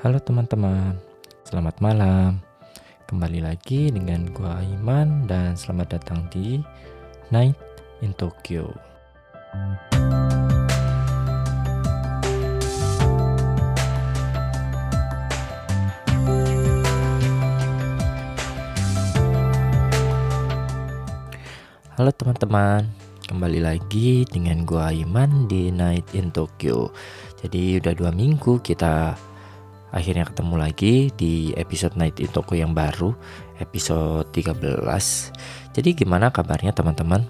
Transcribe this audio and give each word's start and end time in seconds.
Halo 0.00 0.16
teman-teman, 0.16 0.96
selamat 1.44 1.76
malam. 1.84 2.40
Kembali 3.04 3.44
lagi 3.44 3.92
dengan 3.92 4.32
gua 4.32 4.64
Iman 4.64 5.28
dan 5.28 5.52
selamat 5.60 6.00
datang 6.00 6.24
di 6.32 6.56
Night 7.28 7.52
in 8.00 8.16
Tokyo. 8.16 8.72
Halo 22.00 22.08
teman-teman, 22.16 22.88
kembali 23.28 23.60
lagi 23.60 24.24
dengan 24.24 24.64
gua 24.64 24.96
Iman 24.96 25.44
di 25.44 25.68
Night 25.68 26.16
in 26.16 26.32
Tokyo. 26.32 26.88
Jadi 27.44 27.84
udah 27.84 27.92
dua 27.92 28.08
minggu 28.16 28.64
kita 28.64 29.28
akhirnya 29.90 30.26
ketemu 30.26 30.54
lagi 30.54 31.10
di 31.14 31.50
episode 31.58 31.98
Night 31.98 32.22
in 32.22 32.30
Tokyo 32.30 32.62
yang 32.62 32.72
baru, 32.74 33.14
episode 33.58 34.30
13. 34.34 35.74
Jadi 35.74 35.90
gimana 35.94 36.30
kabarnya 36.30 36.70
teman-teman? 36.70 37.26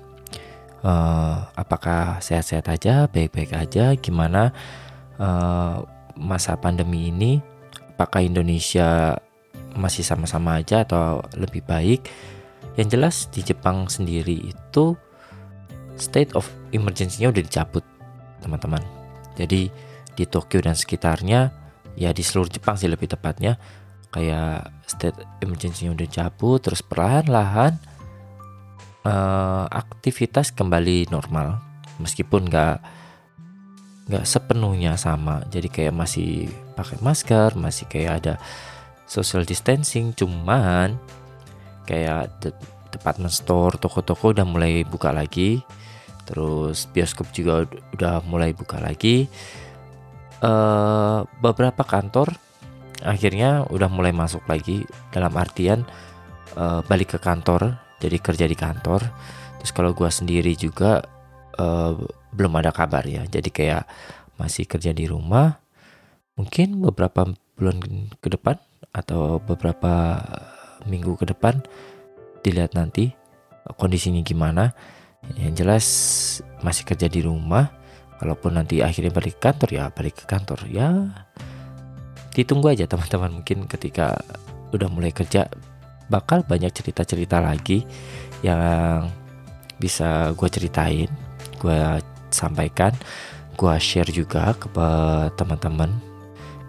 Uh, 0.80 1.44
apakah 1.56 2.20
sehat-sehat 2.24 2.68
aja, 2.72 3.04
baik-baik 3.08 3.52
aja? 3.52 3.92
Gimana 3.96 4.52
uh, 5.20 5.84
masa 6.16 6.56
pandemi 6.56 7.12
ini? 7.12 7.40
Apakah 7.96 8.24
Indonesia 8.24 9.20
masih 9.76 10.04
sama-sama 10.04 10.60
aja 10.60 10.84
atau 10.84 11.20
lebih 11.36 11.64
baik? 11.64 12.08
Yang 12.76 12.88
jelas 12.96 13.16
di 13.28 13.40
Jepang 13.44 13.88
sendiri 13.92 14.52
itu 14.52 14.96
state 16.00 16.32
of 16.32 16.48
emergency-nya 16.72 17.28
udah 17.28 17.44
dicabut, 17.44 17.84
teman-teman. 18.40 18.80
Jadi 19.36 19.68
di 20.16 20.24
Tokyo 20.24 20.64
dan 20.64 20.72
sekitarnya, 20.72 21.59
ya 21.94 22.10
di 22.14 22.22
seluruh 22.22 22.50
Jepang 22.50 22.74
sih 22.78 22.90
lebih 22.90 23.10
tepatnya, 23.10 23.56
kayak 24.10 24.70
state 24.86 25.18
emergency-nya 25.42 25.94
udah 25.94 26.06
dicabut, 26.06 26.58
terus 26.62 26.82
perlahan-lahan 26.82 27.78
uh, 29.06 29.66
aktivitas 29.70 30.50
kembali 30.50 31.10
normal, 31.14 31.62
meskipun 32.02 32.50
nggak 32.50 32.76
nggak 34.10 34.24
sepenuhnya 34.26 34.98
sama. 34.98 35.46
Jadi 35.46 35.70
kayak 35.70 35.94
masih 35.94 36.50
pakai 36.74 36.98
masker, 36.98 37.54
masih 37.54 37.86
kayak 37.86 38.12
ada 38.24 38.34
social 39.06 39.46
distancing, 39.46 40.10
cuman 40.14 40.98
kayak 41.86 42.30
department 42.90 43.30
store, 43.30 43.78
toko-toko 43.78 44.34
udah 44.34 44.42
mulai 44.42 44.82
buka 44.82 45.14
lagi. 45.14 45.62
Terus 46.26 46.86
bioskop 46.90 47.30
juga 47.34 47.66
udah 47.94 48.22
mulai 48.26 48.54
buka 48.54 48.78
lagi. 48.78 49.26
Uh, 50.40 51.28
beberapa 51.44 51.84
kantor 51.84 52.32
akhirnya 53.04 53.68
udah 53.68 53.92
mulai 53.92 54.08
masuk 54.08 54.40
lagi 54.48 54.88
dalam 55.12 55.36
artian 55.36 55.84
uh, 56.56 56.80
balik 56.88 57.12
ke 57.12 57.18
kantor, 57.20 57.76
jadi 58.00 58.16
kerja 58.16 58.48
di 58.48 58.56
kantor. 58.56 59.04
Terus 59.60 59.72
kalau 59.76 59.92
gua 59.92 60.08
sendiri 60.08 60.56
juga 60.56 61.04
uh, 61.60 61.92
belum 62.32 62.56
ada 62.56 62.72
kabar 62.72 63.04
ya, 63.04 63.28
jadi 63.28 63.48
kayak 63.52 63.84
masih 64.40 64.64
kerja 64.64 64.96
di 64.96 65.04
rumah. 65.04 65.60
Mungkin 66.40 66.80
beberapa 66.88 67.28
bulan 67.60 68.08
ke 68.24 68.32
depan 68.32 68.56
atau 68.96 69.44
beberapa 69.44 70.24
minggu 70.88 71.20
ke 71.20 71.28
depan 71.28 71.60
dilihat 72.40 72.72
nanti 72.72 73.12
kondisinya 73.76 74.24
gimana 74.24 74.72
yang 75.36 75.52
jelas 75.52 75.84
masih 76.64 76.88
kerja 76.88 77.12
di 77.12 77.20
rumah 77.20 77.79
kalaupun 78.20 78.60
nanti 78.60 78.84
akhirnya 78.84 79.08
balik 79.08 79.40
ke 79.40 79.48
kantor 79.48 79.68
ya 79.72 79.84
balik 79.88 80.14
ke 80.20 80.24
kantor. 80.28 80.60
Ya 80.68 81.08
ditunggu 82.36 82.76
aja 82.76 82.84
teman-teman. 82.84 83.40
Mungkin 83.40 83.64
ketika 83.64 84.20
udah 84.76 84.86
mulai 84.92 85.10
kerja 85.10 85.48
bakal 86.12 86.44
banyak 86.44 86.68
cerita-cerita 86.70 87.40
lagi 87.40 87.82
yang 88.44 89.08
bisa 89.80 90.36
gue 90.36 90.48
ceritain 90.52 91.08
gue 91.56 91.80
sampaikan 92.28 92.92
gue 93.56 93.74
share 93.80 94.12
juga 94.12 94.52
ke 94.52 94.68
teman-teman. 95.40 95.88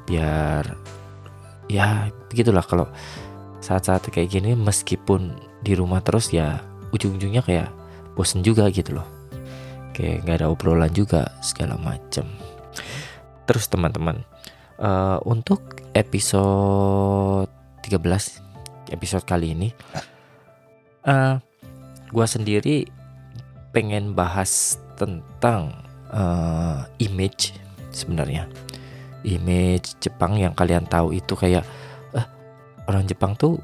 Biar 0.07 0.63
ya 1.67 2.07
begitulah. 2.31 2.63
Kalau 2.63 2.87
saat-saat 3.59 4.07
kayak 4.07 4.31
gini 4.31 4.55
meskipun 4.55 5.35
di 5.61 5.75
rumah 5.77 6.01
terus 6.01 6.33
ya 6.33 6.63
ujung-ujungnya 6.95 7.45
kayak 7.45 7.69
bosen 8.17 8.41
juga 8.41 8.67
gitu 8.73 8.97
loh 8.97 9.07
kayak 10.01 10.25
nggak 10.25 10.37
ada 10.41 10.49
obrolan 10.49 10.89
juga 10.89 11.29
segala 11.45 11.77
macem. 11.77 12.25
Terus 13.45 13.69
teman-teman 13.69 14.25
uh, 14.81 15.21
untuk 15.29 15.77
episode 15.93 17.45
13 17.85 18.97
episode 18.97 19.25
kali 19.29 19.53
ini 19.53 19.69
uh, 21.05 21.37
gua 22.09 22.25
sendiri 22.25 22.89
pengen 23.69 24.17
bahas 24.17 24.81
tentang 24.97 25.69
uh, 26.09 26.89
image 26.97 27.53
sebenarnya. 27.93 28.49
Image 29.21 30.01
Jepang 30.01 30.33
yang 30.33 30.57
kalian 30.57 30.89
tahu 30.89 31.13
itu 31.13 31.37
kayak 31.37 31.61
uh, 32.17 32.25
orang 32.89 33.05
Jepang 33.05 33.37
tuh 33.37 33.61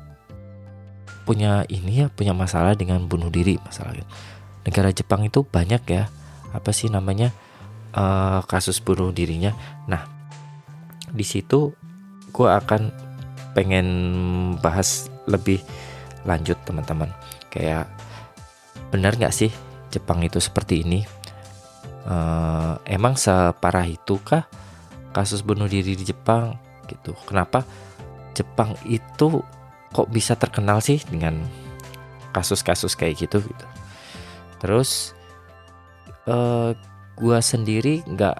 punya 1.25 1.65
ini 1.67 2.05
ya 2.05 2.07
punya 2.13 2.31
masalah 2.31 2.77
dengan 2.77 3.03
bunuh 3.03 3.27
diri 3.27 3.59
masalahnya 3.59 4.07
negara 4.63 4.95
Jepang 4.95 5.27
itu 5.27 5.43
banyak 5.43 5.83
ya 5.87 6.07
apa 6.57 6.73
sih 6.73 6.89
namanya? 6.89 7.29
Uh, 7.93 8.41
kasus 8.49 8.81
bunuh 8.81 9.13
dirinya. 9.13 9.53
Nah 9.85 10.03
di 11.07 11.23
situ 11.23 11.71
gue 12.33 12.49
akan 12.49 12.91
pengen 13.55 13.87
bahas 14.61 15.09
lebih 15.25 15.61
lanjut 16.27 16.57
teman-teman. 16.67 17.09
Kayak 17.49 17.89
benar 18.89 19.15
nggak 19.15 19.33
sih 19.33 19.49
Jepang 19.89 20.21
itu 20.21 20.37
seperti 20.37 20.83
ini? 20.85 21.01
Uh, 22.07 22.79
emang 22.87 23.19
separah 23.19 23.83
itu 23.83 24.15
kah 24.23 24.47
kasus 25.11 25.43
bunuh 25.43 25.67
diri 25.67 25.97
di 25.97 26.05
Jepang 26.05 26.55
gitu? 26.85 27.17
Kenapa 27.25 27.65
Jepang 28.37 28.77
itu 28.85 29.41
kok 29.91 30.07
bisa 30.13 30.37
terkenal 30.37 30.79
sih 30.79 31.01
dengan 31.09 31.41
kasus-kasus 32.31 32.93
kayak 32.93 33.27
gitu 33.27 33.41
gitu? 33.41 33.65
Terus 34.61 35.16
uh, 36.27 36.71
gua 37.17 37.39
sendiri 37.41 38.05
nggak 38.05 38.37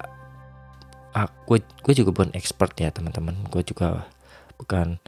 ah, 1.18 1.28
gue 1.50 1.58
gue 1.82 1.94
juga 1.98 2.14
bukan 2.14 2.32
expert 2.38 2.78
ya 2.78 2.94
teman-teman. 2.94 3.34
Gue 3.50 3.66
juga 3.66 4.06
bukan 4.62 5.02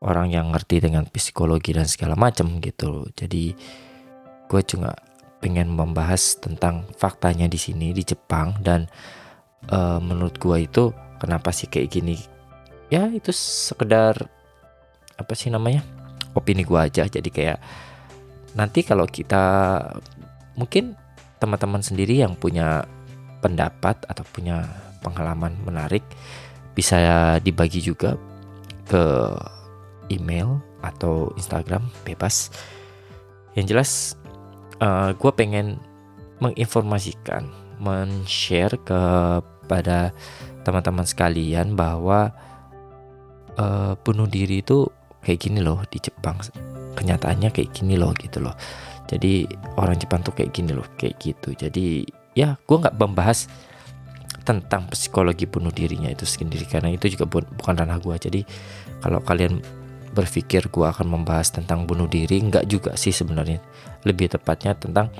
orang 0.00 0.32
yang 0.32 0.48
ngerti 0.50 0.80
dengan 0.80 1.04
psikologi 1.04 1.76
dan 1.76 1.84
segala 1.84 2.16
macam 2.16 2.56
gitu. 2.64 3.12
Jadi 3.12 3.52
gue 4.48 4.62
juga 4.64 4.96
pengen 5.44 5.68
membahas 5.74 6.40
tentang 6.40 6.88
faktanya 6.96 7.50
di 7.52 7.60
sini 7.60 7.92
di 7.92 8.00
Jepang. 8.00 8.56
Dan 8.64 8.88
uh, 9.68 10.00
menurut 10.00 10.40
gue 10.40 10.64
itu 10.64 10.88
kenapa 11.20 11.52
sih 11.52 11.68
kayak 11.68 12.00
gini? 12.00 12.16
Ya 12.88 13.12
itu 13.12 13.28
sekedar 13.36 14.16
apa 15.20 15.32
sih 15.36 15.52
namanya 15.52 15.84
opini 16.34 16.64
gua 16.64 16.88
aja. 16.88 17.04
Jadi 17.06 17.28
kayak 17.28 17.58
nanti 18.56 18.84
kalau 18.84 19.08
kita 19.08 19.78
mungkin 20.56 20.96
teman-teman 21.42 21.82
sendiri 21.82 22.22
yang 22.22 22.38
punya 22.38 22.86
pendapat 23.42 23.98
atau 24.06 24.22
punya 24.30 24.62
pengalaman 25.02 25.58
menarik 25.66 26.06
bisa 26.78 27.36
dibagi 27.42 27.82
juga 27.82 28.14
ke 28.86 29.34
email 30.14 30.62
atau 30.78 31.34
Instagram 31.34 31.82
bebas. 32.06 32.54
Yang 33.58 33.66
jelas 33.66 33.90
uh, 34.78 35.10
eh, 35.10 35.18
gue 35.18 35.32
pengen 35.34 35.82
menginformasikan 36.38 37.50
men-share 37.82 38.78
kepada 38.86 40.14
teman-teman 40.62 41.06
sekalian 41.06 41.74
bahwa 41.74 42.30
uh, 43.58 43.98
bunuh 44.06 44.30
diri 44.30 44.62
itu 44.62 44.86
kayak 45.22 45.50
gini 45.50 45.58
loh 45.62 45.82
di 45.90 45.98
Jepang 45.98 46.38
kenyataannya 46.94 47.50
kayak 47.50 47.70
gini 47.74 47.98
loh 47.98 48.14
gitu 48.14 48.42
loh 48.42 48.54
jadi 49.12 49.44
orang 49.76 50.00
Jepang 50.00 50.24
tuh 50.24 50.32
kayak 50.32 50.56
gini 50.56 50.72
loh 50.72 50.88
kayak 50.96 51.20
gitu. 51.20 51.52
Jadi 51.52 52.08
ya 52.32 52.56
gue 52.56 52.76
nggak 52.80 52.96
membahas 52.96 53.44
tentang 54.42 54.88
psikologi 54.88 55.44
bunuh 55.44 55.68
dirinya 55.68 56.08
itu 56.08 56.24
sendiri. 56.24 56.64
Karena 56.64 56.88
itu 56.88 57.12
juga 57.12 57.28
bu 57.28 57.44
bukan 57.60 57.76
ranah 57.76 58.00
gue 58.00 58.16
jadi 58.16 58.40
kalau 59.04 59.20
kalian 59.20 59.60
berpikir 60.16 60.72
gue 60.72 60.86
akan 60.88 61.08
membahas 61.08 61.52
tentang 61.52 61.84
bunuh 61.84 62.08
diri 62.08 62.40
nggak 62.40 62.64
juga 62.64 62.96
sih 62.96 63.12
sebenarnya. 63.12 63.60
Lebih 64.08 64.32
tepatnya 64.32 64.72
tentang 64.72 65.12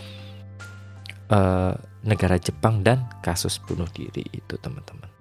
uh, 1.28 1.76
negara 2.00 2.40
Jepang 2.40 2.80
dan 2.80 3.04
kasus 3.20 3.60
bunuh 3.60 3.86
diri 3.92 4.24
itu 4.32 4.56
teman-teman. 4.56 5.12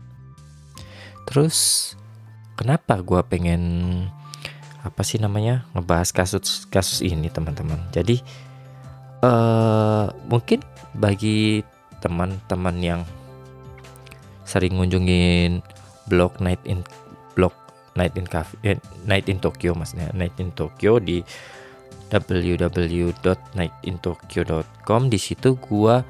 Terus 1.28 1.92
kenapa 2.56 3.04
gue 3.04 3.20
pengen 3.28 3.62
apa 4.82 5.06
sih 5.06 5.22
namanya 5.22 5.70
ngebahas 5.78 6.10
kasus 6.10 6.66
kasus 6.72 7.04
ini 7.04 7.28
teman-teman? 7.28 7.92
Jadi 7.94 8.24
uh, 9.24 10.12
mungkin 10.28 10.60
bagi 10.98 11.64
teman-teman 12.02 12.78
yang 12.82 13.02
sering 14.44 14.76
ngunjungin 14.76 15.64
blog 16.10 16.36
night 16.44 16.60
in 16.68 16.84
blog 17.38 17.56
Night 17.96 18.12
in 18.16 18.28
Cafe 18.28 18.58
eh, 18.64 18.78
Night 19.04 19.28
in 19.28 19.40
Tokyo 19.44 19.76
maksudnya 19.76 20.12
Night 20.16 20.40
in 20.40 20.52
Tokyo 20.56 21.00
di 21.00 21.24
www.nightintokyo.com 22.12 25.02
di 25.08 25.20
situ 25.20 25.56
gua 25.60 26.04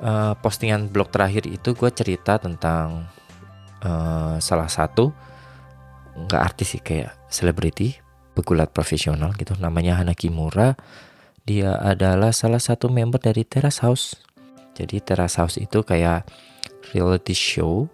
uh, 0.00 0.34
postingan 0.40 0.88
blog 0.88 1.10
terakhir 1.12 1.46
itu 1.48 1.74
gua 1.76 1.90
cerita 1.92 2.38
tentang 2.40 3.04
uh, 3.84 4.40
salah 4.40 4.68
satu 4.68 5.12
nggak 6.14 6.40
artis 6.40 6.68
sih 6.76 6.82
kayak 6.84 7.12
selebriti 7.28 7.94
pegulat 8.36 8.70
profesional 8.72 9.32
gitu 9.36 9.54
namanya 9.60 9.94
Hana 10.00 10.14
Kimura 10.16 10.74
dia 11.44 11.76
adalah 11.76 12.32
salah 12.32 12.60
satu 12.60 12.88
member 12.88 13.20
dari 13.20 13.44
Terrace 13.44 13.84
House. 13.84 14.16
Jadi 14.72 15.04
Terrace 15.04 15.36
House 15.38 15.56
itu 15.60 15.84
kayak 15.84 16.24
reality 16.92 17.36
show 17.36 17.84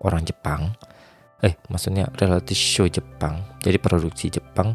orang 0.00 0.24
Jepang. 0.24 0.72
Eh 1.44 1.54
maksudnya 1.68 2.08
reality 2.16 2.56
show 2.56 2.88
Jepang. 2.88 3.44
Jadi 3.60 3.76
produksi 3.76 4.32
Jepang 4.32 4.72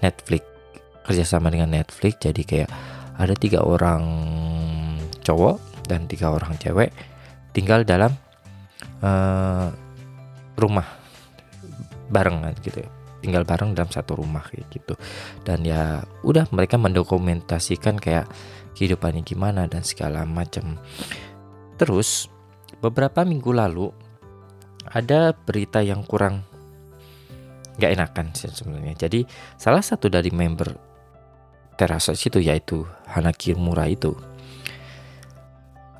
Netflix 0.00 0.42
kerjasama 1.04 1.52
dengan 1.52 1.68
Netflix. 1.68 2.16
Jadi 2.24 2.42
kayak 2.48 2.70
ada 3.20 3.36
tiga 3.36 3.62
orang 3.62 4.02
cowok 5.20 5.86
dan 5.86 6.08
tiga 6.08 6.32
orang 6.32 6.56
cewek 6.58 6.90
tinggal 7.54 7.86
dalam 7.86 8.10
uh, 9.04 9.70
rumah 10.58 10.88
barengan 12.10 12.52
gitu 12.64 12.82
ya 12.82 12.90
tinggal 13.24 13.48
bareng 13.48 13.72
dalam 13.72 13.88
satu 13.88 14.20
rumah 14.20 14.44
kayak 14.44 14.68
gitu. 14.68 14.94
Dan 15.40 15.64
ya 15.64 16.04
udah 16.20 16.44
mereka 16.52 16.76
mendokumentasikan 16.76 17.96
kayak 17.96 18.28
kehidupannya 18.76 19.24
gimana 19.24 19.64
dan 19.70 19.80
segala 19.86 20.26
macam 20.28 20.76
terus 21.74 22.30
beberapa 22.78 23.26
minggu 23.26 23.50
lalu 23.50 23.90
ada 24.90 25.32
berita 25.32 25.80
yang 25.80 26.04
kurang 26.04 26.44
nggak 27.80 27.92
enakan 27.96 28.26
sih 28.36 28.52
sebenarnya. 28.52 28.94
Jadi 29.08 29.26
salah 29.58 29.82
satu 29.82 30.06
dari 30.06 30.30
member 30.30 30.94
Terasa 31.74 32.14
itu 32.14 32.38
yaitu 32.38 32.86
Hanaki 33.10 33.50
Mura 33.58 33.90
itu 33.90 34.14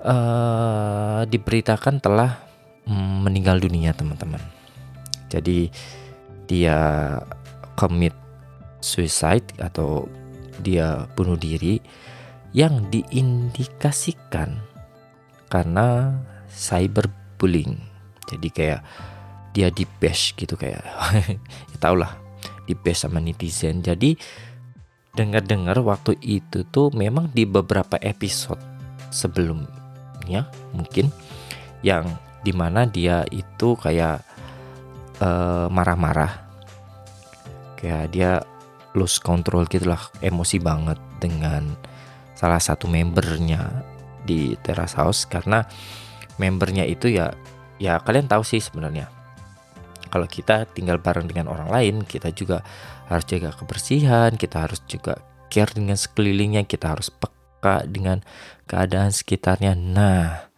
uh, 0.07 1.27
diberitakan 1.27 1.99
telah 1.99 2.47
mm, 2.87 3.27
meninggal 3.27 3.59
dunia 3.59 3.91
teman-teman. 3.91 4.39
Jadi 5.27 5.75
dia 6.47 7.19
commit 7.75 8.15
suicide 8.85 9.45
atau 9.59 10.07
dia 10.61 11.09
bunuh 11.17 11.41
diri 11.41 11.81
yang 12.55 12.87
diindikasikan 12.93 14.63
karena 15.51 16.15
cyberbullying. 16.51 17.81
Jadi 18.31 18.49
kayak 18.53 18.81
dia 19.55 19.71
di 19.71 19.87
bash 19.87 20.35
gitu 20.35 20.55
kayak 20.59 20.83
ya 21.75 21.77
tau 21.83 21.99
lah 21.99 22.15
di 22.65 22.79
bash 22.79 23.07
sama 23.07 23.19
netizen. 23.19 23.83
Jadi 23.83 24.15
dengar-dengar 25.15 25.79
waktu 25.83 26.19
itu 26.23 26.67
tuh 26.69 26.91
memang 26.91 27.31
di 27.31 27.47
beberapa 27.47 27.95
episode 28.03 28.59
sebelumnya 29.15 30.51
mungkin 30.75 31.07
yang 31.87 32.03
di 32.43 32.51
mana 32.51 32.83
dia 32.83 33.23
itu 33.31 33.79
kayak 33.79 34.27
marah 35.25 35.69
marah-marah. 35.73 36.33
Kayak 37.81 38.05
dia 38.13 38.33
lose 38.97 39.19
control 39.21 39.67
gitulah 39.67 40.01
emosi 40.21 40.61
banget 40.61 40.97
dengan 41.21 41.77
salah 42.37 42.61
satu 42.61 42.89
membernya 42.89 43.85
di 44.25 44.57
Teras 44.61 44.97
House. 44.97 45.25
Karena 45.25 45.65
membernya 46.37 46.85
itu 46.85 47.09
ya 47.13 47.33
ya 47.81 48.01
kalian 48.01 48.29
tahu 48.29 48.45
sih 48.45 48.61
sebenarnya. 48.61 49.09
Kalau 50.09 50.31
kita 50.31 50.71
tinggal 50.71 51.03
bareng 51.03 51.27
dengan 51.27 51.51
orang 51.51 51.69
lain 51.73 51.95
kita 52.07 52.31
juga 52.31 52.63
harus 53.11 53.27
jaga 53.29 53.53
kebersihan 53.53 54.33
kita 54.39 54.65
harus 54.65 54.81
juga 54.89 55.21
care 55.53 55.75
dengan 55.77 55.99
sekelilingnya 55.99 56.65
kita 56.65 56.97
harus 56.97 57.13
peka 57.13 57.85
dengan 57.85 58.23
keadaan 58.65 59.11
sekitarnya. 59.11 59.75
Nah 59.75 60.49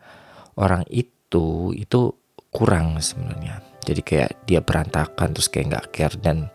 orang 0.60 0.84
itu 0.92 1.72
itu 1.74 2.14
kurang 2.52 3.00
sebenarnya 3.00 3.65
jadi 3.86 4.02
kayak 4.02 4.30
dia 4.44 4.60
berantakan 4.60 5.30
terus 5.30 5.46
kayak 5.46 5.66
nggak 5.70 5.86
care 5.94 6.16
dan 6.18 6.50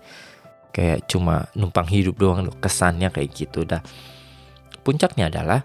kayak 0.75 1.07
cuma 1.07 1.47
numpang 1.55 1.87
hidup 1.87 2.19
doang 2.19 2.51
kesannya 2.59 3.07
kayak 3.09 3.31
gitu 3.31 3.63
dah 3.63 3.79
puncaknya 4.83 5.31
adalah 5.31 5.63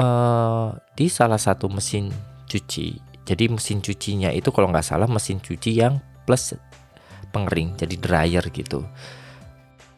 uh, 0.00 0.72
di 0.96 1.06
salah 1.12 1.38
satu 1.38 1.68
mesin 1.68 2.08
cuci 2.48 3.12
jadi 3.22 3.46
mesin 3.46 3.78
cucinya 3.78 4.34
itu 4.34 4.50
kalau 4.50 4.72
nggak 4.74 4.86
salah 4.86 5.06
mesin 5.06 5.38
cuci 5.38 5.78
yang 5.78 6.02
plus 6.26 6.58
pengering 7.30 7.74
jadi 7.78 7.96
dryer 7.96 8.44
gitu. 8.52 8.84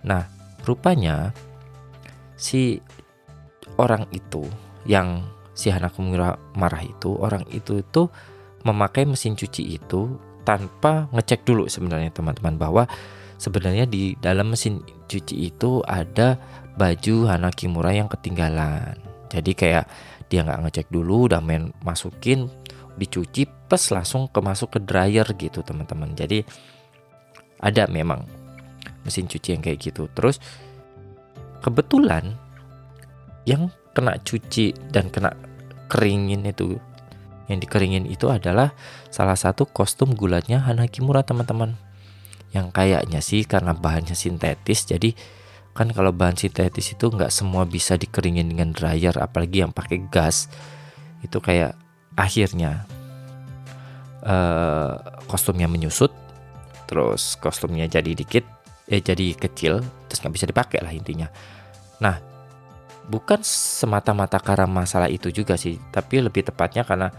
Nah, 0.06 0.28
rupanya 0.68 1.32
si 2.36 2.78
orang 3.80 4.06
itu 4.12 4.44
yang 4.84 5.24
si 5.56 5.72
Hanako 5.72 6.04
marah 6.54 6.82
itu 6.84 7.16
orang 7.16 7.42
itu 7.50 7.80
itu 7.80 8.12
memakai 8.64 9.04
mesin 9.04 9.36
cuci 9.36 9.76
itu 9.76 10.16
tanpa 10.44 11.08
ngecek 11.12 11.44
dulu 11.44 11.68
sebenarnya 11.68 12.12
teman-teman 12.12 12.56
bahwa 12.56 12.82
sebenarnya 13.40 13.88
di 13.88 14.16
dalam 14.20 14.52
mesin 14.52 14.80
cuci 15.08 15.52
itu 15.52 15.80
ada 15.84 16.36
baju 16.76 17.28
Hana 17.28 17.52
Kimura 17.52 17.92
yang 17.94 18.08
ketinggalan. 18.08 18.98
Jadi 19.28 19.52
kayak 19.56 19.84
dia 20.28 20.42
nggak 20.42 20.68
ngecek 20.68 20.86
dulu, 20.88 21.28
udah 21.28 21.40
main 21.44 21.70
masukin, 21.84 22.48
dicuci, 22.96 23.46
plus 23.46 23.92
langsung 23.92 24.28
ke 24.28 24.40
masuk 24.40 24.76
ke 24.76 24.78
dryer 24.82 25.26
gitu 25.36 25.60
teman-teman. 25.60 26.16
Jadi 26.16 26.44
ada 27.60 27.88
memang 27.88 28.24
mesin 29.04 29.28
cuci 29.28 29.56
yang 29.56 29.62
kayak 29.62 29.80
gitu 29.80 30.08
terus 30.12 30.40
kebetulan 31.60 32.36
yang 33.44 33.68
kena 33.92 34.20
cuci 34.20 34.72
dan 34.90 35.12
kena 35.12 35.32
keringin 35.88 36.44
itu 36.48 36.80
yang 37.50 37.60
dikeringin 37.60 38.08
itu 38.08 38.32
adalah 38.32 38.72
salah 39.12 39.36
satu 39.36 39.68
kostum 39.68 40.16
gulatnya 40.16 40.64
Hanakimura 40.64 41.20
teman-teman. 41.24 41.76
Yang 42.54 42.66
kayaknya 42.72 43.20
sih 43.20 43.44
karena 43.44 43.74
bahannya 43.74 44.14
sintetis 44.14 44.86
jadi 44.88 45.12
kan 45.74 45.90
kalau 45.90 46.14
bahan 46.14 46.38
sintetis 46.38 46.94
itu 46.94 47.10
nggak 47.10 47.34
semua 47.34 47.66
bisa 47.66 47.98
dikeringin 47.98 48.46
dengan 48.46 48.70
dryer 48.70 49.18
apalagi 49.18 49.66
yang 49.66 49.74
pakai 49.74 50.06
gas. 50.08 50.48
Itu 51.20 51.42
kayak 51.42 51.76
akhirnya 52.14 52.86
uh, 54.22 55.20
kostumnya 55.26 55.66
menyusut 55.66 56.14
terus 56.84 57.34
kostumnya 57.40 57.88
jadi 57.88 58.12
dikit 58.12 58.44
ya 58.84 59.00
jadi 59.00 59.32
kecil 59.34 59.80
terus 60.06 60.18
nggak 60.20 60.34
bisa 60.36 60.46
dipakai 60.48 60.78
lah 60.80 60.92
intinya. 60.94 61.28
Nah 62.00 62.33
bukan 63.08 63.40
semata-mata 63.44 64.40
karena 64.40 64.64
masalah 64.64 65.12
itu 65.12 65.28
juga 65.28 65.60
sih 65.60 65.76
tapi 65.92 66.24
lebih 66.24 66.48
tepatnya 66.48 66.84
karena 66.88 67.12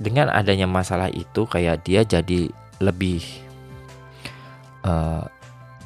dengan 0.00 0.32
adanya 0.32 0.64
masalah 0.64 1.12
itu 1.12 1.44
kayak 1.44 1.84
dia 1.84 2.00
jadi 2.00 2.48
lebih 2.80 3.20
uh, 4.88 5.28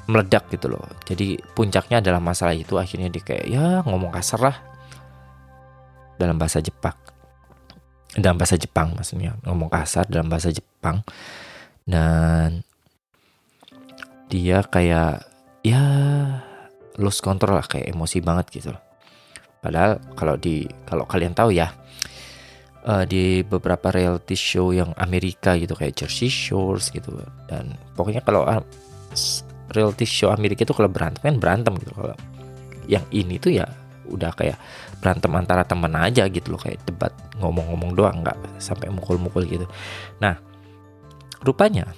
meledak 0.07 0.47
gitu 0.55 0.71
loh. 0.71 0.87
Jadi 1.03 1.35
puncaknya 1.57 1.99
adalah 1.99 2.23
masalah 2.23 2.55
itu 2.55 2.79
akhirnya 2.79 3.11
dia 3.11 3.23
kayak 3.25 3.47
ya 3.51 3.83
ngomong 3.83 4.15
kasar 4.15 4.41
lah. 4.41 4.57
Dalam 6.15 6.39
bahasa 6.39 6.63
Jepang. 6.63 6.95
Dalam 8.15 8.39
bahasa 8.39 8.55
Jepang 8.55 8.95
maksudnya 8.95 9.35
ngomong 9.43 9.67
kasar 9.67 10.07
dalam 10.07 10.31
bahasa 10.31 10.55
Jepang. 10.55 11.03
Dan 11.83 12.63
dia 14.31 14.63
kayak 14.63 15.27
ya 15.67 15.83
lose 17.01 17.19
control 17.19 17.59
lah 17.59 17.67
kayak 17.67 17.91
emosi 17.91 18.23
banget 18.23 18.47
gitu 18.55 18.73
Padahal 19.65 19.97
kalau 20.13 20.37
di 20.37 20.69
kalau 20.85 21.09
kalian 21.09 21.33
tahu 21.33 21.57
ya 21.57 21.73
uh, 22.85 23.05
di 23.09 23.41
beberapa 23.41 23.89
reality 23.89 24.37
show 24.37 24.71
yang 24.77 24.93
Amerika 25.01 25.57
gitu 25.57 25.73
kayak 25.73 25.97
Jersey 25.97 26.29
Shores 26.29 26.93
gitu 26.93 27.17
dan 27.49 27.73
pokoknya 27.97 28.21
kalau 28.21 28.45
uh, 28.45 28.61
reality 29.73 30.05
show 30.05 30.29
Amerika 30.29 30.69
itu 30.69 30.77
kalau 30.77 30.93
berantem 30.93 31.25
kan 31.25 31.37
berantem 31.41 31.73
gitu 31.81 31.97
kalau 31.97 32.13
yang 32.85 33.05
ini 33.09 33.41
tuh 33.41 33.57
ya 33.57 33.65
udah 34.05 34.37
kayak 34.37 34.61
berantem 35.01 35.33
antara 35.33 35.65
teman 35.65 35.97
aja 35.97 36.29
gitu 36.29 36.53
loh 36.53 36.61
kayak 36.61 36.85
debat 36.85 37.13
ngomong-ngomong 37.41 37.97
doang 37.97 38.21
nggak 38.21 38.37
sampai 38.61 38.93
mukul-mukul 38.93 39.49
gitu. 39.49 39.65
Nah 40.21 40.37
rupanya 41.41 41.89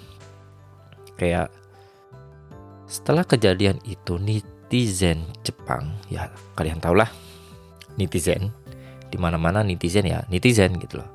kayak 1.19 1.51
setelah 2.87 3.27
kejadian 3.27 3.83
itu 3.83 4.23
netizen 4.23 5.27
Jepang 5.43 5.99
ya 6.07 6.31
kalian 6.55 6.79
tau 7.97 8.05
lah 8.05 8.05
netizen 8.05 8.53
di 9.09 9.17
mana-mana 9.17 9.65
netizen 9.65 10.05
ya 10.05 10.21
netizen 10.29 10.77
gitu 10.77 11.01
loh. 11.01 11.11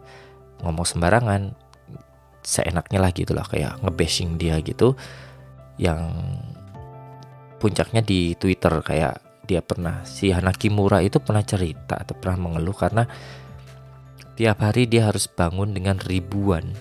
Ngomong 0.66 0.86
sembarangan 0.86 1.54
seenaknya 2.42 3.00
lah 3.02 3.12
gitu 3.14 3.38
lah 3.38 3.46
kayak 3.46 3.78
ngebashing 3.86 4.42
dia 4.42 4.58
gitu. 4.66 4.98
Yang 5.78 6.10
puncaknya 7.62 8.02
di 8.02 8.34
Twitter 8.34 8.74
kayak 8.82 9.22
dia 9.46 9.62
pernah 9.62 10.02
si 10.06 10.34
Hanaki 10.34 10.70
Mura 10.74 11.02
itu 11.06 11.22
pernah 11.22 11.46
cerita 11.46 11.98
atau 11.98 12.18
pernah 12.18 12.50
mengeluh 12.50 12.78
karena 12.78 13.06
tiap 14.38 14.64
hari 14.64 14.90
dia 14.90 15.12
harus 15.12 15.30
bangun 15.30 15.76
dengan 15.76 16.02
ribuan 16.02 16.74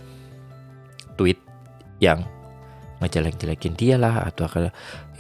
tweet 1.21 1.37
yang 2.00 2.25
ngejelek-jelekin 3.00 3.76
dia 3.76 3.97
lah 4.00 4.25
atau 4.28 4.49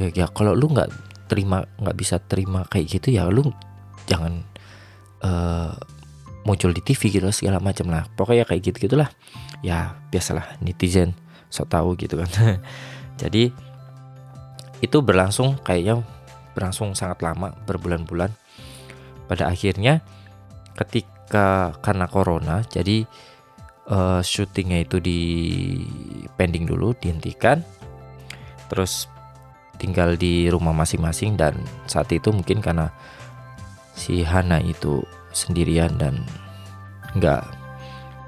ya, 0.00 0.08
ya 0.12 0.26
kalau 0.32 0.56
lu 0.56 0.72
nggak 0.72 0.88
terima 1.28 1.64
nggak 1.80 1.96
bisa 1.96 2.20
terima 2.20 2.64
kayak 2.68 3.00
gitu 3.00 3.12
ya 3.12 3.28
lu 3.28 3.48
jangan 4.08 4.44
uh, 5.24 5.72
muncul 6.44 6.72
di 6.72 6.82
TV 6.82 7.20
gitu 7.20 7.28
segala 7.32 7.60
macam 7.60 7.88
lah. 7.92 8.08
Pokoknya 8.16 8.48
kayak 8.48 8.62
gitu 8.64 8.90
gitulah 8.90 9.08
ya 9.60 10.00
biasalah 10.08 10.56
netizen 10.64 11.12
so 11.52 11.66
tahu 11.66 11.96
gitu 11.98 12.20
kan. 12.20 12.30
Jadi 13.22 13.52
itu 14.80 14.96
berlangsung 15.04 15.60
kayaknya 15.60 16.00
berlangsung 16.56 16.96
sangat 16.96 17.20
lama 17.20 17.52
berbulan-bulan. 17.68 18.32
Pada 19.28 19.46
akhirnya 19.46 20.02
ketika 20.74 21.76
karena 21.78 22.10
corona 22.10 22.66
jadi 22.66 23.06
uh, 23.86 24.18
syutingnya 24.18 24.82
itu 24.82 24.98
di 24.98 25.20
pending 26.34 26.66
dulu 26.66 26.96
dihentikan. 26.98 27.62
Terus 28.66 29.06
tinggal 29.78 30.18
di 30.18 30.50
rumah 30.50 30.74
masing-masing 30.74 31.38
dan 31.38 31.56
saat 31.86 32.10
itu 32.10 32.34
mungkin 32.34 32.58
karena 32.58 32.90
si 33.94 34.22
Hana 34.22 34.62
itu 34.62 35.02
sendirian 35.30 35.94
dan 35.98 36.22
nggak 37.18 37.42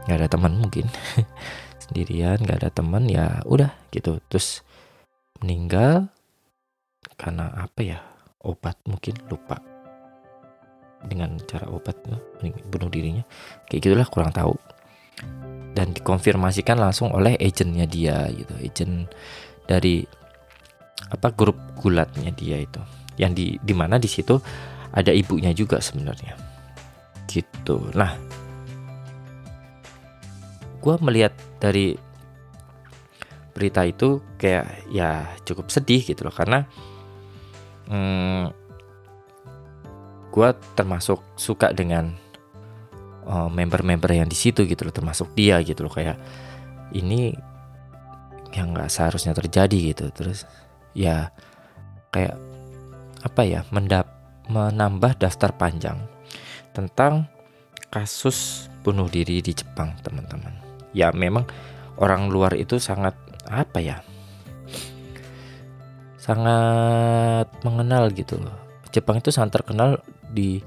nggak 0.07 0.19
ada 0.19 0.28
teman 0.31 0.59
mungkin. 0.59 0.87
Sendirian 1.83 2.38
nggak 2.42 2.62
ada 2.62 2.71
teman 2.73 3.07
ya 3.07 3.42
udah 3.47 3.71
gitu. 3.95 4.19
Terus 4.31 4.66
meninggal 5.42 6.11
karena 7.19 7.50
apa 7.54 7.81
ya? 7.83 7.99
Obat 8.42 8.78
mungkin 8.90 9.14
lupa. 9.31 9.62
Dengan 11.02 11.38
cara 11.47 11.71
obat 11.71 11.99
bunuh 12.71 12.90
dirinya. 12.90 13.23
Kayak 13.71 13.81
gitulah 13.87 14.09
kurang 14.11 14.35
tahu. 14.35 14.54
Dan 15.73 15.95
dikonfirmasikan 15.95 16.78
langsung 16.78 17.14
oleh 17.14 17.38
agentnya 17.38 17.87
dia 17.87 18.26
gitu. 18.35 18.54
Agent 18.59 19.11
dari 19.66 20.02
apa 21.11 21.31
grup 21.31 21.59
gulatnya 21.78 22.35
dia 22.35 22.59
itu. 22.59 22.83
Yang 23.19 23.33
di 23.35 23.47
di 23.62 23.75
mana? 23.75 23.99
Di 24.02 24.11
situ 24.11 24.38
ada 24.92 25.11
ibunya 25.11 25.50
juga 25.56 25.80
sebenarnya. 25.80 26.37
Gitu. 27.26 27.92
Nah 27.96 28.12
gue 30.82 30.94
melihat 31.00 31.32
dari 31.62 31.94
berita 33.52 33.87
itu 33.87 34.18
kayak 34.40 34.90
ya 34.92 35.28
cukup 35.49 35.72
sedih 35.72 36.04
gitu 36.04 36.28
loh. 36.28 36.34
Karena 36.34 36.68
hmm, 37.88 38.44
gue 40.32 40.49
termasuk 40.76 41.20
suka 41.37 41.72
dengan 41.72 42.12
eh, 43.25 43.49
member-member 43.49 44.12
yang 44.12 44.28
di 44.28 44.37
situ 44.37 44.68
gitu 44.68 44.84
loh. 44.84 44.94
Termasuk 44.94 45.32
dia 45.32 45.61
gitu 45.64 45.88
loh. 45.88 45.92
Kayak 45.92 46.20
ini 46.92 47.32
yang 48.52 48.76
nggak 48.76 48.92
seharusnya 48.92 49.32
terjadi 49.32 49.96
gitu. 49.96 50.12
Terus 50.12 50.44
ya 50.92 51.32
kayak 52.12 52.37
apa 53.25 53.42
ya 53.49 53.64
mendap 53.72 54.22
menambah 54.50 55.18
daftar 55.20 55.54
panjang 55.54 55.99
tentang 56.72 57.28
kasus 57.92 58.70
bunuh 58.82 59.06
diri 59.06 59.44
di 59.44 59.52
Jepang 59.54 59.94
teman-teman 60.02 60.54
ya 60.96 61.12
memang 61.14 61.46
orang 62.00 62.32
luar 62.32 62.56
itu 62.56 62.80
sangat 62.80 63.14
apa 63.46 63.78
ya 63.78 64.00
sangat 66.18 67.46
mengenal 67.62 68.11
gitu 68.11 68.40
loh 68.40 68.62
Jepang 68.92 69.25
itu 69.25 69.32
sangat 69.32 69.62
terkenal 69.62 70.04
di 70.28 70.61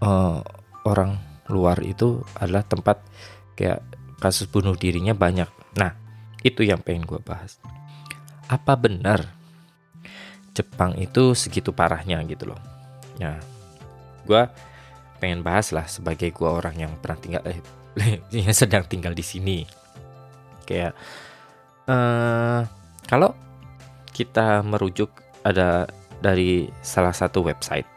uh, 0.00 0.40
orang 0.88 1.20
luar 1.52 1.78
itu 1.84 2.24
adalah 2.40 2.64
tempat 2.64 3.04
kayak 3.54 3.84
kasus 4.18 4.48
bunuh 4.48 4.72
dirinya 4.72 5.12
banyak. 5.12 5.46
Nah, 5.76 5.92
itu 6.40 6.64
yang 6.64 6.80
pengen 6.80 7.04
gue 7.04 7.20
bahas. 7.20 7.60
Apa 8.48 8.74
benar 8.80 9.36
Jepang 10.52 10.96
itu 11.00 11.32
segitu 11.32 11.72
parahnya 11.72 12.20
gitu 12.28 12.52
loh? 12.52 12.60
Nah, 13.20 13.40
gue 14.28 14.42
pengen 15.18 15.40
bahas 15.40 15.72
lah 15.72 15.88
sebagai 15.88 16.28
gue 16.32 16.48
orang 16.48 16.76
yang 16.76 16.92
pernah 17.00 17.18
tinggal, 17.20 17.42
eh, 17.48 17.60
yang 18.36 18.52
sedang 18.52 18.84
tinggal 18.84 19.16
di 19.16 19.24
sini. 19.24 19.64
Kayak 20.68 20.92
uh, 21.88 22.64
kalau 23.08 23.32
kita 24.12 24.60
merujuk 24.60 25.10
ada 25.42 25.88
dari 26.22 26.70
salah 26.84 27.10
satu 27.10 27.42
website 27.42 27.88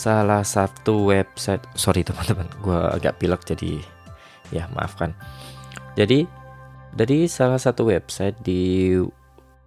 salah 0.00 0.40
satu 0.40 1.12
website 1.12 1.60
sorry 1.76 2.00
teman-teman 2.00 2.48
gue 2.64 2.80
agak 2.96 3.20
pilek 3.20 3.44
jadi 3.44 3.84
ya 4.48 4.64
maafkan 4.72 5.12
jadi 5.92 6.24
dari 6.96 7.28
salah 7.28 7.60
satu 7.60 7.84
website 7.92 8.40
di 8.40 8.96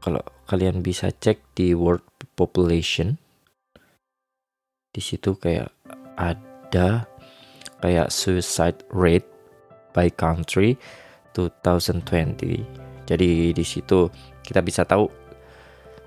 kalau 0.01 0.25
kalian 0.53 0.85
bisa 0.85 1.09
cek 1.09 1.57
di 1.57 1.73
world 1.73 2.05
population. 2.37 3.17
Di 4.93 5.01
situ 5.01 5.33
kayak 5.33 5.73
ada 6.13 7.09
kayak 7.81 8.13
suicide 8.13 8.85
rate 8.93 9.25
by 9.97 10.13
country 10.13 10.77
2020 11.33 12.83
jadi 13.03 13.51
di 13.51 13.65
situ 13.67 14.07
kita 14.43 14.63
bisa 14.63 14.87
tahu 14.87 15.11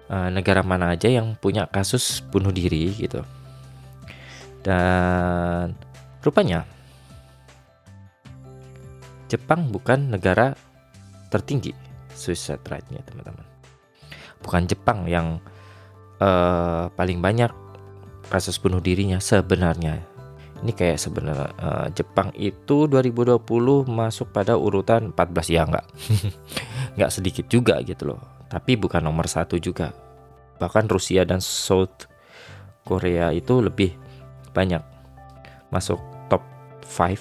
uh, 0.09 0.29
negara 0.33 0.65
mana 0.65 0.97
aja 0.97 1.13
yang 1.13 1.37
punya 1.37 1.69
kasus 1.69 2.25
bunuh 2.25 2.53
diri 2.55 2.89
gitu. 2.97 3.21
Dan 4.65 5.77
rupanya 6.25 6.67
Jepang 9.27 9.75
bukan 9.75 10.15
negara 10.15 10.55
tertinggi 11.35 11.75
suicide 12.15 12.63
rate-nya 12.63 13.03
teman-teman. 13.03 13.56
Bukan 14.47 14.71
Jepang 14.71 15.11
yang 15.11 15.43
uh, 16.23 16.87
paling 16.95 17.19
banyak 17.19 17.51
kasus 18.31 18.63
bunuh 18.63 18.79
dirinya 18.79 19.19
sebenarnya. 19.19 20.07
Ini 20.63 20.73
kayak 20.73 20.99
sebenarnya 21.03 21.49
uh, 21.59 21.87
Jepang 21.93 22.31
itu 22.39 22.87
2020 22.87 23.43
masuk 23.91 24.31
pada 24.31 24.55
urutan 24.55 25.13
14 25.13 25.53
ya 25.53 25.67
enggak. 25.67 25.87
enggak 26.95 27.11
sedikit 27.17 27.47
juga 27.51 27.83
gitu 27.83 28.15
loh. 28.15 28.23
Tapi 28.47 28.79
bukan 28.79 29.03
nomor 29.03 29.27
satu 29.27 29.59
juga. 29.59 29.91
Bahkan 30.57 30.89
Rusia 30.89 31.27
dan 31.27 31.43
South 31.43 32.09
Korea 32.87 33.35
itu 33.35 33.59
lebih 33.59 33.99
banyak 34.55 34.81
masuk 35.75 35.99
top 36.31 36.41
5 36.87 37.19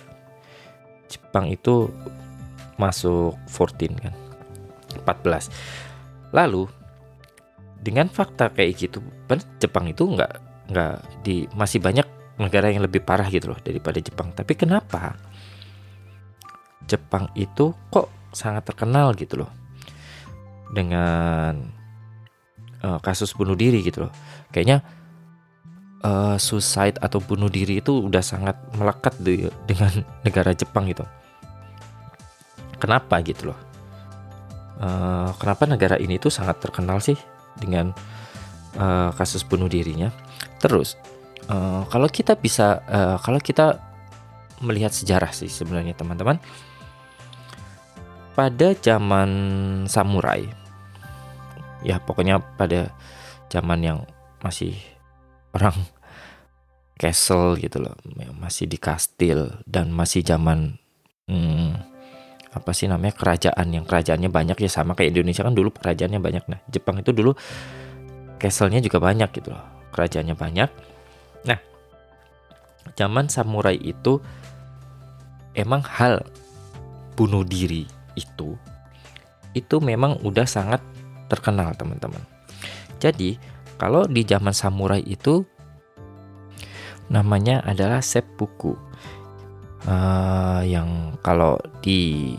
Jepang 1.09 1.49
itu 1.49 1.89
masuk 2.77 3.33
14 3.49 3.97
kan 3.99 4.13
14 5.03 5.51
lalu 6.31 6.69
dengan 7.85 8.09
fakta 8.09 8.49
kayak 8.49 8.73
gitu 8.81 8.97
Jepang 9.61 9.85
itu 9.85 10.09
nggak 10.09 10.33
nggak 10.73 10.95
di 11.21 11.45
masih 11.53 11.77
banyak 11.77 12.05
negara 12.41 12.73
yang 12.73 12.81
lebih 12.81 13.05
parah 13.05 13.29
gitu 13.29 13.53
loh 13.53 13.59
daripada 13.61 14.01
Jepang 14.01 14.33
tapi 14.33 14.57
kenapa 14.57 15.13
Jepang 16.89 17.29
itu 17.37 17.77
kok 17.93 18.09
sangat 18.33 18.65
terkenal 18.65 19.13
gitu 19.13 19.45
loh 19.45 19.51
dengan 20.73 21.61
uh, 22.81 22.97
kasus 23.05 23.37
bunuh 23.37 23.53
diri 23.53 23.85
gitu 23.85 24.09
loh 24.09 24.11
kayaknya 24.49 24.81
uh, 26.05 26.35
suicide 26.37 27.01
atau 27.01 27.17
bunuh 27.21 27.49
diri 27.49 27.81
itu 27.81 27.93
udah 28.05 28.21
sangat 28.21 28.57
melekat 28.77 29.13
di, 29.17 29.49
dengan 29.65 29.91
negara 30.25 30.53
Jepang 30.53 30.85
gitu. 30.89 31.05
Kenapa 32.77 33.23
gitu 33.25 33.53
loh? 33.53 33.59
Uh, 34.75 35.31
kenapa 35.39 35.63
negara 35.63 35.95
ini 35.95 36.19
tuh 36.19 36.27
sangat 36.27 36.59
terkenal 36.59 36.99
sih 36.99 37.15
dengan 37.59 37.95
uh, 38.77 39.11
kasus 39.15 39.43
bunuh 39.43 39.67
dirinya? 39.67 40.09
Terus 40.59 40.95
uh, 41.49 41.85
kalau 41.89 42.09
kita 42.09 42.37
bisa 42.37 42.81
uh, 42.85 43.17
kalau 43.21 43.37
kita 43.41 43.79
melihat 44.63 44.91
sejarah 44.91 45.35
sih 45.35 45.51
sebenarnya 45.51 45.93
teman-teman 45.97 46.39
pada 48.35 48.75
zaman 48.75 49.29
samurai 49.87 50.47
ya 51.83 51.99
pokoknya 51.99 52.39
pada 52.59 52.91
zaman 53.51 53.79
yang 53.83 53.99
masih 54.43 54.75
orang 55.55 55.75
castle 57.01 57.59
gitu 57.59 57.83
loh 57.83 57.95
masih 58.39 58.67
di 58.67 58.79
kastil 58.79 59.59
dan 59.67 59.91
masih 59.91 60.23
zaman 60.23 60.79
hmm, 61.27 61.94
apa 62.55 62.71
sih 62.71 62.87
namanya 62.87 63.19
kerajaan 63.19 63.67
yang 63.67 63.83
kerajaannya 63.83 64.31
banyak 64.31 64.55
ya 64.63 64.71
sama 64.71 64.95
kayak 64.95 65.11
Indonesia 65.11 65.43
kan 65.43 65.51
dulu 65.51 65.75
kerajaannya 65.75 66.19
banyak. 66.23 66.43
Nah 66.47 66.59
Jepang 66.71 67.03
itu 67.03 67.11
dulu 67.11 67.35
castle-nya 68.39 68.79
juga 68.79 69.03
banyak 69.03 69.29
gitu 69.35 69.51
loh 69.51 69.63
kerajaannya 69.91 70.35
banyak. 70.39 70.69
Nah 71.43 71.59
zaman 72.95 73.27
samurai 73.27 73.75
itu 73.75 74.23
emang 75.51 75.83
hal 75.83 76.23
bunuh 77.19 77.43
diri 77.43 77.83
itu 78.15 78.55
itu 79.55 79.75
memang 79.83 80.19
udah 80.23 80.47
sangat 80.47 80.79
terkenal 81.27 81.75
teman-teman. 81.75 82.23
Jadi 82.99 83.39
kalau 83.75 84.07
di 84.07 84.23
zaman 84.23 84.55
samurai 84.55 85.03
itu 85.03 85.43
namanya 87.11 87.61
adalah 87.63 87.99
seppuku 87.99 88.75
uh, 89.89 90.61
yang 90.65 91.17
kalau 91.21 91.57
di 91.81 92.33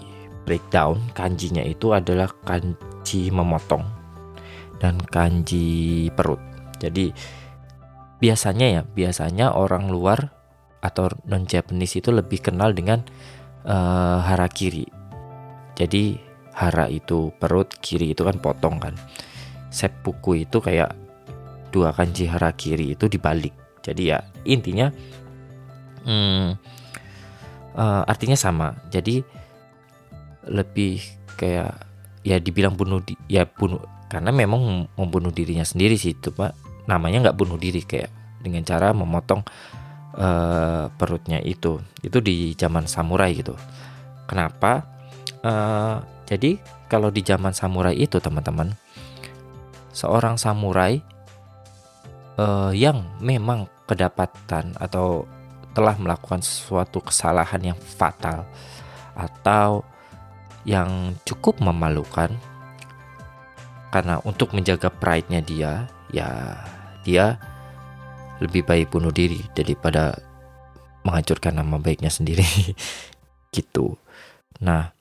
breakdown 0.47 1.03
kanjinya 1.15 1.63
itu 1.67 1.91
adalah 1.91 2.31
kanji 2.47 3.35
memotong 3.35 3.83
dan 4.79 5.01
kanji 5.11 6.09
perut. 6.15 6.39
Jadi 6.79 7.11
biasanya 8.23 8.67
ya, 8.81 8.83
biasanya 8.85 9.57
orang 9.57 9.91
luar 9.91 10.31
atau 10.85 11.11
non 11.27 11.49
Japanese 11.49 11.99
itu 11.99 12.15
lebih 12.15 12.45
kenal 12.45 12.71
dengan 12.71 13.03
uh, 13.67 14.23
harakiri. 14.23 14.87
Jadi 15.77 16.17
hara 16.57 16.89
itu 16.89 17.35
perut, 17.37 17.69
kiri 17.83 18.17
itu 18.17 18.23
kan 18.25 18.39
potong 18.41 18.81
kan. 18.81 18.95
Seppuku 19.69 20.47
itu 20.47 20.63
kayak 20.63 20.95
dua 21.75 21.93
kanji 21.93 22.31
harakiri 22.31 22.97
itu 22.97 23.11
dibalik. 23.11 23.53
Jadi 23.85 24.03
ya 24.09 24.19
intinya 24.49 24.89
hmm, 26.07 26.57
uh, 27.77 28.03
artinya 28.09 28.35
sama. 28.35 28.75
Jadi 28.89 29.23
lebih 30.49 30.99
kayak 31.37 31.85
ya 32.27 32.41
dibilang 32.43 32.75
bunuh 32.75 33.05
di, 33.05 33.15
ya 33.31 33.47
bunuh 33.47 33.83
karena 34.11 34.31
memang 34.31 34.91
membunuh 34.97 35.31
dirinya 35.31 35.63
sendiri 35.63 35.95
sih 36.01 36.17
itu 36.17 36.33
pak. 36.33 36.57
Namanya 36.89 37.31
nggak 37.31 37.39
bunuh 37.39 37.61
diri 37.61 37.85
kayak 37.85 38.11
dengan 38.41 38.65
cara 38.65 38.91
memotong 38.97 39.45
uh, 40.17 40.89
perutnya 40.97 41.39
itu. 41.45 41.79
Itu 42.01 42.25
di 42.25 42.57
zaman 42.57 42.89
samurai 42.89 43.31
gitu. 43.37 43.55
Kenapa? 44.27 44.83
Uh, 45.47 46.03
jadi 46.27 46.59
kalau 46.91 47.15
di 47.15 47.23
zaman 47.23 47.55
samurai 47.55 47.95
itu 47.95 48.19
teman-teman 48.19 48.75
seorang 49.95 50.37
samurai 50.37 50.99
uh, 52.37 52.73
yang 52.75 53.07
memang 53.23 53.71
kedapatan 53.87 54.75
atau 54.77 55.25
telah 55.77 55.93
melakukan 56.01 56.41
sesuatu 56.41 57.05
kesalahan 57.05 57.61
yang 57.61 57.77
fatal 57.77 58.49
atau 59.13 59.85
yang 60.65 61.13
cukup 61.29 61.61
memalukan 61.61 62.33
karena 63.93 64.17
untuk 64.25 64.57
menjaga 64.57 64.89
pride-nya 64.89 65.45
dia 65.45 65.73
ya 66.09 66.57
dia 67.05 67.37
lebih 68.41 68.65
baik 68.65 68.89
bunuh 68.89 69.13
diri 69.13 69.41
daripada 69.53 70.17
menghancurkan 71.05 71.61
nama 71.61 71.77
baiknya 71.77 72.09
sendiri. 72.09 72.45
Gitu. 73.55 73.97
Nah 74.65 74.93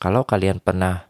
kalau 0.00 0.24
kalian 0.24 0.60
pernah 0.60 1.08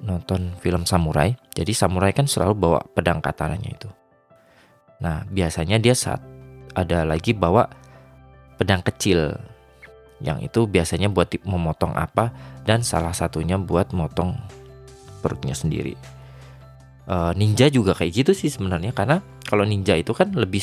nonton 0.00 0.56
film 0.58 0.88
samurai 0.88 1.36
jadi 1.52 1.70
samurai 1.76 2.16
kan 2.16 2.24
selalu 2.24 2.54
bawa 2.54 2.80
pedang 2.94 3.18
katananya 3.18 3.70
itu. 3.70 3.90
Nah 5.04 5.26
biasanya 5.28 5.78
dia 5.78 5.94
saat 5.94 6.39
ada 6.74 7.02
lagi 7.02 7.34
bawa 7.34 7.66
pedang 8.60 8.84
kecil 8.84 9.34
yang 10.20 10.38
itu 10.44 10.68
biasanya 10.68 11.08
buat 11.08 11.32
memotong 11.42 11.96
apa 11.96 12.28
dan 12.68 12.84
salah 12.84 13.16
satunya 13.16 13.56
buat 13.56 13.96
motong 13.96 14.36
perutnya 15.24 15.56
sendiri. 15.56 15.96
Uh, 17.10 17.34
ninja 17.34 17.66
juga 17.72 17.96
kayak 17.96 18.22
gitu 18.22 18.32
sih 18.36 18.52
sebenarnya 18.52 18.94
karena 18.94 19.18
kalau 19.48 19.66
ninja 19.66 19.98
itu 19.98 20.14
kan 20.14 20.30
lebih 20.30 20.62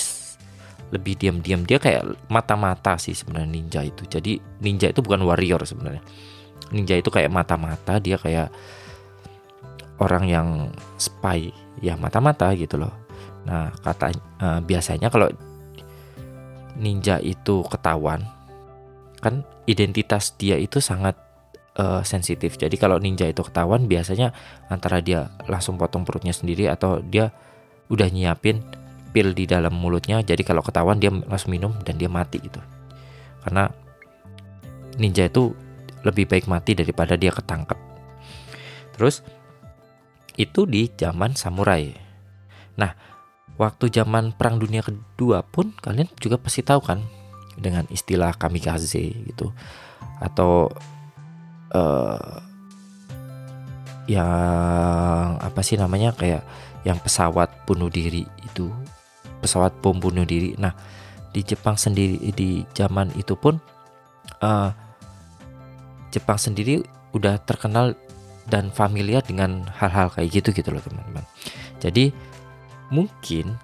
lebih 0.95 1.19
diam-diam 1.19 1.67
dia 1.67 1.75
kayak 1.75 2.07
mata-mata 2.31 2.95
sih 2.95 3.11
sebenarnya 3.11 3.49
ninja 3.49 3.81
itu. 3.83 4.07
Jadi 4.07 4.39
ninja 4.63 4.87
itu 4.87 5.03
bukan 5.03 5.25
warrior 5.27 5.59
sebenarnya. 5.67 5.99
Ninja 6.71 6.95
itu 6.95 7.11
kayak 7.11 7.33
mata-mata 7.33 7.99
dia 7.99 8.15
kayak 8.15 8.53
orang 9.99 10.25
yang 10.29 10.47
spy 11.01 11.51
ya 11.81 11.97
mata-mata 11.99 12.53
gitu 12.55 12.79
loh. 12.79 12.93
Nah 13.43 13.73
kata 13.83 14.13
uh, 14.39 14.59
biasanya 14.63 15.11
kalau 15.11 15.27
ninja 16.77 17.17
itu 17.19 17.65
ketahuan 17.67 18.23
kan 19.17 19.41
identitas 19.65 20.37
dia 20.37 20.55
itu 20.61 20.77
sangat 20.77 21.17
uh, 21.77 22.01
sensitif. 22.05 22.55
Jadi 22.55 22.77
kalau 22.77 23.01
ninja 23.01 23.25
itu 23.25 23.41
ketahuan 23.41 23.89
biasanya 23.89 24.33
antara 24.69 25.01
dia 25.01 25.33
langsung 25.49 25.75
potong 25.75 26.05
perutnya 26.05 26.33
sendiri 26.33 26.69
atau 26.69 27.01
dia 27.01 27.33
udah 27.89 28.07
nyiapin 28.13 28.61
pil 29.11 29.33
di 29.33 29.49
dalam 29.49 29.73
mulutnya. 29.73 30.21
Jadi 30.21 30.45
kalau 30.45 30.61
ketahuan 30.61 31.01
dia 31.01 31.09
langsung 31.09 31.53
minum 31.53 31.73
dan 31.81 31.97
dia 31.97 32.07
mati 32.07 32.37
gitu. 32.41 32.61
Karena 33.41 33.69
ninja 35.01 35.25
itu 35.25 35.53
lebih 36.05 36.29
baik 36.29 36.45
mati 36.45 36.77
daripada 36.77 37.17
dia 37.17 37.33
ketangkep. 37.33 37.79
Terus 38.97 39.25
itu 40.37 40.69
di 40.69 40.89
zaman 40.93 41.33
samurai. 41.33 41.89
Nah, 42.77 42.93
waktu 43.57 43.89
zaman 43.89 44.33
perang 44.37 44.61
dunia 44.61 44.85
kedua 44.85 45.41
pun 45.41 45.73
kalian 45.81 46.07
juga 46.21 46.37
pasti 46.37 46.61
tahu 46.61 46.81
kan 46.81 47.01
dengan 47.57 47.89
istilah 47.89 48.37
kamikaze 48.37 49.01
gitu. 49.25 49.49
Atau 50.21 50.69
uh, 51.73 52.37
yang 54.07 55.35
apa 55.41 55.59
sih 55.65 55.75
namanya 55.75 56.15
kayak 56.15 56.45
yang 56.87 56.95
pesawat 57.03 57.51
bunuh 57.67 57.91
diri 57.91 58.23
itu 58.45 58.71
pesawat 59.43 59.75
bom 59.83 59.99
bunuh 59.99 60.23
diri. 60.23 60.55
Nah 60.55 60.71
di 61.35 61.43
Jepang 61.43 61.75
sendiri 61.75 62.31
di 62.31 62.63
zaman 62.71 63.11
itu 63.19 63.35
pun 63.35 63.59
uh, 64.39 64.71
Jepang 66.13 66.39
sendiri 66.39 66.81
udah 67.11 67.41
terkenal 67.43 67.97
dan 68.47 68.71
familiar 68.71 69.19
dengan 69.27 69.67
hal-hal 69.75 70.07
kayak 70.07 70.39
gitu 70.39 70.55
gitu 70.55 70.71
loh 70.71 70.79
teman-teman. 70.79 71.25
Jadi 71.83 72.15
mungkin 72.93 73.55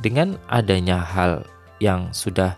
dengan 0.00 0.36
adanya 0.48 1.00
hal 1.00 1.44
yang 1.80 2.12
sudah 2.12 2.56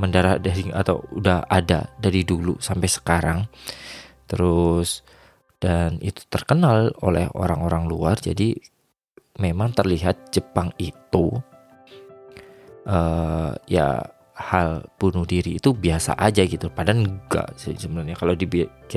mendarat 0.00 0.42
dari 0.42 0.68
atau 0.74 1.04
udah 1.14 1.46
ada 1.46 1.86
dari 2.02 2.26
dulu 2.26 2.58
sampai 2.58 2.88
sekarang 2.90 3.38
terus 4.26 5.06
dan 5.62 6.02
itu 6.02 6.26
terkenal 6.26 6.90
oleh 7.00 7.30
orang-orang 7.32 7.86
luar 7.86 8.18
jadi 8.18 8.58
memang 9.38 9.70
terlihat 9.74 10.34
Jepang 10.34 10.74
itu 10.82 11.38
uh, 12.88 13.54
ya 13.70 14.02
hal 14.34 14.82
bunuh 14.98 15.22
diri 15.22 15.62
itu 15.62 15.70
biasa 15.70 16.18
aja 16.18 16.42
gitu. 16.42 16.66
Padahal 16.70 17.06
enggak 17.06 17.54
sebenarnya. 17.54 18.18
Kalau 18.18 18.34
di 18.34 18.46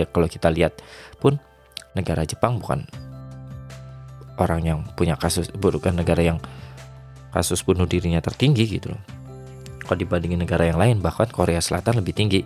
kalau 0.09 0.25
kita 0.25 0.49
lihat 0.49 0.81
pun 1.21 1.37
negara 1.93 2.25
Jepang 2.25 2.57
bukan 2.57 2.85
orang 4.37 4.61
yang 4.63 4.79
punya 4.93 5.17
kasus 5.17 5.49
bukan 5.53 5.97
negara 5.97 6.21
yang 6.21 6.39
kasus 7.33 7.61
bunuh 7.61 7.85
dirinya 7.85 8.21
tertinggi 8.21 8.79
gitu 8.79 8.93
loh. 8.93 9.03
Kalau 9.83 9.97
dibandingin 9.97 10.41
negara 10.41 10.67
yang 10.67 10.79
lain 10.79 10.97
bahkan 10.99 11.29
Korea 11.29 11.61
Selatan 11.61 12.01
lebih 12.01 12.13
tinggi 12.15 12.41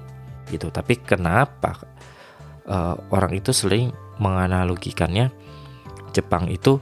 gitu. 0.52 0.70
Tapi 0.70 1.00
kenapa 1.02 1.80
uh, 2.68 2.96
orang 3.12 3.34
itu 3.38 3.56
sering 3.56 3.92
menganalogikannya 4.22 5.32
Jepang 6.12 6.52
itu 6.52 6.78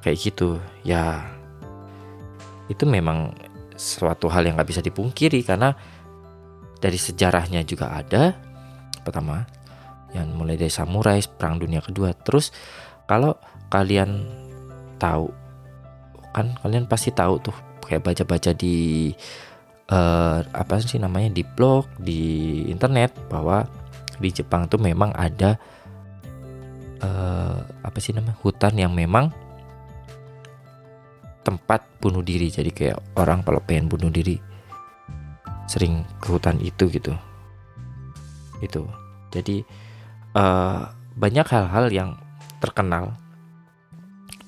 kayak 0.00 0.18
gitu? 0.18 0.58
Ya 0.82 1.24
itu 2.70 2.86
memang 2.86 3.34
suatu 3.74 4.30
hal 4.30 4.46
yang 4.46 4.56
nggak 4.60 4.70
bisa 4.70 4.82
dipungkiri 4.84 5.42
karena 5.42 5.74
dari 6.80 6.96
sejarahnya 6.96 7.62
juga 7.64 7.92
ada. 7.92 8.34
Pertama 9.00 9.44
yang 10.10 10.34
mulai 10.34 10.58
dari 10.58 10.72
samurai 10.72 11.22
perang 11.22 11.60
dunia 11.60 11.78
kedua. 11.84 12.10
Terus 12.16 12.50
kalau 13.06 13.38
kalian 13.70 14.39
tahu. 15.00 15.32
Kan 16.36 16.52
kalian 16.60 16.84
pasti 16.84 17.10
tahu 17.10 17.40
tuh 17.40 17.56
kayak 17.88 18.04
baca-baca 18.04 18.52
di 18.52 19.10
uh, 19.90 20.44
apa 20.54 20.78
sih 20.78 21.00
namanya 21.00 21.32
di 21.34 21.42
blog 21.42 21.88
di 21.98 22.62
internet 22.70 23.16
bahwa 23.32 23.66
di 24.20 24.28
Jepang 24.30 24.68
tuh 24.68 24.78
memang 24.78 25.10
ada 25.16 25.56
uh, 27.00 27.58
apa 27.82 27.98
sih 27.98 28.12
namanya 28.12 28.36
hutan 28.44 28.76
yang 28.76 28.92
memang 28.92 29.32
tempat 31.42 31.82
bunuh 31.98 32.22
diri. 32.22 32.52
Jadi 32.52 32.70
kayak 32.70 33.18
orang 33.18 33.42
kalau 33.42 33.58
pengen 33.64 33.88
bunuh 33.90 34.12
diri 34.12 34.38
sering 35.66 36.04
ke 36.22 36.30
hutan 36.30 36.60
itu 36.62 36.86
gitu. 36.92 37.16
Itu. 38.60 38.86
Jadi 39.32 39.64
uh, 40.36 40.84
banyak 41.16 41.46
hal-hal 41.48 41.86
yang 41.90 42.10
terkenal 42.60 43.16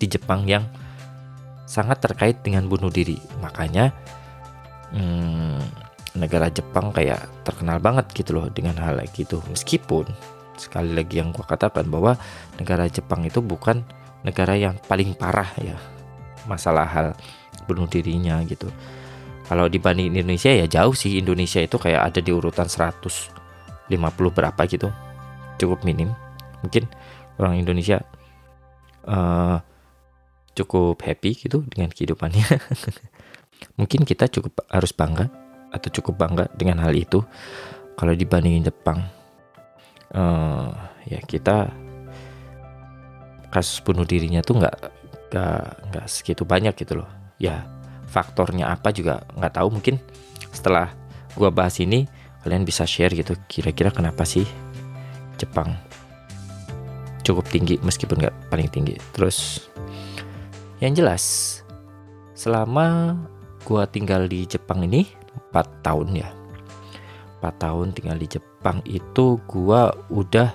di 0.03 0.11
Jepang 0.11 0.43
yang 0.51 0.67
sangat 1.63 2.03
terkait 2.03 2.43
dengan 2.43 2.67
bunuh 2.67 2.91
diri. 2.91 3.23
Makanya 3.39 3.95
hmm, 4.91 5.63
negara 6.19 6.51
Jepang 6.51 6.91
kayak 6.91 7.47
terkenal 7.47 7.79
banget 7.79 8.11
gitu 8.11 8.35
loh 8.35 8.51
dengan 8.51 8.75
hal 8.83 8.99
gitu. 9.15 9.39
Meskipun 9.47 10.11
sekali 10.59 10.93
lagi 10.93 11.23
yang 11.23 11.31
gue 11.31 11.47
katakan 11.47 11.87
bahwa 11.87 12.19
negara 12.59 12.91
Jepang 12.91 13.23
itu 13.23 13.39
bukan 13.39 13.87
negara 14.27 14.59
yang 14.59 14.75
paling 14.91 15.15
parah 15.15 15.49
ya 15.59 15.79
masalah 16.45 16.85
hal 16.85 17.07
bunuh 17.71 17.87
dirinya 17.87 18.43
gitu. 18.43 18.67
Kalau 19.47 19.69
dibanding 19.69 20.11
Indonesia 20.11 20.51
ya 20.51 20.67
jauh 20.67 20.97
sih. 20.97 21.19
Indonesia 21.21 21.61
itu 21.63 21.77
kayak 21.79 22.13
ada 22.13 22.21
di 22.25 22.31
urutan 22.33 22.67
150 22.67 23.31
berapa 24.33 24.61
gitu. 24.67 24.89
Cukup 25.61 25.85
minim. 25.87 26.11
Mungkin 26.63 26.89
orang 27.39 27.59
Indonesia 27.59 28.01
uh, 29.07 29.59
cukup 30.53 31.01
happy 31.01 31.49
gitu 31.49 31.65
dengan 31.69 31.89
kehidupannya. 31.93 32.47
Mungkin 33.79 34.05
kita 34.05 34.29
cukup 34.29 34.69
harus 34.69 34.93
bangga 34.93 35.33
atau 35.73 35.89
cukup 35.89 36.15
bangga 36.21 36.45
dengan 36.53 36.85
hal 36.85 36.93
itu. 36.93 37.25
Kalau 37.97 38.13
dibandingin 38.13 38.69
Jepang. 38.69 39.01
uh, 40.13 40.69
ya 41.09 41.19
kita 41.25 41.73
kasus 43.49 43.81
bunuh 43.81 44.05
dirinya 44.05 44.45
tuh 44.45 44.61
nggak 44.61 44.77
nggak 45.33 45.65
nggak 45.89 46.07
segitu 46.09 46.45
banyak 46.45 46.77
gitu 46.77 47.01
loh. 47.01 47.09
Ya 47.41 47.65
faktornya 48.13 48.69
apa 48.69 48.93
juga 48.93 49.25
nggak 49.33 49.57
tahu. 49.57 49.81
Mungkin 49.81 49.97
setelah 50.53 50.93
gua 51.33 51.49
bahas 51.49 51.81
ini 51.81 52.05
kalian 52.45 52.69
bisa 52.69 52.85
share 52.85 53.17
gitu 53.17 53.39
kira-kira 53.49 53.89
kenapa 53.89 54.27
sih 54.29 54.45
Jepang 55.41 55.73
cukup 57.23 57.47
tinggi 57.49 57.81
meskipun 57.81 58.21
nggak 58.21 58.53
paling 58.53 58.69
tinggi. 58.69 59.01
Terus 59.17 59.72
yang 60.83 60.99
jelas 60.99 61.63
selama 62.35 63.15
gua 63.63 63.87
tinggal 63.87 64.27
di 64.27 64.43
Jepang 64.51 64.83
ini 64.83 65.07
4 65.55 65.87
tahun 65.87 66.19
ya. 66.19 66.29
4 67.39 67.63
tahun 67.63 67.95
tinggal 67.95 68.19
di 68.19 68.27
Jepang 68.27 68.83
itu 68.83 69.39
gua 69.47 69.95
udah 70.11 70.51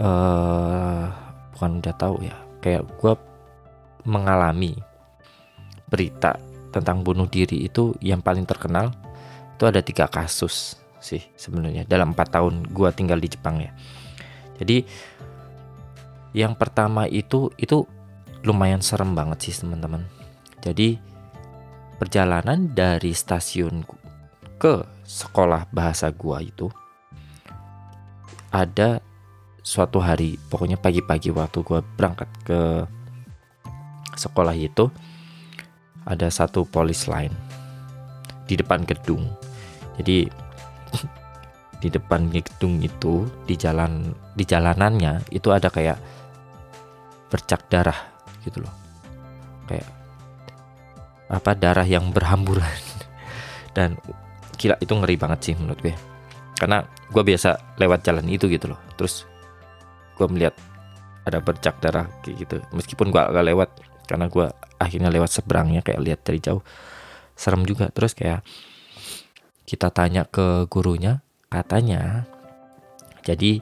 uh, 0.00 1.04
bukan 1.52 1.84
udah 1.84 1.94
tahu 2.00 2.24
ya. 2.24 2.36
Kayak 2.64 2.88
gua 2.96 3.20
mengalami 4.08 4.72
berita 5.92 6.40
tentang 6.72 7.04
bunuh 7.04 7.28
diri 7.28 7.68
itu 7.68 7.92
yang 8.00 8.24
paling 8.24 8.48
terkenal 8.48 8.90
itu 9.56 9.64
ada 9.68 9.84
tiga 9.84 10.08
kasus 10.08 10.80
sih 11.00 11.22
sebenarnya 11.36 11.84
dalam 11.84 12.16
empat 12.16 12.40
tahun 12.40 12.72
gua 12.72 12.88
tinggal 12.88 13.20
di 13.20 13.28
Jepang 13.28 13.60
ya. 13.60 13.68
Jadi 14.56 14.80
yang 16.32 16.56
pertama 16.56 17.04
itu 17.04 17.52
itu 17.60 17.84
lumayan 18.46 18.80
serem 18.80 19.12
banget 19.12 19.50
sih 19.50 19.66
teman-teman 19.66 20.06
jadi 20.62 20.96
perjalanan 21.98 22.70
dari 22.72 23.10
stasiun 23.10 23.82
ke 24.56 24.86
sekolah 25.04 25.68
bahasa 25.74 26.08
gua 26.14 26.40
itu 26.40 26.70
ada 28.54 29.02
suatu 29.60 29.98
hari 29.98 30.38
pokoknya 30.48 30.78
pagi-pagi 30.78 31.34
waktu 31.34 31.58
gua 31.66 31.82
berangkat 31.82 32.30
ke 32.46 32.60
sekolah 34.16 34.56
itu 34.56 34.88
ada 36.06 36.30
satu 36.30 36.64
polis 36.64 37.10
lain 37.10 37.34
di 38.46 38.54
depan 38.54 38.86
gedung. 38.86 39.26
Jadi 40.00 40.30
di 41.82 41.88
depan 41.92 42.30
gedung 42.32 42.80
itu 42.80 43.26
di 43.44 43.58
jalan 43.58 44.14
di 44.38 44.46
jalanannya 44.46 45.28
itu 45.34 45.52
ada 45.52 45.68
kayak 45.68 45.98
bercak 47.28 47.66
darah 47.68 48.15
gitu 48.46 48.62
loh. 48.62 48.72
Kayak 49.66 49.90
apa 51.26 51.50
darah 51.58 51.86
yang 51.86 52.14
berhamburan. 52.14 52.70
Dan 53.76 53.98
gila 54.56 54.78
itu 54.78 54.92
ngeri 54.94 55.16
banget 55.18 55.38
sih 55.50 55.54
menurut 55.58 55.82
gue. 55.82 55.94
Karena 56.56 56.86
gue 56.86 57.22
biasa 57.22 57.76
lewat 57.76 58.06
jalan 58.06 58.26
itu 58.30 58.46
gitu 58.46 58.70
loh. 58.70 58.80
Terus 58.94 59.26
gue 60.16 60.26
melihat 60.30 60.54
ada 61.26 61.42
bercak 61.42 61.76
darah 61.82 62.06
kayak 62.22 62.46
gitu. 62.46 62.56
Meskipun 62.72 63.10
gue 63.10 63.20
agak 63.20 63.44
lewat 63.44 63.70
karena 64.06 64.30
gue 64.30 64.46
akhirnya 64.78 65.10
lewat 65.10 65.30
seberangnya 65.34 65.82
kayak 65.82 66.00
lihat 66.00 66.20
dari 66.22 66.38
jauh. 66.38 66.62
Serem 67.36 67.66
juga. 67.66 67.90
Terus 67.90 68.14
kayak 68.14 68.46
kita 69.66 69.90
tanya 69.90 70.22
ke 70.24 70.70
gurunya 70.70 71.26
katanya 71.50 72.22
jadi 73.26 73.58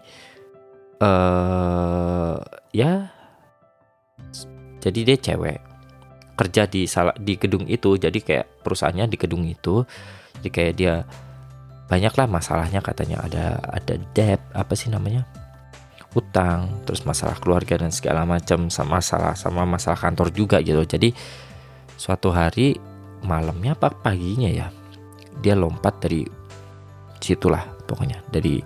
eh 1.01 1.09
uh, 1.09 2.37
ya 2.77 3.14
jadi 4.85 5.01
dia 5.01 5.17
cewek. 5.17 5.59
Kerja 6.37 6.69
di 6.69 6.85
salah 6.85 7.17
di 7.17 7.41
gedung 7.41 7.65
itu 7.65 7.97
jadi 7.97 8.19
kayak 8.21 8.61
perusahaannya 8.61 9.09
di 9.09 9.17
gedung 9.17 9.49
itu. 9.49 9.81
Jadi 10.37 10.49
kayak 10.53 10.75
dia 10.77 10.95
banyak 11.89 12.13
lah 12.13 12.29
masalahnya 12.29 12.85
katanya. 12.85 13.25
Ada 13.25 13.65
ada 13.65 13.95
debt 14.13 14.45
apa 14.53 14.77
sih 14.77 14.93
namanya? 14.93 15.25
Utang, 16.13 16.85
terus 16.85 17.03
masalah 17.09 17.41
keluarga 17.41 17.81
dan 17.81 17.91
segala 17.91 18.29
macam 18.29 18.69
sama 18.69 19.01
masalah 19.01 19.33
sama 19.35 19.65
masalah 19.65 19.97
kantor 19.97 20.29
juga 20.37 20.61
gitu. 20.61 20.85
Jadi 20.85 21.17
suatu 21.97 22.29
hari 22.29 22.77
malamnya 23.25 23.73
apa 23.73 23.89
paginya 23.89 24.53
ya 24.53 24.69
dia 25.41 25.57
lompat 25.57 25.97
dari 26.05 26.29
situlah 27.25 27.65
pokoknya. 27.89 28.21
Dari 28.29 28.61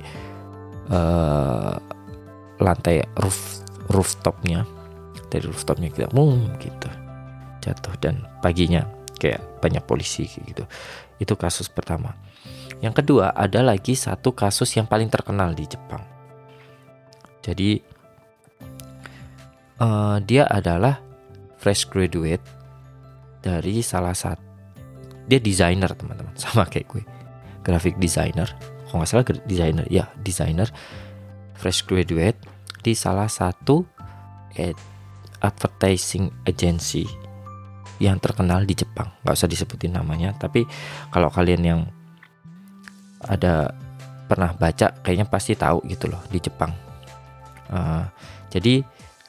uh, 0.91 1.77
lantai 2.59 3.07
roof 3.23 3.63
rooftopnya 3.87 4.78
dari 5.29 5.45
rooftopnya 5.47 5.93
kita 5.93 6.09
mum 6.13 6.49
gitu. 6.61 6.91
Jatuh 7.65 7.95
dan 8.01 8.25
paginya 8.41 8.85
kayak 9.21 9.43
banyak 9.61 9.85
polisi 9.85 10.27
gitu. 10.27 10.65
Itu 11.21 11.35
kasus 11.35 11.69
pertama. 11.69 12.15
Yang 12.79 13.03
kedua 13.03 13.35
ada 13.35 13.61
lagi 13.61 13.99
satu 13.99 14.33
kasus 14.33 14.71
yang 14.79 14.87
paling 14.87 15.11
terkenal 15.11 15.53
di 15.53 15.67
Jepang. 15.67 16.03
Jadi 17.43 17.81
uh, 19.83 20.23
dia 20.23 20.47
adalah 20.47 21.03
fresh 21.59 21.91
graduate 21.91 22.45
dari 23.43 23.83
salah 23.83 24.15
satu 24.15 24.49
dia 25.29 25.39
desainer 25.39 25.93
teman-teman 25.93 26.33
sama 26.43 26.65
kayak 26.65 26.89
gue. 26.89 27.05
Graphic 27.63 28.01
designer. 28.01 28.49
Kalau 28.89 29.05
nggak 29.05 29.11
salah 29.13 29.25
desainer 29.45 29.85
ya 29.93 30.09
desainer 30.25 30.73
fresh 31.53 31.85
graduate 31.85 32.41
di 32.81 32.97
salah 32.97 33.29
satu 33.29 33.85
advertising 35.43 36.31
agency 36.47 37.07
yang 37.99 38.23
terkenal 38.23 38.63
di 38.63 38.75
Jepang. 38.79 39.11
Nggak 39.23 39.35
usah 39.35 39.51
disebutin 39.51 39.95
namanya 39.95 40.35
tapi 40.39 40.67
kalau 41.11 41.31
kalian 41.31 41.63
yang 41.63 41.81
ada 43.27 43.75
pernah 44.29 44.53
baca 44.55 44.93
kayaknya 45.03 45.27
pasti 45.27 45.59
tahu 45.59 45.83
gitu 45.89 46.07
loh 46.07 46.23
di 46.31 46.39
Jepang. 46.39 46.71
Uh, 47.69 48.07
jadi 48.49 48.81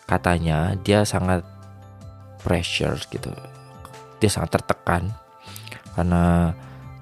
katanya 0.08 0.76
dia 0.80 1.04
sangat 1.04 1.44
pressure 2.40 2.96
gitu, 3.12 3.32
dia 4.22 4.30
sangat 4.32 4.60
tertekan. 4.62 5.12
Karena 5.96 6.54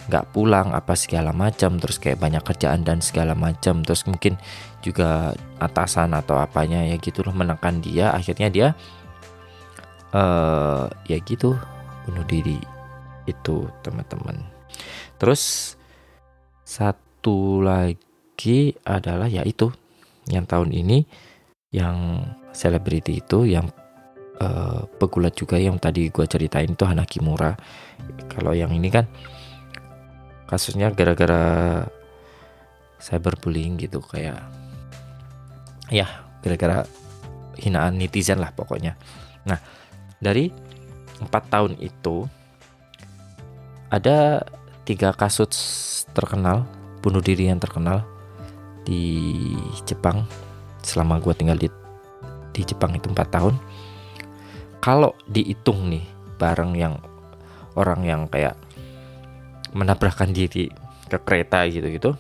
nggak 0.08 0.32
pulang 0.32 0.72
apa 0.72 0.96
segala 0.96 1.36
macam, 1.36 1.78
terus 1.78 2.00
kayak 2.00 2.20
banyak 2.20 2.43
kerjaan 2.43 2.82
dan 2.88 3.04
segala 3.04 3.36
macam, 3.36 3.84
terus 3.84 4.08
mungkin 4.08 4.39
juga 4.82 5.36
atasan 5.60 6.15
atau 6.15 6.39
apanya 6.39 6.84
ya 6.88 6.96
gitu 6.98 7.22
loh 7.28 7.36
menekan 7.36 7.84
dia, 7.84 8.15
akhirnya 8.15 8.48
dia 8.48 8.67
uh, 10.15 10.88
ya 11.08 11.17
gitu 11.24 11.56
bunuh 12.08 12.24
diri 12.24 12.60
itu 13.28 13.67
teman-teman. 13.84 14.39
Terus 15.20 15.76
satu 16.63 17.60
lagi 17.60 18.76
adalah 18.88 19.28
ya 19.28 19.43
itu 19.43 19.67
yang 20.32 20.48
tahun 20.48 20.72
ini 20.72 21.04
yang 21.76 22.24
selebriti 22.56 23.20
itu 23.20 23.43
yang 23.43 23.67
uh, 24.39 24.88
pegulat 25.00 25.36
juga 25.36 25.60
yang 25.60 25.76
tadi 25.80 26.08
gue 26.08 26.26
ceritain 26.28 26.72
itu 26.72 26.84
Hanakimura 26.88 27.56
kalau 28.32 28.56
yang 28.56 28.72
ini 28.72 28.88
kan 28.88 29.08
kasusnya 30.47 30.89
gara-gara 30.95 31.83
cyberbullying 32.97 33.77
gitu 33.77 34.01
kayak 34.01 34.41
ya 35.93 36.07
gara-gara 36.41 36.88
hinaan 37.60 37.99
netizen 37.99 38.39
lah 38.39 38.55
pokoknya. 38.55 38.95
Nah 39.43 39.60
dari 40.17 40.49
empat 41.19 41.43
tahun 41.51 41.77
itu 41.81 42.25
ada 43.91 44.43
tiga 44.83 45.15
kasus 45.15 46.03
terkenal 46.12 46.67
bunuh 47.03 47.23
diri 47.23 47.47
yang 47.51 47.60
terkenal 47.60 48.03
di 48.83 49.55
Jepang. 49.83 50.23
Selama 50.83 51.19
gue 51.19 51.33
tinggal 51.36 51.60
di 51.60 51.67
di 52.55 52.62
Jepang 52.65 52.95
itu 52.95 53.12
4 53.12 53.19
tahun. 53.27 53.55
Kalau 54.81 55.13
dihitung 55.27 55.91
nih 55.91 56.05
bareng 56.39 56.73
yang 56.73 56.95
orang 57.77 58.01
yang 58.07 58.21
kayak 58.31 58.55
menabrakkan 59.78 60.34
diri 60.34 60.74
ke 61.08 61.18
kereta 61.22 61.63
gitu 61.70 61.88
gitu 61.94 62.12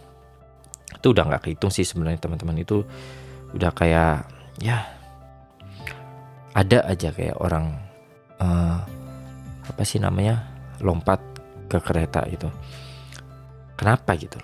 itu 0.97 1.13
udah 1.13 1.23
nggak 1.29 1.41
kehitung 1.47 1.71
sih 1.71 1.85
sebenarnya 1.85 2.19
teman-teman. 2.19 2.57
Itu 2.57 2.83
udah 3.53 3.71
kayak 3.71 4.27
ya 4.59 4.83
ada 6.57 6.83
aja 6.89 7.13
kayak 7.13 7.37
orang 7.37 7.77
uh, 8.41 8.81
apa 9.67 9.81
sih 9.85 10.01
namanya 10.01 10.41
lompat 10.81 11.21
ke 11.69 11.77
kereta 11.79 12.25
gitu. 12.27 12.49
Kenapa 13.77 14.17
gitu? 14.17 14.41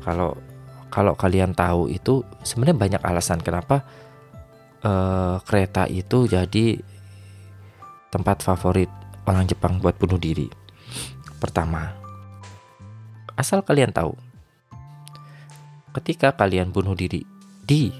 Kalau 0.00 0.32
kalau 0.88 1.12
kalian 1.12 1.52
tahu 1.52 1.92
itu 1.92 2.24
sebenarnya 2.40 2.76
banyak 2.80 3.02
alasan 3.04 3.44
kenapa 3.44 3.84
uh, 4.80 5.36
kereta 5.44 5.84
itu 5.84 6.24
jadi 6.24 6.80
tempat 8.08 8.40
favorit 8.40 8.88
orang 9.28 9.44
Jepang 9.44 9.76
buat 9.76 10.00
bunuh 10.00 10.16
diri. 10.16 10.48
Pertama, 11.38 11.94
asal 13.38 13.62
kalian 13.62 13.94
tahu, 13.94 14.14
ketika 15.94 16.34
kalian 16.34 16.74
bunuh 16.74 16.98
diri 16.98 17.22
di 17.62 17.94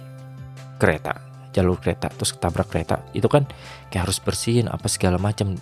kereta, 0.78 1.14
jalur 1.54 1.78
kereta, 1.78 2.10
terus 2.10 2.34
ketabrak 2.34 2.66
kereta, 2.66 3.02
itu 3.14 3.30
kan 3.30 3.46
kayak 3.90 4.10
harus 4.10 4.18
bersihin 4.18 4.66
apa 4.66 4.90
segala 4.90 5.22
macam. 5.22 5.54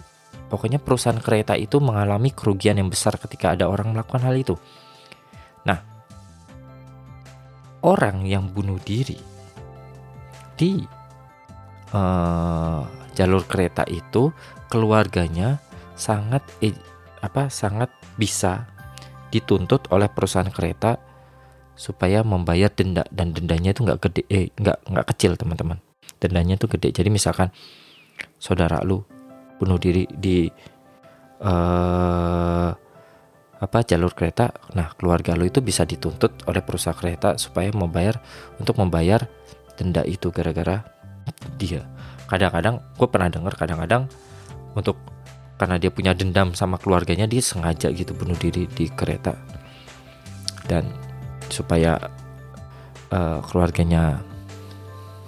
Pokoknya 0.47 0.79
perusahaan 0.81 1.19
kereta 1.19 1.59
itu 1.59 1.83
mengalami 1.83 2.31
kerugian 2.31 2.79
yang 2.79 2.89
besar 2.89 3.19
ketika 3.19 3.53
ada 3.53 3.67
orang 3.67 3.93
melakukan 3.93 4.23
hal 4.25 4.37
itu. 4.39 4.55
Nah, 5.67 5.83
orang 7.83 8.25
yang 8.25 8.49
bunuh 8.49 8.79
diri 8.81 9.19
di 10.57 10.87
uh, 11.93 12.83
jalur 13.13 13.43
kereta 13.45 13.85
itu 13.91 14.31
keluarganya 14.71 15.59
sangat 15.99 16.47
apa 17.27 17.51
sangat 17.51 17.91
bisa 18.15 18.71
dituntut 19.35 19.91
oleh 19.91 20.07
perusahaan 20.07 20.49
kereta 20.49 20.97
supaya 21.77 22.25
membayar 22.25 22.73
denda 22.73 23.05
dan 23.13 23.37
dendanya 23.37 23.77
itu 23.77 23.85
nggak 23.85 24.01
gede 24.09 24.23
eh 24.33 24.49
nggak 24.57 24.79
nggak 24.89 25.07
kecil 25.13 25.37
teman-teman. 25.37 25.83
Dendanya 26.17 26.57
itu 26.57 26.71
gede. 26.71 26.89
Jadi 26.95 27.13
misalkan 27.13 27.53
saudara 28.41 28.81
lu 28.81 29.05
bunuh 29.61 29.77
diri 29.77 30.09
di 30.09 30.49
uh, 31.45 32.71
apa 33.57 33.79
jalur 33.89 34.13
kereta 34.13 34.53
nah 34.77 34.93
keluarga 34.93 35.33
lu 35.33 35.49
itu 35.49 35.65
bisa 35.65 35.89
dituntut 35.89 36.45
oleh 36.45 36.61
perusahaan 36.61 36.97
kereta 36.97 37.41
supaya 37.41 37.73
membayar 37.73 38.21
untuk 38.61 38.77
membayar 38.77 39.25
denda 39.77 40.01
itu 40.09 40.33
gara-gara 40.33 40.85
dia. 41.61 41.85
Kadang-kadang 42.27 42.81
gue 42.97 43.09
pernah 43.09 43.29
dengar 43.29 43.55
kadang-kadang 43.55 44.09
untuk 44.77 44.97
karena 45.57 45.81
dia 45.81 45.89
punya 45.89 46.13
dendam 46.13 46.53
sama 46.53 46.77
keluarganya 46.77 47.25
dia 47.25 47.41
sengaja 47.41 47.89
gitu 47.93 48.13
bunuh 48.13 48.37
diri 48.37 48.69
di 48.69 48.89
kereta. 48.93 49.33
Dan 50.69 50.89
supaya 51.49 51.97
uh, 53.11 53.41
keluarganya 53.47 54.21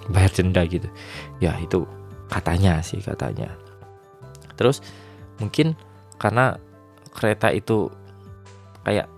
bayar 0.09 0.31
denda 0.33 0.61
gitu. 0.69 0.85
Ya 1.41 1.57
itu 1.57 1.85
katanya 2.29 2.81
sih 2.85 3.01
katanya. 3.01 3.49
Terus 4.53 4.85
mungkin 5.41 5.73
karena 6.21 6.59
kereta 7.15 7.49
itu 7.49 7.89
kayak 8.85 9.09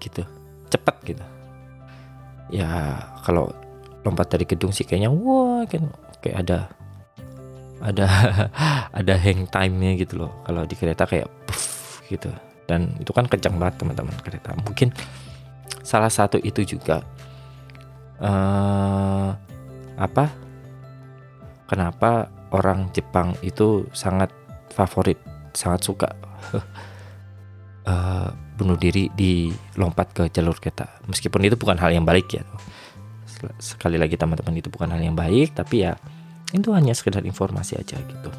gitu 0.00 0.22
cepet 0.72 0.96
gitu. 1.14 1.24
Ya 2.48 3.02
kalau 3.26 3.50
lompat 4.06 4.30
dari 4.30 4.46
gedung 4.46 4.70
sih 4.70 4.86
kayaknya 4.86 5.10
wah 5.10 5.66
kayak 5.66 6.46
ada 6.46 6.70
ada 7.80 8.06
ada 9.00 9.14
hang 9.16 9.48
time-nya 9.48 9.96
gitu 10.00 10.24
loh. 10.24 10.32
Kalau 10.44 10.64
di 10.64 10.74
kereta 10.76 11.04
kayak 11.04 11.28
puff 11.48 12.00
gitu. 12.08 12.30
Dan 12.66 12.98
itu 12.98 13.14
kan 13.14 13.30
kencang 13.30 13.56
banget 13.60 13.82
teman-teman 13.82 14.16
kereta. 14.22 14.56
Mungkin 14.58 14.90
salah 15.86 16.10
satu 16.10 16.40
itu 16.42 16.66
juga 16.66 17.02
uh, 18.18 19.30
apa? 19.96 20.24
Kenapa 21.66 22.30
orang 22.54 22.90
Jepang 22.94 23.34
itu 23.42 23.90
sangat 23.90 24.30
favorit 24.70 25.18
sangat 25.50 25.82
suka 25.82 26.08
uh, 27.86 28.28
bunuh 28.58 28.78
diri 28.78 29.10
di 29.14 29.50
lompat 29.78 30.14
ke 30.14 30.22
jalur 30.30 30.58
kereta. 30.58 31.02
Meskipun 31.10 31.42
itu 31.46 31.58
bukan 31.58 31.78
hal 31.78 31.90
yang 31.94 32.06
baik 32.06 32.28
ya. 32.34 32.42
Sekali 33.60 34.00
lagi 34.00 34.16
teman-teman 34.16 34.58
itu 34.58 34.72
bukan 34.72 34.90
hal 34.90 35.02
yang 35.02 35.14
baik 35.14 35.52
tapi 35.54 35.84
ya 35.86 35.94
itu 36.56 36.72
hanya 36.72 36.96
sekedar 36.96 37.22
informasi 37.22 37.76
aja 37.76 38.00
gitu. 38.00 38.30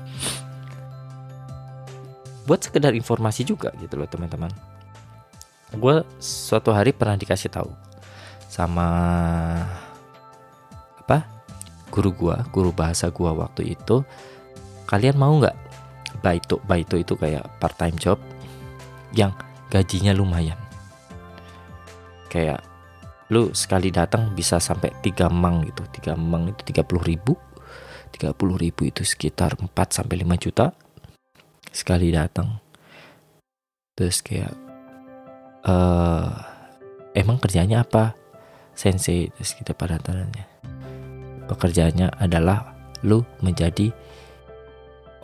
Buat 2.47 2.63
sekedar 2.63 2.95
informasi 2.95 3.43
juga 3.43 3.75
gitu 3.77 3.99
loh 3.99 4.07
teman-teman. 4.07 4.49
Gue 5.75 5.99
suatu 6.23 6.71
hari 6.71 6.95
pernah 6.95 7.19
dikasih 7.19 7.51
tahu 7.51 7.67
sama 8.47 8.87
apa 11.03 11.27
guru 11.91 12.15
gue 12.15 12.35
guru 12.55 12.71
bahasa 12.71 13.11
gue 13.11 13.27
waktu 13.27 13.75
itu 13.75 14.03
kalian 14.87 15.19
mau 15.19 15.35
nggak 15.35 15.55
baito 16.23 16.63
baito 16.63 16.95
itu 16.95 17.19
kayak 17.19 17.43
part 17.59 17.75
time 17.75 17.99
job 17.99 18.15
yang 19.11 19.35
gajinya 19.67 20.15
lumayan? 20.15 20.55
Kayak 22.31 22.63
lu 23.27 23.51
sekali 23.51 23.91
datang 23.91 24.31
bisa 24.31 24.55
sampai 24.55 24.95
tiga 25.03 25.27
mang 25.27 25.67
gitu 25.67 25.83
tiga 25.91 26.15
mang 26.15 26.47
itu 26.47 26.63
tiga 26.63 26.87
puluh 26.87 27.03
ribu 27.03 27.35
30 28.07 28.33
ribu 28.57 28.87
itu 28.87 29.03
sekitar 29.05 29.59
4 29.59 29.69
sampai 29.91 30.23
5 30.23 30.43
juta 30.43 30.71
sekali 31.71 32.09
datang. 32.09 32.57
Terus 33.93 34.21
kayak 34.25 34.53
uh, 35.65 36.29
emang 37.13 37.37
kerjanya 37.37 37.85
apa? 37.85 38.13
Sensei 38.77 39.29
terus 39.33 39.57
kita 39.57 39.73
pada 39.73 39.97
tangannya. 39.97 40.45
Pekerjaannya 41.49 42.13
adalah 42.17 42.77
lu 43.01 43.25
menjadi 43.41 43.89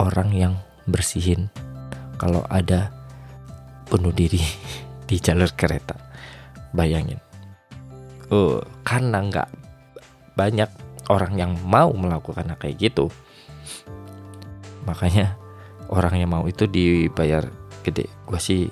orang 0.02 0.30
yang 0.34 0.54
bersihin 0.90 1.50
kalau 2.18 2.42
ada 2.50 2.90
bunuh 3.90 4.14
diri 4.14 4.42
di 5.10 5.18
jalur 5.22 5.50
kereta. 5.54 5.98
Bayangin. 6.74 7.22
Oh, 8.34 8.58
karena 8.82 9.22
nggak 9.22 9.50
banyak 10.34 10.70
orang 11.12 11.36
yang 11.36 11.52
mau 11.66 11.92
melakukan 11.92 12.56
kayak 12.56 12.80
gitu. 12.80 13.12
Makanya 14.88 15.36
orang 15.92 16.20
yang 16.20 16.30
mau 16.32 16.44
itu 16.48 16.68
dibayar 16.68 17.48
gede. 17.84 18.08
Gue 18.28 18.40
sih 18.40 18.68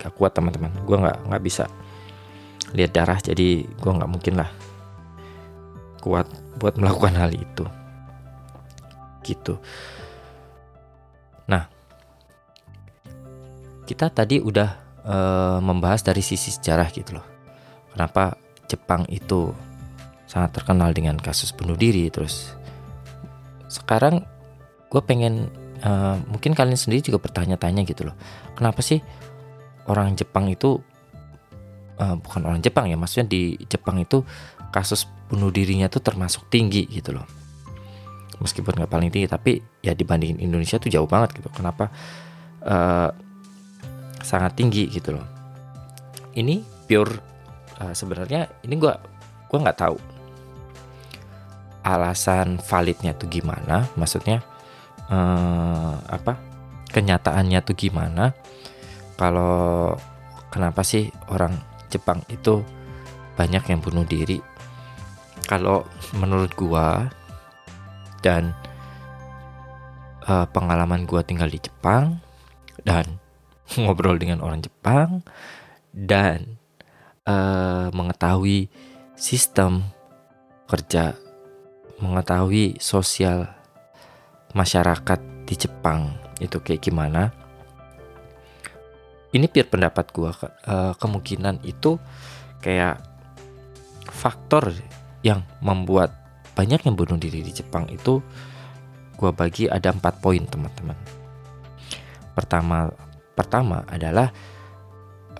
gak 0.00 0.12
kuat 0.16 0.32
teman-teman. 0.32 0.72
Gue 0.84 0.96
nggak 1.00 1.28
nggak 1.28 1.44
bisa 1.44 1.68
lihat 2.74 2.92
darah 2.92 3.18
jadi 3.22 3.62
gue 3.62 3.92
nggak 3.94 4.10
mungkin 4.10 4.42
lah 4.42 4.50
kuat 6.02 6.26
buat 6.58 6.74
melakukan 6.80 7.14
hal 7.16 7.32
itu. 7.32 7.64
Gitu. 9.26 9.58
Nah 11.50 11.68
kita 13.86 14.10
tadi 14.10 14.42
udah 14.42 14.70
e, 15.06 15.16
membahas 15.62 16.02
dari 16.02 16.22
sisi 16.24 16.50
sejarah 16.50 16.90
gitu 16.90 17.18
loh. 17.18 17.26
Kenapa 17.94 18.34
Jepang 18.66 19.06
itu 19.08 19.54
sangat 20.26 20.58
terkenal 20.58 20.90
dengan 20.90 21.16
kasus 21.18 21.54
bunuh 21.54 21.78
diri 21.78 22.10
terus 22.10 22.54
sekarang 23.70 24.22
gue 24.90 25.02
pengen 25.02 25.50
uh, 25.82 26.18
mungkin 26.30 26.54
kalian 26.54 26.78
sendiri 26.78 27.02
juga 27.02 27.18
bertanya-tanya 27.22 27.82
gitu 27.86 28.10
loh 28.10 28.16
kenapa 28.54 28.82
sih 28.82 29.02
orang 29.86 30.18
Jepang 30.18 30.50
itu 30.50 30.82
uh, 32.00 32.16
bukan 32.18 32.42
orang 32.46 32.60
Jepang 32.60 32.90
ya 32.90 32.96
maksudnya 32.98 33.26
di 33.26 33.56
Jepang 33.66 33.98
itu 34.00 34.22
kasus 34.70 35.08
bunuh 35.26 35.50
dirinya 35.50 35.88
tuh 35.88 36.02
termasuk 36.04 36.46
tinggi 36.52 36.86
gitu 36.86 37.16
loh. 37.16 37.26
Meskipun 38.36 38.76
nggak 38.76 38.90
paling 38.92 39.08
tinggi 39.08 39.28
tapi 39.30 39.58
ya 39.80 39.96
dibandingin 39.96 40.42
Indonesia 40.44 40.76
tuh 40.76 40.92
jauh 40.92 41.08
banget 41.08 41.40
gitu. 41.40 41.48
Kenapa 41.50 41.88
uh, 42.66 43.10
sangat 44.20 44.52
tinggi 44.58 44.86
gitu 44.92 45.16
loh. 45.16 45.26
Ini 46.36 46.60
pure 46.84 47.12
uh, 47.80 47.94
sebenarnya 47.96 48.60
ini 48.68 48.76
gue 48.76 48.92
gue 49.46 49.58
nggak 49.58 49.78
tahu 49.78 49.96
alasan 51.86 52.58
validnya 52.58 53.14
tuh 53.14 53.30
gimana? 53.30 53.86
Maksudnya 53.94 54.42
eh, 55.06 55.94
apa? 56.02 56.34
Kenyataannya 56.90 57.62
tuh 57.62 57.76
gimana? 57.78 58.34
Kalau 59.14 59.94
kenapa 60.50 60.82
sih 60.82 61.08
orang 61.30 61.56
Jepang 61.88 62.20
itu 62.28 62.60
banyak 63.38 63.62
yang 63.70 63.80
bunuh 63.80 64.04
diri? 64.04 64.42
Kalau 65.46 65.86
menurut 66.18 66.52
gua 66.58 67.06
dan 68.20 68.50
uh, 70.26 70.44
pengalaman 70.50 71.06
gua 71.06 71.22
tinggal 71.22 71.46
di 71.46 71.62
Jepang 71.62 72.18
dan 72.82 73.20
ngobrol 73.80 74.18
dengan 74.18 74.42
orang 74.42 74.60
Jepang 74.60 75.22
dan 75.94 76.58
uh, 77.24 77.88
mengetahui 77.94 78.68
sistem 79.16 79.86
kerja 80.66 81.16
mengetahui 82.00 82.76
sosial 82.76 83.48
masyarakat 84.52 85.20
di 85.48 85.54
Jepang 85.56 86.16
itu 86.40 86.60
kayak 86.60 86.84
gimana. 86.84 87.32
Ini 89.32 89.48
biar 89.52 89.68
pendapat 89.68 90.12
gue 90.12 90.30
uh, 90.32 90.92
kemungkinan 90.96 91.60
itu 91.64 92.00
kayak 92.64 93.00
faktor 94.08 94.72
yang 95.20 95.44
membuat 95.60 96.14
banyak 96.56 96.88
yang 96.88 96.96
bunuh 96.96 97.20
diri 97.20 97.44
di 97.44 97.52
Jepang 97.52 97.84
itu 97.92 98.24
gue 99.16 99.30
bagi 99.32 99.68
ada 99.68 99.92
empat 99.92 100.24
poin 100.24 100.40
teman-teman. 100.44 100.96
Pertama 102.32 102.88
pertama 103.36 103.84
adalah 103.88 104.32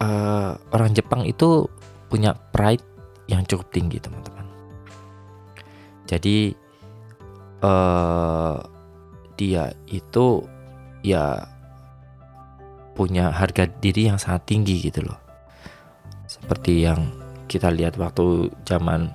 uh, 0.00 0.52
orang 0.76 0.92
Jepang 0.92 1.24
itu 1.24 1.64
punya 2.12 2.36
pride 2.36 2.84
yang 3.32 3.48
cukup 3.48 3.72
tinggi 3.72 3.96
teman-teman 3.96 4.35
jadi 6.06 6.54
uh, 7.60 8.62
dia 9.36 9.74
itu 9.90 10.42
ya 11.04 11.44
punya 12.96 13.28
harga 13.28 13.68
diri 13.68 14.08
yang 14.08 14.16
sangat 14.16 14.48
tinggi 14.48 14.80
gitu 14.88 15.04
loh. 15.04 15.20
Seperti 16.24 16.86
yang 16.86 17.12
kita 17.46 17.70
lihat 17.70 18.00
waktu 18.00 18.50
zaman 18.66 19.12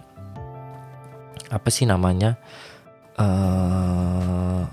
apa 1.52 1.68
sih 1.68 1.84
namanya 1.84 2.40
uh, 3.20 4.64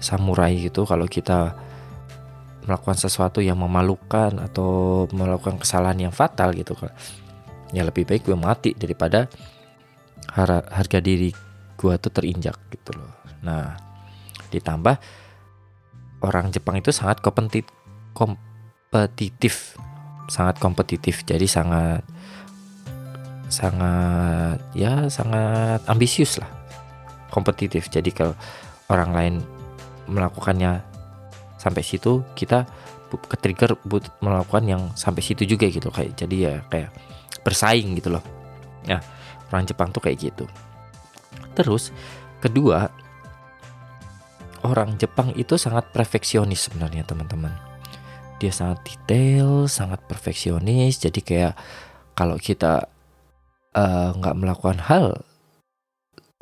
samurai 0.00 0.56
gitu 0.56 0.88
kalau 0.88 1.04
kita 1.04 1.52
melakukan 2.64 2.96
sesuatu 2.96 3.44
yang 3.44 3.58
memalukan 3.60 4.38
atau 4.38 5.04
melakukan 5.12 5.60
kesalahan 5.60 6.08
yang 6.08 6.14
fatal 6.14 6.54
gitu 6.56 6.72
kan 6.78 6.94
ya 7.74 7.84
lebih 7.84 8.08
baik 8.08 8.24
gue 8.24 8.38
mati 8.38 8.72
daripada 8.72 9.26
harga 10.32 10.98
diri 11.02 11.51
gua 11.82 11.98
tuh 11.98 12.14
terinjak 12.14 12.54
gitu 12.70 12.94
loh. 12.94 13.10
Nah 13.42 13.74
ditambah 14.54 15.02
orang 16.22 16.54
Jepang 16.54 16.78
itu 16.78 16.94
sangat 16.94 17.18
kompetitif. 17.18 17.98
Sangat 20.30 20.62
kompetitif. 20.62 21.26
Jadi 21.26 21.50
sangat 21.50 22.06
sangat 23.50 24.62
ya 24.78 25.10
sangat 25.10 25.82
ambisius 25.90 26.38
lah. 26.38 26.46
Kompetitif. 27.34 27.90
Jadi 27.90 28.14
kalau 28.14 28.38
orang 28.86 29.10
lain 29.10 29.42
melakukannya 30.06 30.78
sampai 31.58 31.82
situ 31.82 32.22
kita 32.38 32.62
ke 33.12 33.36
trigger 33.36 33.76
buat 33.84 34.08
melakukan 34.22 34.64
yang 34.64 34.94
sampai 34.94 35.26
situ 35.26 35.42
juga 35.42 35.66
gitu. 35.66 35.90
Kayak 35.90 36.14
jadi 36.14 36.36
ya 36.38 36.62
kayak 36.70 36.94
bersaing 37.42 37.98
gitu 37.98 38.14
loh. 38.14 38.22
Ya 38.86 39.02
orang 39.50 39.66
Jepang 39.68 39.90
tuh 39.92 40.00
kayak 40.00 40.32
gitu 40.32 40.46
terus 41.54 41.94
kedua 42.42 42.90
orang 44.62 44.94
Jepang 44.98 45.34
itu 45.34 45.58
sangat 45.58 45.90
perfeksionis 45.90 46.70
sebenarnya 46.70 47.02
teman-teman. 47.02 47.52
Dia 48.38 48.50
sangat 48.54 48.82
detail 48.86 49.66
sangat 49.66 50.02
perfeksionis. 50.06 51.02
Jadi 51.02 51.20
kayak 51.22 51.54
kalau 52.14 52.38
kita 52.38 52.86
eh, 53.74 54.08
nggak 54.14 54.34
uh, 54.34 54.38
melakukan 54.38 54.78
hal 54.86 55.22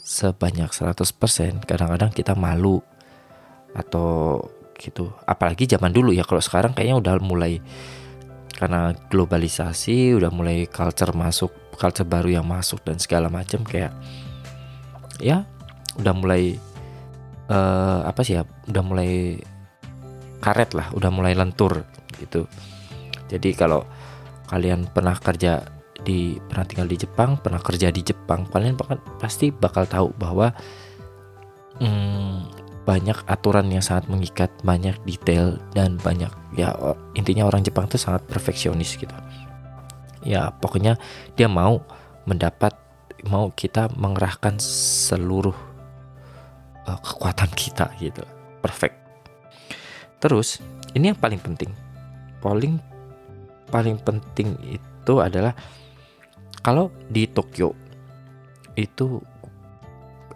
sebanyak 0.01 0.73
100% 0.73 1.65
kadang-kadang 1.65 2.13
kita 2.13 2.37
malu. 2.37 2.81
Atau 3.73 4.49
gitu. 4.77 5.13
Apalagi 5.25 5.69
zaman 5.69 5.93
dulu 5.93 6.13
ya. 6.13 6.25
Kalau 6.25 6.41
sekarang 6.41 6.73
kayaknya 6.73 7.01
udah 7.01 7.15
mulai 7.21 7.61
karena 8.51 8.93
globalisasi 9.09 10.21
udah 10.21 10.29
mulai 10.29 10.69
culture 10.69 11.17
masuk 11.17 11.49
culture 11.81 12.05
baru 12.05 12.41
yang 12.41 12.45
masuk 12.45 12.85
dan 12.85 13.01
segala 13.01 13.33
macam 13.33 13.65
kayak 13.65 13.89
ya 15.21 15.45
udah 16.01 16.15
mulai 16.17 16.57
uh, 17.53 18.03
apa 18.09 18.21
sih 18.25 18.41
ya 18.41 18.43
udah 18.67 18.83
mulai 18.83 19.39
karet 20.41 20.73
lah 20.73 20.89
udah 20.97 21.11
mulai 21.13 21.37
lentur 21.37 21.85
gitu. 22.17 22.49
Jadi 23.31 23.55
kalau 23.55 23.87
kalian 24.51 24.91
pernah 24.91 25.15
kerja 25.15 25.63
di 26.01 26.41
pernah 26.41 26.65
tinggal 26.65 26.89
di 26.89 26.97
Jepang 26.97 27.37
pernah 27.39 27.61
kerja 27.61 27.93
di 27.93 28.01
Jepang 28.01 28.49
kalian 28.49 28.75
bakal, 28.75 28.97
pasti 29.21 29.53
bakal 29.53 29.85
tahu 29.85 30.09
bahwa 30.17 30.51
hmm, 31.79 32.49
banyak 32.89 33.21
aturan 33.29 33.69
yang 33.69 33.85
sangat 33.85 34.09
mengikat 34.09 34.51
banyak 34.65 34.97
detail 35.05 35.61
dan 35.77 36.01
banyak 36.01 36.33
ya 36.57 36.73
intinya 37.15 37.47
orang 37.47 37.63
Jepang 37.63 37.87
itu 37.87 38.01
sangat 38.01 38.25
perfeksionis 38.27 38.97
gitu. 38.97 39.13
Ya 40.25 40.51
pokoknya 40.51 40.97
dia 41.37 41.47
mau 41.47 41.85
mendapat 42.25 42.77
mau 43.29 43.53
kita 43.53 43.93
mengerahkan 43.97 44.57
seluruh 44.63 45.57
uh, 46.87 46.99
kekuatan 47.01 47.51
kita 47.53 47.93
gitu. 48.01 48.25
Perfect. 48.61 48.97
Terus 50.21 50.61
ini 50.93 51.13
yang 51.13 51.21
paling 51.21 51.41
penting. 51.41 51.73
Paling 52.41 52.81
paling 53.69 53.97
penting 54.03 54.57
itu 54.67 55.15
adalah 55.21 55.57
kalau 56.61 56.93
di 57.09 57.25
Tokyo 57.31 57.73
itu 58.77 59.21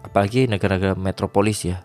apalagi 0.01 0.45
negara-negara 0.45 0.97
metropolis 0.97 1.65
ya 1.65 1.81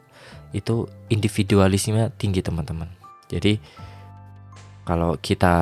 itu 0.51 0.89
individualisme 1.09 2.11
tinggi 2.17 2.41
teman-teman. 2.43 2.89
Jadi 3.31 3.61
kalau 4.83 5.15
kita 5.21 5.55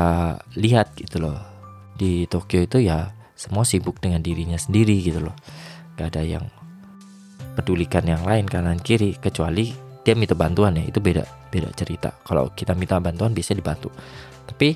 lihat 0.57 0.96
gitu 0.96 1.20
loh 1.20 1.37
di 1.98 2.24
Tokyo 2.31 2.64
itu 2.64 2.81
ya 2.81 3.17
semua 3.38 3.62
sibuk 3.62 4.03
dengan 4.03 4.18
dirinya 4.18 4.59
sendiri 4.59 4.98
gitu 4.98 5.22
loh 5.22 5.37
gak 5.94 6.18
ada 6.18 6.27
yang 6.27 6.44
pedulikan 7.55 8.03
yang 8.03 8.27
lain 8.27 8.51
kanan 8.51 8.83
kiri 8.83 9.14
kecuali 9.14 9.70
dia 10.03 10.18
minta 10.18 10.35
bantuan 10.35 10.74
ya 10.74 10.83
itu 10.83 10.98
beda 10.98 11.22
beda 11.55 11.70
cerita 11.79 12.11
kalau 12.27 12.51
kita 12.51 12.74
minta 12.74 12.98
bantuan 12.98 13.31
bisa 13.31 13.55
dibantu 13.55 13.94
tapi 14.44 14.74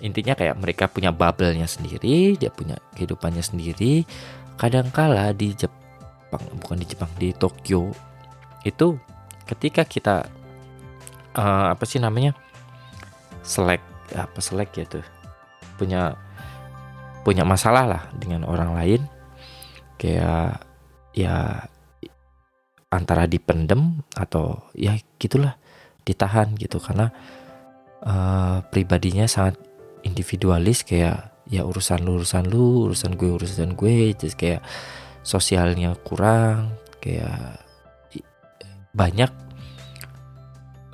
intinya 0.00 0.36
kayak 0.36 0.56
mereka 0.60 0.84
punya 0.90 1.08
bubble-nya 1.12 1.64
sendiri, 1.64 2.36
dia 2.36 2.52
punya 2.52 2.76
kehidupannya 2.96 3.40
sendiri. 3.40 4.04
Kadangkala 4.56 5.32
di 5.36 5.52
Jepang, 5.56 6.42
bukan 6.60 6.80
di 6.80 6.86
Jepang, 6.88 7.10
di 7.16 7.32
Tokyo 7.32 7.92
itu 8.66 8.98
ketika 9.46 9.86
kita 9.86 10.26
uh, 11.36 11.72
apa 11.72 11.84
sih 11.86 12.00
namanya? 12.00 12.34
selek 13.46 13.78
apa 14.10 14.42
selek 14.42 14.74
gitu. 14.74 15.00
Punya 15.78 16.18
punya 17.26 17.42
masalah 17.42 17.90
lah 17.90 18.02
dengan 18.14 18.46
orang 18.46 18.70
lain. 18.78 19.02
Kayak 19.98 20.62
ya 21.10 21.66
antara 22.86 23.26
dipendem 23.26 24.06
atau 24.14 24.62
ya 24.78 24.94
gitulah 25.18 25.58
ditahan 26.06 26.54
gitu. 26.54 26.78
Karena 26.78 27.10
uh, 28.06 28.62
pribadinya 28.70 29.26
sangat 29.26 29.58
individualis 30.06 30.86
kayak 30.86 31.34
ya 31.50 31.66
urusan 31.66 32.06
lu 32.06 32.22
urusan 32.22 32.46
lu 32.46 32.86
urusan 32.94 33.18
gue 33.18 33.30
urusan 33.34 33.74
gue. 33.74 34.14
Just 34.14 34.38
kayak 34.38 34.62
sosialnya 35.26 35.98
kurang 36.06 36.78
kayak 37.02 37.66
banyak 38.94 39.28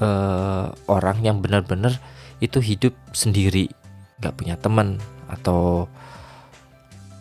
uh, 0.00 0.72
orang 0.88 1.20
yang 1.20 1.38
benar-benar 1.44 2.00
itu 2.42 2.58
hidup 2.58 2.96
sendiri 3.14 3.70
nggak 4.18 4.34
punya 4.34 4.56
teman 4.58 4.98
atau 5.30 5.86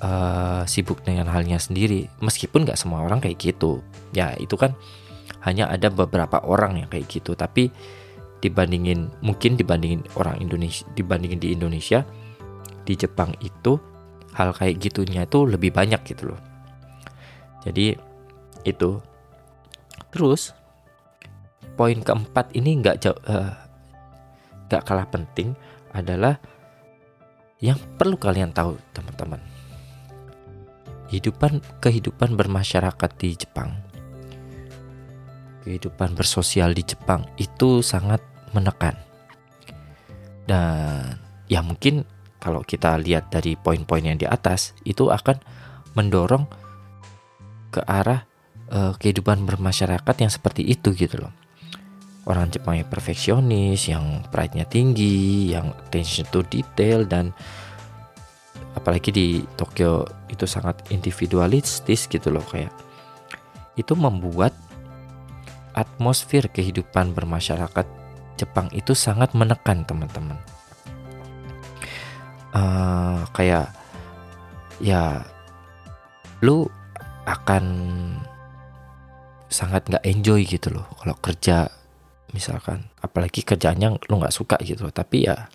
uh, 0.02 0.64
sibuk 0.66 1.06
dengan 1.06 1.30
halnya 1.30 1.62
sendiri. 1.62 2.10
Meskipun 2.20 2.66
nggak 2.66 2.78
semua 2.78 3.06
orang 3.06 3.22
kayak 3.22 3.38
gitu. 3.40 3.86
Ya 4.12 4.34
itu 4.36 4.58
kan 4.58 4.76
hanya 5.46 5.70
ada 5.70 5.88
beberapa 5.94 6.42
orang 6.44 6.84
yang 6.84 6.90
kayak 6.90 7.08
gitu. 7.08 7.38
Tapi 7.38 7.72
dibandingin 8.42 9.14
mungkin 9.22 9.54
dibandingin 9.54 10.02
orang 10.18 10.42
Indonesia 10.42 10.82
dibandingin 10.98 11.38
di 11.38 11.54
Indonesia 11.54 12.02
di 12.82 12.98
Jepang 12.98 13.38
itu 13.46 13.78
hal 14.34 14.58
kayak 14.58 14.82
gitunya 14.82 15.30
itu 15.30 15.46
lebih 15.46 15.72
banyak 15.72 16.02
gitu 16.04 16.34
loh. 16.34 16.42
Jadi 17.64 17.94
itu. 18.66 18.92
Terus 20.12 20.52
poin 21.80 21.96
keempat 22.04 22.52
ini 22.52 22.84
nggak 22.84 22.98
jauh 23.00 23.16
uh, 23.32 23.56
nggak 24.68 24.84
kalah 24.84 25.08
penting 25.08 25.56
adalah 25.96 26.36
yang 27.64 27.80
perlu 27.96 28.20
kalian 28.20 28.52
tahu 28.52 28.76
teman-teman 28.92 29.51
kehidupan 31.12 31.60
kehidupan 31.84 32.40
bermasyarakat 32.40 33.12
di 33.20 33.36
Jepang 33.36 33.92
kehidupan 35.62 36.18
bersosial 36.18 36.74
di 36.74 36.82
Jepang 36.82 37.24
itu 37.38 37.86
sangat 37.86 38.20
menekan. 38.52 38.98
Dan 40.50 41.22
ya 41.46 41.62
mungkin 41.62 42.04
kalau 42.42 42.66
kita 42.66 42.98
lihat 42.98 43.30
dari 43.30 43.54
poin-poin 43.54 44.02
yang 44.02 44.18
di 44.18 44.26
atas 44.26 44.74
itu 44.82 45.14
akan 45.14 45.38
mendorong 45.94 46.50
ke 47.70 47.86
arah 47.86 48.26
uh, 48.74 48.98
kehidupan 48.98 49.46
bermasyarakat 49.46 50.16
yang 50.18 50.32
seperti 50.34 50.66
itu 50.66 50.92
gitu 50.98 51.22
loh. 51.22 51.34
Orang 52.26 52.54
Jepang 52.54 52.78
yang 52.78 52.90
perfeksionis, 52.90 53.90
yang 53.90 54.22
pride-nya 54.30 54.66
tinggi, 54.70 55.54
yang 55.54 55.74
attention 55.90 56.26
to 56.30 56.46
detail 56.46 57.02
dan 57.06 57.34
apalagi 58.76 59.10
di 59.12 59.28
Tokyo 59.60 60.08
itu 60.32 60.48
sangat 60.48 60.88
individualistis 60.92 62.08
gitu 62.08 62.32
loh 62.32 62.44
kayak 62.48 62.72
itu 63.76 63.96
membuat 63.96 64.56
atmosfer 65.76 66.52
kehidupan 66.52 67.16
bermasyarakat 67.16 67.88
Jepang 68.40 68.74
itu 68.74 68.98
sangat 68.98 69.38
menekan 69.38 69.86
teman-teman. 69.86 70.40
Uh, 72.52 73.22
kayak 73.38 73.70
ya 74.82 75.22
lu 76.42 76.66
akan 77.30 77.64
sangat 79.48 79.86
nggak 79.88 80.04
enjoy 80.04 80.42
gitu 80.42 80.74
loh 80.74 80.90
kalau 80.98 81.16
kerja 81.22 81.70
misalkan. 82.34 82.90
Apalagi 82.98 83.46
kerjanya 83.46 83.94
lu 84.10 84.18
nggak 84.18 84.34
suka 84.34 84.58
gitu. 84.66 84.90
Tapi 84.90 85.30
ya 85.30 85.48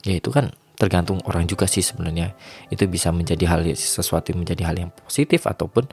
ya 0.00 0.16
itu 0.16 0.32
kan 0.32 0.56
tergantung 0.80 1.20
orang 1.28 1.44
juga 1.44 1.68
sih 1.68 1.84
sebenarnya 1.84 2.32
itu 2.72 2.88
bisa 2.88 3.12
menjadi 3.12 3.44
hal 3.44 3.60
sesuatu 3.76 4.32
menjadi 4.32 4.64
hal 4.64 4.76
yang 4.80 4.90
positif 4.96 5.44
ataupun 5.44 5.84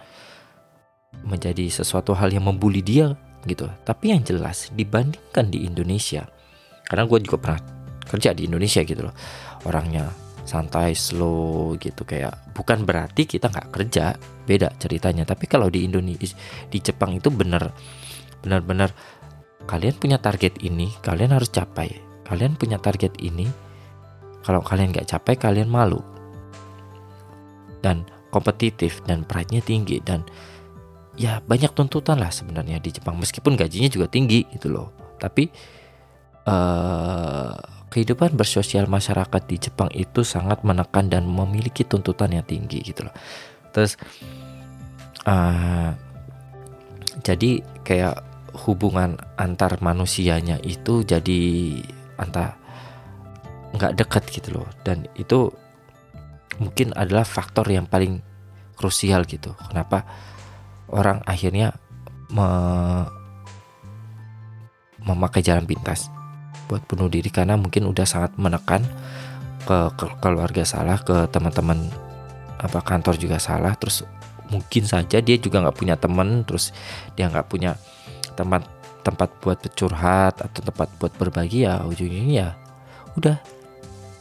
menjadi 1.27 1.67
sesuatu 1.67 2.15
hal 2.15 2.31
yang 2.31 2.47
membuli 2.47 2.79
dia 2.79 3.11
gitu. 3.43 3.67
Tapi 3.83 4.15
yang 4.15 4.23
jelas 4.23 4.71
dibandingkan 4.71 5.51
di 5.51 5.67
Indonesia, 5.67 6.23
karena 6.87 7.03
gue 7.03 7.19
juga 7.19 7.37
pernah 7.39 7.61
kerja 8.07 8.31
di 8.31 8.47
Indonesia 8.47 8.81
gitu 8.87 9.11
loh, 9.11 9.15
orangnya 9.67 10.07
santai, 10.47 10.95
slow 10.95 11.75
gitu 11.75 12.07
kayak 12.07 12.55
bukan 12.55 12.87
berarti 12.87 13.27
kita 13.27 13.51
nggak 13.51 13.69
kerja, 13.75 14.15
beda 14.47 14.71
ceritanya. 14.79 15.27
Tapi 15.27 15.45
kalau 15.51 15.67
di 15.67 15.83
Indonesia, 15.83 16.35
di 16.71 16.79
Jepang 16.79 17.19
itu 17.19 17.27
bener, 17.27 17.75
benar-benar 18.39 18.95
kalian 19.67 19.99
punya 19.99 20.17
target 20.23 20.63
ini, 20.63 20.87
kalian 21.03 21.35
harus 21.35 21.51
capai. 21.51 21.91
Kalian 22.27 22.59
punya 22.59 22.75
target 22.79 23.15
ini, 23.23 23.47
kalau 24.43 24.61
kalian 24.61 24.93
nggak 24.93 25.09
capai, 25.09 25.35
kalian 25.37 25.69
malu. 25.69 26.01
Dan 27.81 28.05
kompetitif 28.33 28.99
dan 29.07 29.23
pride-nya 29.23 29.63
tinggi 29.63 30.03
dan 30.03 30.27
ya 31.15 31.39
banyak 31.41 31.71
tuntutan 31.73 32.19
lah 32.19 32.29
sebenarnya 32.29 32.77
di 32.77 32.93
Jepang. 32.93 33.17
Meskipun 33.17 33.55
gajinya 33.55 33.89
juga 33.89 34.07
tinggi 34.11 34.45
gitu 34.53 34.69
loh. 34.73 34.93
Tapi 35.17 35.49
uh, 36.45 37.55
kehidupan 37.87 38.35
bersosial 38.35 38.85
masyarakat 38.85 39.41
di 39.47 39.57
Jepang 39.57 39.89
itu 39.95 40.21
sangat 40.21 40.61
menekan 40.61 41.07
dan 41.07 41.25
memiliki 41.25 41.87
tuntutan 41.87 42.35
yang 42.35 42.45
tinggi 42.45 42.83
gitu 42.83 43.07
loh. 43.07 43.15
Terus 43.71 43.95
uh, 45.25 45.91
jadi 47.23 47.63
kayak 47.81 48.15
hubungan 48.67 49.17
antar 49.37 49.77
manusianya 49.79 50.57
itu 50.61 51.05
jadi 51.05 51.41
antar 52.17 52.57
nggak 53.77 53.93
dekat 53.95 54.23
gitu 54.33 54.61
loh. 54.61 54.67
Dan 54.81 55.05
itu 55.15 55.53
mungkin 56.57 56.91
adalah 56.97 57.23
faktor 57.23 57.69
yang 57.69 57.85
paling 57.85 58.19
krusial 58.73 59.23
gitu. 59.29 59.53
Kenapa 59.69 60.05
orang 60.89 61.21
akhirnya 61.23 61.77
me 62.33 62.49
memakai 65.07 65.39
jalan 65.39 65.63
pintas 65.63 66.09
buat 66.67 66.83
bunuh 66.89 67.07
diri? 67.07 67.29
Karena 67.29 67.55
mungkin 67.55 67.87
udah 67.87 68.03
sangat 68.03 68.35
menekan 68.35 68.83
ke, 69.63 69.77
ke 69.95 70.05
keluarga 70.19 70.65
salah 70.67 70.99
ke 70.99 71.29
teman-teman 71.29 71.87
apa 72.57 72.81
kantor 72.81 73.15
juga 73.15 73.37
salah. 73.37 73.77
Terus 73.77 74.03
mungkin 74.49 74.83
saja 74.87 75.19
dia 75.19 75.37
juga 75.37 75.63
nggak 75.63 75.77
punya 75.77 75.95
teman 75.99 76.43
terus 76.47 76.71
dia 77.15 77.27
nggak 77.27 77.47
punya 77.51 77.75
tempat 78.35 78.63
tempat 79.03 79.29
buat 79.39 79.59
bercurhat 79.59 80.43
atau 80.43 80.59
tempat 80.63 80.87
buat 80.99 81.13
berbagi 81.15 81.67
ya 81.67 81.83
ujungnya 81.83 82.23
ya 82.27 82.49
udah 83.15 83.39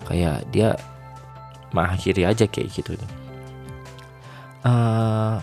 kayak 0.07 0.47
dia 0.55 0.79
mengakhiri 1.75 2.25
aja 2.25 2.47
kayak 2.47 2.71
gitu. 2.73 2.95
Uh, 4.63 5.39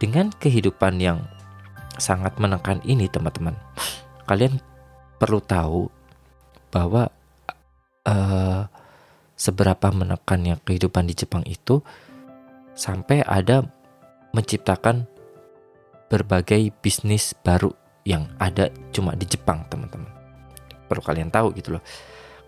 dengan 0.00 0.32
kehidupan 0.32 0.96
yang 1.00 1.20
sangat 2.00 2.32
menekan 2.40 2.80
ini 2.88 3.04
teman-teman 3.12 3.52
kalian 4.24 4.56
perlu 5.20 5.42
tahu 5.42 5.90
bahwa 6.70 7.10
uh, 8.06 8.62
seberapa 9.34 9.90
menekannya 9.90 10.62
kehidupan 10.62 11.10
di 11.10 11.14
Jepang 11.18 11.42
itu 11.50 11.82
sampai 12.78 13.26
ada 13.26 13.66
menciptakan 14.30 15.10
berbagai 16.06 16.70
bisnis 16.78 17.34
baru 17.42 17.74
yang 18.06 18.30
ada 18.38 18.70
cuma 18.94 19.18
di 19.18 19.26
Jepang 19.26 19.66
teman-teman. 19.66 20.08
Perlu 20.86 21.02
kalian 21.02 21.28
tahu 21.28 21.52
gitu 21.58 21.74
loh 21.74 21.82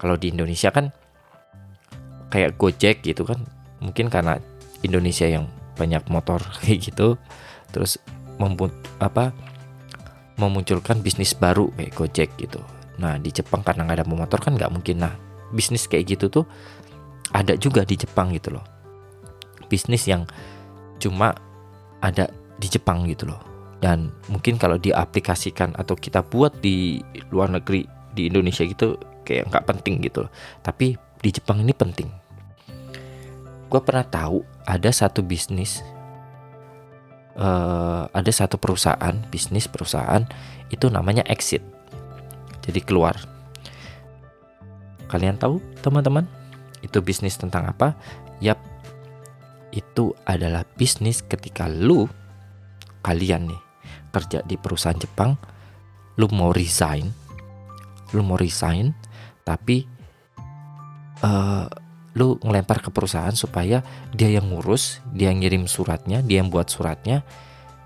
kalau 0.02 0.18
di 0.18 0.34
Indonesia 0.34 0.74
kan 0.74 0.90
kayak 2.34 2.58
Gojek 2.58 3.06
gitu 3.06 3.22
kan 3.22 3.38
mungkin 3.78 4.10
karena 4.10 4.42
Indonesia 4.82 5.30
yang 5.30 5.46
banyak 5.78 6.02
motor 6.10 6.42
kayak 6.66 6.90
gitu 6.90 7.14
terus 7.70 8.02
membuat 8.42 8.74
apa 8.98 9.30
memunculkan 10.42 10.98
bisnis 10.98 11.38
baru 11.38 11.70
kayak 11.78 11.92
Gojek 11.94 12.30
gitu. 12.40 12.58
Nah 12.98 13.20
di 13.22 13.30
Jepang 13.30 13.62
karena 13.62 13.86
nggak 13.86 14.02
ada 14.02 14.06
motor 14.08 14.42
kan 14.42 14.58
nggak 14.58 14.72
mungkin. 14.74 15.06
Nah 15.06 15.14
bisnis 15.54 15.86
kayak 15.86 16.18
gitu 16.18 16.26
tuh 16.32 16.44
ada 17.30 17.54
juga 17.54 17.86
di 17.86 17.94
Jepang 17.94 18.34
gitu 18.34 18.58
loh. 18.58 18.64
Bisnis 19.70 20.04
yang 20.10 20.26
cuma 20.98 21.36
ada 22.02 22.26
di 22.58 22.66
Jepang 22.66 23.06
gitu 23.06 23.30
loh. 23.30 23.40
Dan 23.78 24.10
mungkin 24.30 24.58
kalau 24.58 24.78
diaplikasikan 24.78 25.74
atau 25.78 25.94
kita 25.94 26.22
buat 26.26 26.58
di 26.58 27.02
luar 27.30 27.50
negeri 27.50 27.86
di 28.14 28.30
Indonesia 28.30 28.62
gitu 28.66 28.94
kayak 29.22 29.50
nggak 29.50 29.66
penting 29.66 30.02
gitu 30.02 30.26
tapi 30.62 30.98
di 31.22 31.30
Jepang 31.30 31.62
ini 31.62 31.70
penting. 31.70 32.10
Gue 33.70 33.80
pernah 33.80 34.04
tahu 34.04 34.42
ada 34.68 34.90
satu 34.92 35.24
bisnis 35.24 35.80
uh, 37.38 38.04
ada 38.12 38.32
satu 38.34 38.60
perusahaan 38.60 39.16
bisnis 39.30 39.70
perusahaan 39.70 40.26
itu 40.68 40.90
namanya 40.90 41.24
exit. 41.30 41.62
Jadi 42.62 42.80
keluar. 42.82 43.16
Kalian 45.08 45.36
tahu 45.36 45.60
teman-teman? 45.84 46.24
Itu 46.80 47.04
bisnis 47.04 47.38
tentang 47.38 47.68
apa? 47.68 47.94
Yap. 48.42 48.58
Itu 49.72 50.12
adalah 50.26 50.66
bisnis 50.76 51.24
ketika 51.24 51.68
lu 51.70 52.08
kalian 53.02 53.50
nih 53.50 53.62
kerja 54.14 54.44
di 54.46 54.54
perusahaan 54.60 54.96
Jepang 54.96 55.34
lu 56.20 56.28
mau 56.30 56.52
resign 56.54 57.10
lu 58.12 58.20
mau 58.20 58.36
resign 58.36 58.92
tapi 59.42 59.86
uh, 61.22 61.66
lu 62.12 62.36
ngelempar 62.44 62.84
ke 62.84 62.92
perusahaan 62.92 63.32
supaya 63.32 63.80
dia 64.12 64.28
yang 64.28 64.52
ngurus 64.52 65.00
dia 65.16 65.32
yang 65.32 65.40
ngirim 65.40 65.64
suratnya 65.64 66.20
dia 66.20 66.44
yang 66.44 66.52
buat 66.52 66.68
suratnya. 66.68 67.24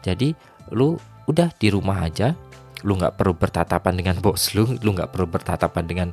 Jadi 0.02 0.34
lu 0.74 0.98
udah 1.30 1.50
di 1.58 1.70
rumah 1.70 2.06
aja 2.06 2.34
lu 2.82 2.98
nggak 2.98 3.18
perlu 3.18 3.34
bertatapan 3.38 3.94
dengan 3.94 4.16
bos 4.24 4.54
lu 4.54 4.66
lu 4.82 4.90
nggak 4.94 5.14
perlu 5.14 5.26
bertatapan 5.30 5.84
dengan 5.86 6.08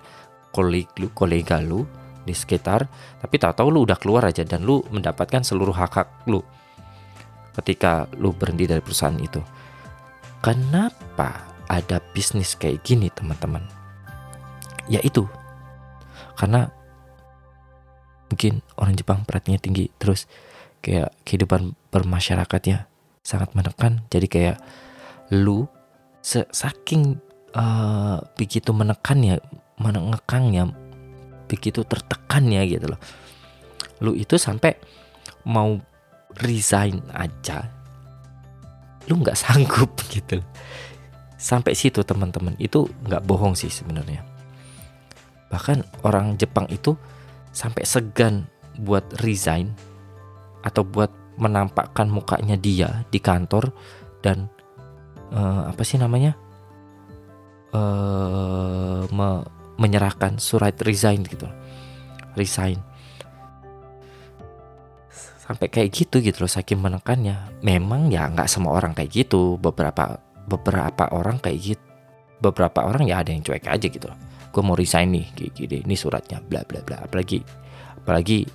kolega 0.54 0.94
lu 1.02 1.08
kolega 1.14 1.58
lu 1.58 1.86
di 2.24 2.32
sekitar. 2.38 2.86
Tapi 3.20 3.36
tahu-tahu 3.42 3.68
lu 3.74 3.80
udah 3.90 3.98
keluar 3.98 4.30
aja 4.30 4.46
dan 4.46 4.62
lu 4.62 4.86
mendapatkan 4.94 5.42
seluruh 5.42 5.74
hak 5.74 5.94
hak 5.98 6.10
lu 6.30 6.46
ketika 7.58 8.10
lu 8.18 8.34
berhenti 8.34 8.70
dari 8.70 8.82
perusahaan 8.82 9.18
itu. 9.18 9.42
Kenapa 10.44 11.50
ada 11.66 11.98
bisnis 12.14 12.54
kayak 12.60 12.84
gini 12.86 13.10
teman-teman? 13.10 13.83
Ya 14.92 15.00
itu. 15.04 15.28
Karena 16.36 16.68
mungkin 18.28 18.66
orang 18.82 18.98
Jepang 18.98 19.22
perhatiannya 19.30 19.62
tinggi 19.62 19.86
terus 20.02 20.26
kayak 20.82 21.14
kehidupan 21.24 21.78
bermasyarakatnya 21.94 22.90
sangat 23.22 23.54
menekan. 23.54 24.04
Jadi 24.10 24.28
kayak 24.28 24.58
lu 25.32 25.70
saking 26.24 27.20
uh, 27.56 28.20
begitu 28.36 28.74
menekannya 28.74 29.40
menengekangnya 29.78 30.72
begitu 31.48 31.86
tertekannya 31.86 32.62
gitu 32.68 32.86
loh. 32.90 33.00
Lu 34.04 34.12
itu 34.18 34.36
sampai 34.36 34.76
mau 35.48 35.78
resign 36.42 37.04
aja 37.14 37.70
lu 39.12 39.20
nggak 39.20 39.38
sanggup 39.44 39.94
gitu. 40.10 40.42
Sampai 41.38 41.76
situ 41.76 42.02
teman-teman. 42.08 42.56
Itu 42.56 42.88
nggak 43.04 43.24
bohong 43.28 43.54
sih 43.54 43.68
sebenarnya 43.68 44.33
bahkan 45.54 45.86
orang 46.02 46.34
Jepang 46.34 46.66
itu 46.74 46.98
sampai 47.54 47.86
segan 47.86 48.50
buat 48.82 49.06
resign 49.22 49.70
atau 50.66 50.82
buat 50.82 51.14
menampakkan 51.38 52.10
mukanya 52.10 52.58
dia 52.58 53.06
di 53.14 53.22
kantor 53.22 53.70
dan 54.26 54.50
uh, 55.30 55.70
apa 55.70 55.86
sih 55.86 56.02
namanya? 56.02 56.34
Uh, 57.70 59.06
me 59.14 59.46
menyerahkan 59.78 60.42
surat 60.42 60.74
resign 60.82 61.22
gitu. 61.26 61.46
Resign. 62.34 62.82
Sampai 65.38 65.70
kayak 65.70 65.94
gitu 65.94 66.18
gitu 66.22 66.46
loh 66.46 66.50
saking 66.50 66.82
menekannya. 66.82 67.62
Memang 67.62 68.10
ya 68.10 68.26
nggak 68.30 68.50
semua 68.50 68.74
orang 68.78 68.98
kayak 68.98 69.14
gitu. 69.14 69.62
Beberapa 69.62 70.18
beberapa 70.50 71.14
orang 71.14 71.38
kayak 71.38 71.60
gitu 71.62 71.86
beberapa 72.44 72.84
orang 72.84 73.08
ya 73.08 73.24
ada 73.24 73.32
yang 73.32 73.40
cuek 73.40 73.64
aja 73.64 73.88
gitu 73.88 74.12
loh 74.12 74.20
gue 74.54 74.62
mau 74.62 74.78
resign 74.78 75.10
nih 75.10 75.26
kayak 75.34 75.52
gini. 75.58 75.78
Ini 75.82 75.96
suratnya 75.98 76.38
bla 76.46 76.62
bla 76.64 76.86
bla. 76.86 77.02
Apalagi 77.02 77.42
apalagi 77.98 78.46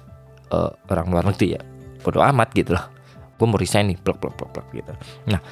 uh, 0.55 0.71
orang 0.95 1.07
luar 1.11 1.25
negeri 1.27 1.59
ya. 1.59 1.63
Bodo 1.99 2.23
amat 2.23 2.55
gitu 2.55 2.79
loh. 2.79 2.87
Gue 3.35 3.47
mau 3.51 3.59
resign 3.59 3.91
nih 3.91 3.99
blok 3.99 4.23
blok 4.23 4.39
blok 4.39 4.51
blok 4.55 4.67
gitu. 4.71 4.95
Nah 5.27 5.43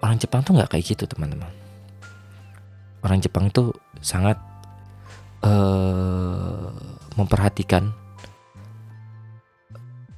orang 0.00 0.16
Jepang 0.16 0.40
tuh 0.40 0.56
nggak 0.56 0.72
kayak 0.72 0.84
gitu 0.96 1.04
teman-teman. 1.04 1.52
Orang 3.04 3.20
Jepang 3.20 3.52
itu 3.52 3.68
sangat 4.00 4.40
uh, 5.44 6.72
memperhatikan 7.20 7.92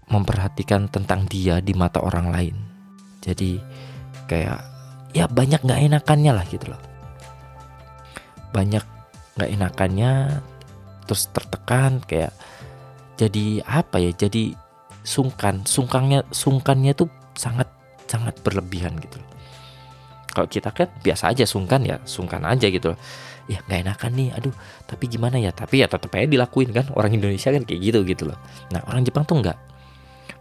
memperhatikan 0.06 0.86
tentang 0.86 1.26
dia 1.26 1.58
di 1.58 1.74
mata 1.74 1.98
orang 1.98 2.30
lain. 2.30 2.56
Jadi 3.26 3.58
kayak 4.30 4.62
ya 5.10 5.26
banyak 5.26 5.66
nggak 5.66 5.82
enakannya 5.90 6.30
lah 6.30 6.46
gitu 6.46 6.70
loh. 6.70 6.78
Banyak 8.54 8.95
nggak 9.36 9.50
enakannya 9.52 10.40
terus 11.06 11.30
tertekan 11.30 12.02
kayak 12.02 12.34
jadi 13.16 13.62
apa 13.64 14.02
ya 14.02 14.10
jadi 14.12 14.56
sungkan 15.06 15.62
sungkannya 15.62 16.26
sungkannya 16.34 16.92
tuh 16.92 17.08
sangat 17.38 17.70
sangat 18.10 18.34
berlebihan 18.42 18.96
gitu. 18.98 19.20
Kalau 20.32 20.48
kita 20.50 20.68
kan 20.68 20.92
biasa 21.00 21.32
aja 21.32 21.48
sungkan 21.48 21.80
ya 21.86 21.96
sungkan 22.04 22.44
aja 22.44 22.68
gitu. 22.68 22.92
Ya 23.46 23.62
nggak 23.64 23.80
enakan 23.86 24.12
nih, 24.18 24.28
aduh. 24.34 24.54
Tapi 24.84 25.04
gimana 25.06 25.38
ya? 25.38 25.54
Tapi 25.54 25.80
ya 25.80 25.86
tetap 25.86 26.10
aja 26.12 26.26
dilakuin 26.26 26.74
kan. 26.74 26.90
Orang 26.92 27.14
Indonesia 27.14 27.48
kan 27.48 27.62
kayak 27.62 27.80
gitu 27.80 28.02
gitu 28.04 28.28
loh. 28.28 28.38
Nah 28.74 28.82
orang 28.90 29.06
Jepang 29.06 29.24
tuh 29.24 29.38
nggak 29.40 29.56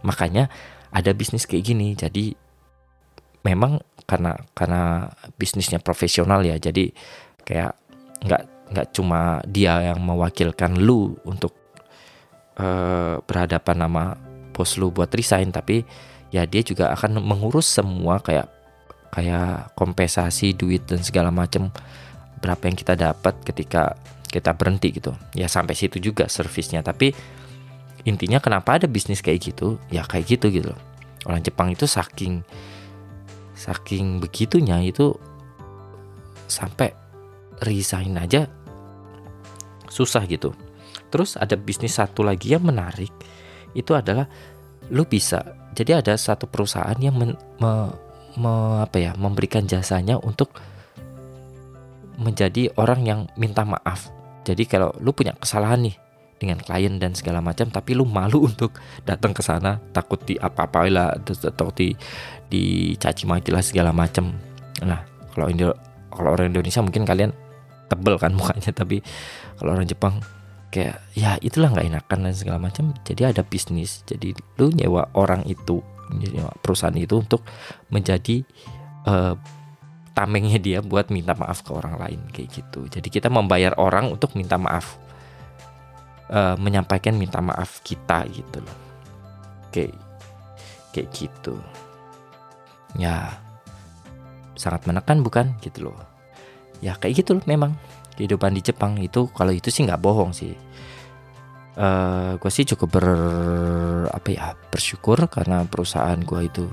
makanya 0.04 0.50
ada 0.94 1.10
bisnis 1.12 1.48
kayak 1.48 1.64
gini 1.66 1.98
jadi 1.98 2.34
memang 3.42 3.82
karena 4.06 4.38
karena 4.54 5.10
bisnisnya 5.34 5.82
profesional 5.82 6.42
ya 6.46 6.58
jadi 6.58 6.94
kayak 7.46 7.74
nggak 8.26 8.42
nggak 8.72 8.88
cuma 8.94 9.38
dia 9.46 9.92
yang 9.92 10.02
mewakilkan 10.02 10.78
lu 10.78 11.14
untuk 11.22 11.54
uh, 12.58 13.22
berhadapan 13.22 13.86
sama 13.86 14.04
bos 14.50 14.74
lu 14.80 14.90
buat 14.90 15.12
resign 15.12 15.54
tapi 15.54 15.86
ya 16.34 16.42
dia 16.48 16.64
juga 16.66 16.90
akan 16.96 17.22
mengurus 17.22 17.68
semua 17.70 18.18
kayak 18.18 18.50
kayak 19.14 19.72
kompensasi 19.78 20.52
duit 20.52 20.84
dan 20.84 21.00
segala 21.00 21.30
macam 21.30 21.70
berapa 22.42 22.62
yang 22.68 22.76
kita 22.76 22.94
dapat 22.98 23.34
ketika 23.46 23.96
kita 24.26 24.52
berhenti 24.52 24.92
gitu. 24.92 25.14
Ya 25.32 25.48
sampai 25.48 25.72
situ 25.72 25.96
juga 26.02 26.28
servisnya. 26.28 26.84
Tapi 26.84 27.14
intinya 28.04 28.42
kenapa 28.42 28.76
ada 28.76 28.84
bisnis 28.90 29.24
kayak 29.24 29.40
gitu? 29.54 29.80
Ya 29.88 30.04
kayak 30.04 30.36
gitu 30.36 30.52
gitu 30.52 30.76
orang 31.26 31.42
Jepang 31.42 31.68
itu 31.74 31.84
saking 31.84 32.46
saking 33.58 34.22
begitunya 34.22 34.78
itu 34.86 35.12
sampai 36.46 36.94
resign 37.64 38.18
aja 38.20 38.50
susah 39.88 40.28
gitu. 40.28 40.52
Terus 41.08 41.38
ada 41.38 41.54
bisnis 41.54 41.96
satu 41.96 42.26
lagi 42.26 42.52
yang 42.52 42.66
menarik 42.66 43.12
itu 43.72 43.92
adalah 43.92 44.26
lu 44.90 45.04
bisa 45.04 45.42
jadi 45.76 46.00
ada 46.00 46.16
satu 46.16 46.48
perusahaan 46.48 46.96
yang 46.96 47.16
men, 47.20 47.36
me, 47.60 47.92
me, 48.40 48.80
apa 48.80 48.96
ya 48.96 49.12
memberikan 49.16 49.68
jasanya 49.68 50.16
untuk 50.16 50.56
menjadi 52.16 52.72
orang 52.80 53.04
yang 53.04 53.20
minta 53.36 53.60
maaf. 53.62 54.08
Jadi 54.48 54.64
kalau 54.64 54.88
lu 55.04 55.12
punya 55.12 55.36
kesalahan 55.36 55.84
nih 55.84 55.96
dengan 56.36 56.60
klien 56.60 56.96
dan 57.00 57.12
segala 57.16 57.40
macam 57.40 57.68
tapi 57.68 57.92
lu 57.92 58.08
malu 58.08 58.44
untuk 58.50 58.76
datang 59.04 59.36
ke 59.36 59.44
sana 59.44 59.80
takut 59.92 60.20
di 60.24 60.40
apa-apa 60.40 60.88
lah 60.88 61.12
atau 61.20 61.68
di 61.72 61.92
dicaci 62.48 63.28
maki 63.28 63.52
lah 63.52 63.60
segala 63.60 63.92
macam. 63.92 64.32
Nah 64.80 65.04
kalau 65.36 65.52
Indo 65.52 65.76
kalau 66.08 66.32
orang 66.32 66.48
Indonesia 66.48 66.80
mungkin 66.80 67.04
kalian 67.04 67.36
tebel 67.86 68.18
kan 68.18 68.34
mukanya. 68.34 68.70
Tapi 68.74 69.00
kalau 69.58 69.74
orang 69.74 69.88
Jepang 69.88 70.20
kayak 70.70 70.98
ya 71.16 71.38
itulah 71.40 71.72
nggak 71.72 71.86
enakan 71.88 72.18
dan 72.28 72.34
segala 72.34 72.58
macam. 72.60 72.92
Jadi 73.06 73.22
ada 73.24 73.42
bisnis. 73.46 74.02
Jadi 74.04 74.34
lu 74.60 74.70
nyewa 74.74 75.08
orang 75.14 75.46
itu 75.46 75.80
nyewa 76.12 76.52
perusahaan 76.62 76.94
itu 76.94 77.18
untuk 77.18 77.42
menjadi 77.90 78.42
uh, 79.06 79.34
tamengnya 80.14 80.56
dia 80.56 80.78
buat 80.80 81.10
minta 81.12 81.36
maaf 81.36 81.62
ke 81.66 81.70
orang 81.72 81.98
lain 81.98 82.20
kayak 82.32 82.50
gitu. 82.52 82.86
Jadi 82.88 83.08
kita 83.08 83.28
membayar 83.32 83.74
orang 83.78 84.12
untuk 84.12 84.34
minta 84.34 84.58
maaf. 84.58 84.98
Uh, 86.26 86.58
menyampaikan 86.58 87.14
minta 87.14 87.38
maaf 87.38 87.86
kita 87.86 88.26
gitu 88.34 88.58
loh. 88.58 88.78
Kayak 89.70 89.94
kayak 90.90 91.08
gitu. 91.14 91.54
Ya 92.98 93.38
sangat 94.58 94.90
menekan 94.90 95.22
bukan? 95.22 95.54
Gitu 95.62 95.86
loh 95.86 96.15
ya 96.80 96.96
kayak 96.96 97.24
gitu 97.24 97.38
loh 97.38 97.44
memang. 97.46 97.74
Kehidupan 98.16 98.56
di 98.56 98.64
Jepang 98.64 98.96
itu 98.96 99.28
kalau 99.36 99.52
itu 99.52 99.68
sih 99.68 99.84
nggak 99.84 100.00
bohong 100.00 100.32
sih. 100.32 100.56
Uh, 101.76 101.84
eh, 101.84 102.30
gue 102.40 102.48
sih 102.48 102.64
cukup 102.64 102.88
ber 102.96 103.08
apa 104.08 104.28
ya 104.32 104.56
bersyukur 104.72 105.28
karena 105.28 105.68
perusahaan 105.68 106.16
gue 106.16 106.40
itu 106.48 106.64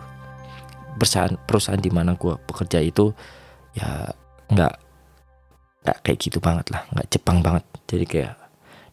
perusahaan 0.95 1.36
perusahaan 1.36 1.82
di 1.84 1.91
mana 1.91 2.16
gue 2.16 2.39
bekerja 2.47 2.80
itu 2.80 3.12
ya 3.76 4.08
nggak 4.47 4.74
nggak 5.84 5.97
kayak 6.08 6.20
gitu 6.20 6.39
banget 6.39 6.72
lah. 6.72 6.88
Nggak 6.95 7.08
Jepang 7.12 7.38
banget. 7.43 7.66
Jadi 7.91 8.06
kayak 8.08 8.36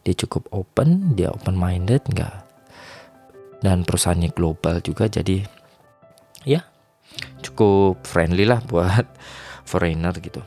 dia 0.03 0.15
cukup 0.27 0.43
open 0.51 1.15
dia 1.15 1.31
open 1.31 1.55
minded 1.55 2.03
nggak. 2.11 2.35
Dan 3.63 3.87
perusahaannya 3.87 4.35
global 4.35 4.83
juga 4.83 5.07
jadi 5.07 5.45
ya 6.43 6.65
cukup 7.41 8.01
friendly 8.05 8.45
lah 8.45 8.61
buat 8.65 9.05
foreigner 9.69 10.13
gitu 10.19 10.41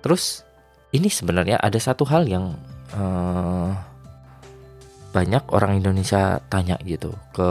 terus 0.00 0.42
ini 0.90 1.06
sebenarnya 1.06 1.60
ada 1.62 1.78
satu 1.78 2.02
hal 2.08 2.26
yang 2.26 2.58
uh, 2.96 3.70
banyak 5.10 5.42
orang 5.50 5.78
Indonesia 5.82 6.38
tanya 6.46 6.78
gitu 6.86 7.14
ke 7.34 7.50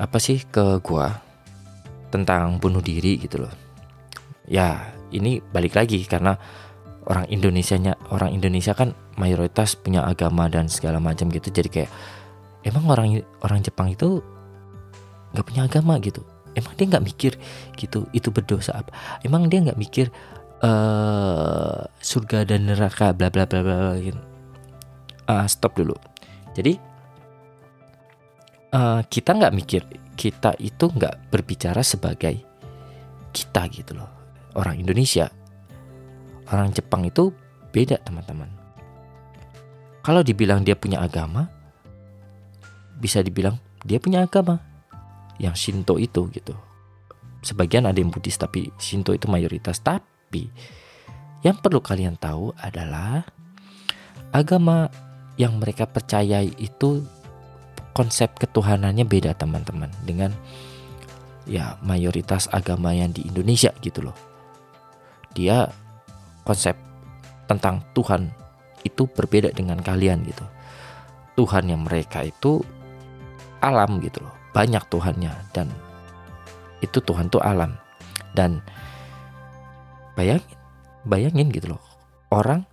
apa 0.00 0.18
sih 0.20 0.40
ke 0.48 0.80
gua 0.80 1.20
tentang 2.08 2.58
bunuh 2.58 2.80
diri 2.82 3.20
gitu 3.20 3.46
loh. 3.46 3.54
Ya 4.48 4.90
ini 5.14 5.38
balik 5.52 5.78
lagi 5.78 6.02
karena 6.08 6.34
orang 7.06 7.28
Indonesia-nya 7.28 7.96
orang 8.12 8.34
Indonesia 8.34 8.74
kan 8.74 8.96
mayoritas 9.16 9.76
punya 9.78 10.04
agama 10.04 10.48
dan 10.48 10.66
segala 10.66 10.98
macam 10.98 11.28
gitu. 11.28 11.52
Jadi 11.52 11.68
kayak 11.68 11.90
emang 12.64 12.88
orang 12.88 13.20
orang 13.44 13.60
Jepang 13.60 13.92
itu 13.92 14.24
nggak 15.36 15.46
punya 15.46 15.62
agama 15.68 16.00
gitu? 16.02 16.24
Emang 16.56 16.74
dia 16.74 16.86
nggak 16.90 17.04
mikir 17.06 17.32
gitu 17.78 18.10
itu 18.10 18.28
berdosa 18.34 18.80
apa? 18.80 18.90
Emang 19.22 19.46
dia 19.46 19.62
nggak 19.62 19.78
mikir 19.78 20.10
uh, 20.64 21.84
surga 22.00 22.48
dan 22.48 22.68
neraka 22.68 23.12
bla 23.12 23.28
bla 23.28 23.44
bla 23.44 23.60
bla 23.60 23.96
gitu 24.00 24.20
uh, 25.28 25.46
stop 25.50 25.76
dulu 25.76 25.96
jadi 26.56 26.78
uh, 28.74 29.00
kita 29.08 29.30
nggak 29.36 29.54
mikir 29.56 29.82
kita 30.14 30.56
itu 30.60 30.88
nggak 30.88 31.32
berbicara 31.32 31.80
sebagai 31.80 32.40
kita 33.30 33.68
gitu 33.72 33.96
loh 33.96 34.10
orang 34.58 34.80
Indonesia 34.80 35.30
orang 36.50 36.74
Jepang 36.74 37.06
itu 37.06 37.30
beda 37.70 38.02
teman-teman. 38.02 38.50
Kalau 40.02 40.20
dibilang 40.26 40.66
dia 40.66 40.74
punya 40.74 41.00
agama, 41.00 41.46
bisa 42.98 43.22
dibilang 43.22 43.56
dia 43.86 44.02
punya 44.02 44.26
agama 44.26 44.58
yang 45.38 45.54
Shinto 45.54 45.96
itu 45.96 46.28
gitu. 46.34 46.52
Sebagian 47.40 47.88
ada 47.88 47.96
yang 47.96 48.12
Buddhis 48.12 48.36
tapi 48.36 48.68
Shinto 48.76 49.16
itu 49.16 49.30
mayoritas. 49.30 49.80
Tapi 49.80 50.19
yang 51.40 51.56
perlu 51.58 51.82
kalian 51.82 52.14
tahu 52.14 52.54
adalah 52.60 53.26
agama 54.30 54.86
yang 55.34 55.58
mereka 55.58 55.88
percayai 55.88 56.52
itu 56.60 57.02
konsep 57.90 58.38
ketuhanannya 58.38 59.02
beda 59.02 59.34
teman-teman 59.34 59.90
dengan 60.06 60.30
ya 61.48 61.74
mayoritas 61.82 62.46
agama 62.54 62.94
yang 62.94 63.10
di 63.10 63.26
Indonesia 63.26 63.74
gitu 63.82 64.06
loh. 64.06 64.16
Dia 65.34 65.66
konsep 66.46 66.78
tentang 67.50 67.82
Tuhan 67.96 68.30
itu 68.86 69.10
berbeda 69.10 69.50
dengan 69.50 69.82
kalian 69.82 70.22
gitu. 70.28 70.46
Tuhan 71.34 71.72
yang 71.72 71.82
mereka 71.82 72.22
itu 72.22 72.62
alam 73.64 73.98
gitu 74.04 74.22
loh. 74.22 74.34
Banyak 74.54 74.86
Tuhannya 74.86 75.32
dan 75.56 75.66
itu 76.84 77.00
Tuhan 77.02 77.32
tuh 77.32 77.42
alam. 77.42 77.74
Dan 78.30 78.62
bayangin, 80.20 80.58
bayangin 81.08 81.48
gitu 81.48 81.72
loh. 81.76 81.82
Orang 82.28 82.68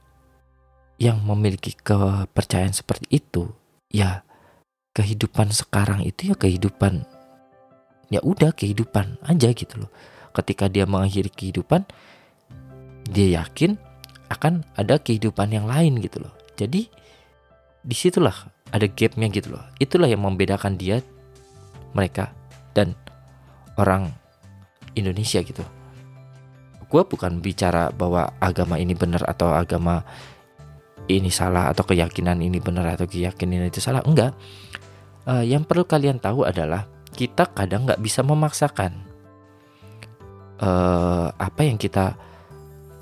yang 1.00 1.24
memiliki 1.24 1.72
kepercayaan 1.72 2.76
seperti 2.76 3.08
itu, 3.24 3.48
ya 3.88 4.28
kehidupan 4.92 5.56
sekarang 5.56 6.04
itu 6.04 6.34
ya 6.34 6.36
kehidupan 6.36 7.06
ya 8.12 8.20
udah 8.24 8.52
kehidupan 8.52 9.24
aja 9.24 9.50
gitu 9.56 9.88
loh. 9.88 9.92
Ketika 10.36 10.68
dia 10.68 10.84
mengakhiri 10.84 11.32
kehidupan, 11.32 11.88
dia 13.08 13.42
yakin 13.42 13.80
akan 14.28 14.68
ada 14.76 15.00
kehidupan 15.00 15.56
yang 15.56 15.66
lain 15.66 15.98
gitu 16.04 16.20
loh. 16.22 16.34
Jadi 16.60 16.92
di 17.88 17.96
situlah 17.96 18.36
ada 18.76 18.86
gapnya 18.92 19.32
gitu 19.32 19.56
loh. 19.56 19.64
Itulah 19.80 20.12
yang 20.12 20.24
membedakan 20.24 20.76
dia, 20.76 21.00
mereka 21.96 22.36
dan 22.76 22.94
orang 23.80 24.12
Indonesia 24.98 25.40
gitu. 25.42 25.64
Gue 26.88 27.04
bukan 27.04 27.44
bicara 27.44 27.92
bahwa 27.92 28.32
agama 28.40 28.80
ini 28.80 28.96
benar 28.96 29.24
atau 29.28 29.52
agama 29.52 30.02
ini 31.08 31.32
salah 31.32 31.72
atau 31.72 31.84
keyakinan 31.88 32.40
ini 32.40 32.60
benar 32.60 32.96
atau 32.96 33.08
keyakinan 33.08 33.68
itu 33.68 33.84
salah. 33.84 34.04
Enggak. 34.08 34.36
Uh, 35.28 35.44
yang 35.44 35.68
perlu 35.68 35.84
kalian 35.84 36.24
tahu 36.24 36.48
adalah 36.48 36.88
kita 37.12 37.52
kadang 37.52 37.84
nggak 37.84 38.00
bisa 38.00 38.24
memaksakan 38.24 39.04
uh, 40.64 41.28
apa 41.36 41.62
yang 41.68 41.76
kita 41.76 42.16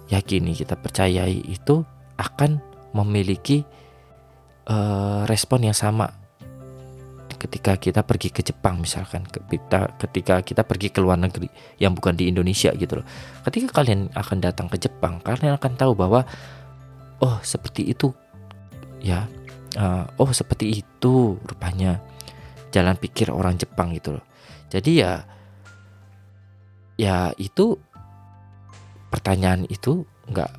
yakini, 0.09 0.57
kita 0.57 0.73
percayai 0.73 1.45
itu 1.45 1.85
akan 2.17 2.57
memiliki 2.97 3.61
uh, 4.69 5.27
respon 5.29 5.69
yang 5.69 5.77
sama 5.77 6.24
ketika 7.35 7.75
kita 7.75 8.01
pergi 8.01 8.31
ke 8.31 8.41
Jepang 8.41 8.79
misalkan 8.81 9.23
kita 9.27 9.95
ketika 9.99 10.41
kita 10.41 10.61
pergi 10.63 10.89
ke 10.89 10.99
luar 11.03 11.19
negeri 11.19 11.47
yang 11.77 11.93
bukan 11.93 12.15
di 12.15 12.31
Indonesia 12.31 12.71
gitu 12.73 13.01
loh. 13.01 13.05
Ketika 13.45 13.81
kalian 13.81 14.11
akan 14.15 14.37
datang 14.41 14.67
ke 14.71 14.79
Jepang, 14.79 15.21
kalian 15.21 15.55
akan 15.55 15.73
tahu 15.75 15.93
bahwa 15.93 16.23
oh 17.21 17.37
seperti 17.43 17.91
itu 17.91 18.11
ya. 19.03 19.27
Uh, 19.75 20.07
oh 20.23 20.31
seperti 20.31 20.79
itu 20.79 21.35
rupanya 21.43 21.99
jalan 22.71 22.95
pikir 22.95 23.27
orang 23.27 23.59
Jepang 23.59 23.91
gitu 23.91 24.15
loh. 24.15 24.25
Jadi 24.71 25.03
ya 25.03 25.27
ya 26.95 27.35
itu 27.35 27.75
pertanyaan 29.11 29.67
itu 29.67 30.07
nggak 30.31 30.51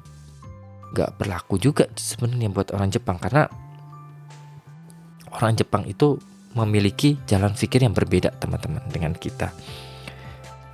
nggak 0.93 1.11
berlaku 1.17 1.57
juga 1.57 1.89
sebenarnya 1.97 2.53
buat 2.53 2.73
orang 2.77 2.93
Jepang 2.93 3.17
karena 3.17 3.49
orang 5.37 5.53
Jepang 5.57 5.85
itu 5.85 6.17
memiliki 6.57 7.21
jalan 7.29 7.53
pikir 7.53 7.85
yang 7.85 7.93
berbeda 7.93 8.33
teman-teman 8.41 8.81
dengan 8.89 9.13
kita. 9.13 9.53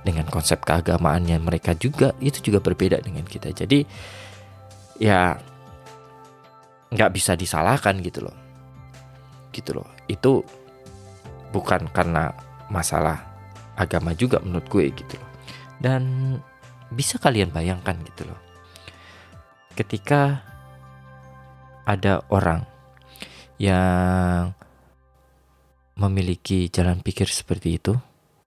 Dengan 0.03 0.27
konsep 0.31 0.63
keagamaannya 0.63 1.39
mereka 1.43 1.75
juga 1.75 2.15
itu 2.23 2.51
juga 2.51 2.63
berbeda 2.63 3.03
dengan 3.03 3.27
kita. 3.27 3.51
Jadi 3.51 3.83
ya 5.03 5.35
nggak 6.91 7.11
bisa 7.11 7.35
disalahkan 7.35 7.99
gitu 7.99 8.23
loh. 8.23 8.37
Gitu 9.51 9.75
loh. 9.75 9.87
Itu 10.07 10.43
bukan 11.51 11.91
karena 11.91 12.31
masalah 12.71 13.19
agama 13.75 14.15
juga 14.15 14.39
menurut 14.39 14.67
gue 14.71 14.87
gitu 14.95 15.19
loh. 15.19 15.29
Dan 15.83 16.35
bisa 16.95 17.19
kalian 17.19 17.51
bayangkan 17.51 17.99
gitu 18.07 18.23
loh. 18.27 18.39
Ketika 19.75 20.39
ada 21.83 22.23
orang 22.31 22.63
yang 23.59 24.55
memiliki 25.97 26.69
jalan 26.73 26.99
pikir 26.99 27.29
seperti 27.29 27.77
itu 27.77 27.93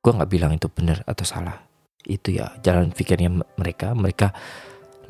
gue 0.06 0.14
nggak 0.14 0.30
bilang 0.30 0.54
itu 0.54 0.70
benar 0.70 1.02
atau 1.02 1.26
salah. 1.26 1.66
Itu 2.06 2.30
ya 2.30 2.54
jalan 2.62 2.94
pikirnya 2.94 3.26
mereka. 3.58 3.90
Mereka 3.90 4.30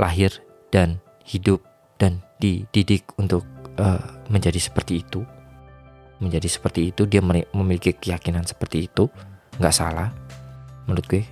lahir 0.01 0.33
dan 0.73 1.05
hidup 1.29 1.61
dan 2.01 2.25
dididik 2.41 3.13
untuk 3.21 3.45
uh, 3.77 4.01
menjadi 4.33 4.57
seperti 4.57 5.05
itu. 5.05 5.21
Menjadi 6.17 6.49
seperti 6.49 6.97
itu 6.97 7.05
dia 7.05 7.21
memiliki 7.53 7.93
keyakinan 7.93 8.49
seperti 8.49 8.89
itu 8.89 9.13
nggak 9.61 9.77
salah 9.77 10.09
menurut 10.89 11.05
gue. 11.05 11.29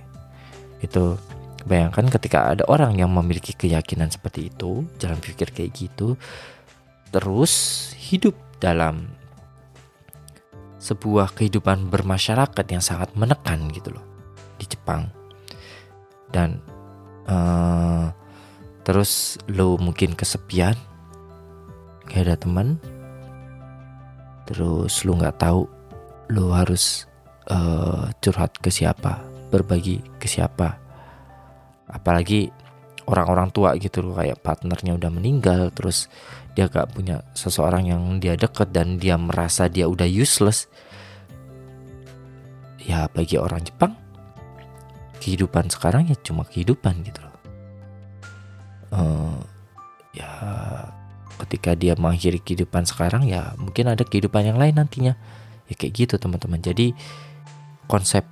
Itu 0.85 1.17
bayangkan 1.65 2.05
ketika 2.13 2.53
ada 2.53 2.63
orang 2.69 3.01
yang 3.01 3.09
memiliki 3.09 3.57
keyakinan 3.57 4.13
seperti 4.13 4.53
itu 4.53 4.85
jalan 5.01 5.17
pikir 5.17 5.49
kayak 5.49 5.73
gitu 5.73 6.13
terus 7.09 7.89
hidup 7.97 8.37
dalam 8.61 9.09
sebuah 10.85 11.33
kehidupan 11.33 11.89
bermasyarakat 11.89 12.65
yang 12.69 12.83
sangat 12.85 13.09
menekan 13.17 13.73
gitu 13.73 13.89
loh 13.89 14.05
di 14.61 14.69
Jepang. 14.69 15.09
Dan 16.29 16.61
uh, 17.25 18.13
terus 18.85 19.41
lo 19.49 19.81
mungkin 19.81 20.13
kesepian 20.13 20.77
gak 22.05 22.21
ada 22.21 22.37
teman 22.37 22.77
terus 24.45 25.01
lo 25.01 25.17
nggak 25.17 25.41
tahu 25.41 25.65
lo 26.29 26.53
harus 26.53 27.09
uh, 27.49 28.13
curhat 28.21 28.53
ke 28.61 28.69
siapa 28.69 29.25
berbagi 29.49 30.05
ke 30.21 30.29
siapa. 30.29 30.77
Apalagi 31.89 32.53
orang-orang 33.09 33.49
tua 33.49 33.73
gitu 33.77 34.05
loh 34.05 34.17
kayak 34.17 34.41
partnernya 34.41 34.97
udah 34.97 35.11
meninggal 35.13 35.69
terus 35.73 36.09
dia 36.55 36.71
gak 36.71 36.95
punya 36.95 37.19
seseorang 37.35 37.91
yang 37.91 38.01
dia 38.23 38.39
deket 38.39 38.71
dan 38.71 38.95
dia 38.95 39.19
merasa 39.19 39.67
dia 39.67 39.91
udah 39.91 40.07
useless. 40.07 40.71
Ya 42.79 43.11
bagi 43.11 43.35
orang 43.35 43.59
Jepang 43.67 43.97
kehidupan 45.19 45.67
sekarang 45.67 46.07
ya 46.07 46.15
cuma 46.23 46.47
kehidupan 46.47 47.03
gitu 47.03 47.19
loh. 47.19 47.35
Uh, 48.95 49.37
ya 50.15 50.31
ketika 51.43 51.75
dia 51.75 51.99
mengakhiri 51.99 52.39
kehidupan 52.39 52.87
sekarang 52.87 53.27
ya 53.27 53.51
mungkin 53.59 53.91
ada 53.91 54.07
kehidupan 54.07 54.47
yang 54.47 54.55
lain 54.55 54.79
nantinya. 54.79 55.19
Ya 55.67 55.73
kayak 55.75 55.93
gitu 56.07 56.15
teman-teman. 56.15 56.63
Jadi 56.63 56.95
konsep 57.91 58.23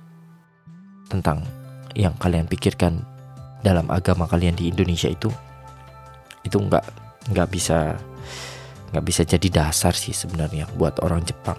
tentang 1.12 1.44
yang 1.92 2.16
kalian 2.16 2.48
pikirkan 2.48 3.04
dalam 3.60 3.84
agama 3.92 4.24
kalian 4.24 4.56
di 4.56 4.72
Indonesia 4.72 5.12
itu 5.12 5.28
itu 6.44 6.56
nggak 6.56 6.84
nggak 7.32 7.48
bisa 7.48 7.96
nggak 8.94 9.06
bisa 9.10 9.26
jadi 9.26 9.50
dasar 9.50 9.90
sih 9.90 10.14
sebenarnya 10.14 10.70
buat 10.78 11.02
orang 11.02 11.26
Jepang. 11.26 11.58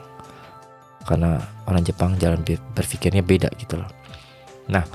Karena 1.04 1.38
orang 1.68 1.84
Jepang 1.84 2.16
jalan 2.16 2.42
berpikirnya 2.48 3.20
beda 3.20 3.52
gitu 3.60 3.76
loh. 3.76 3.92
Nah 4.72 4.88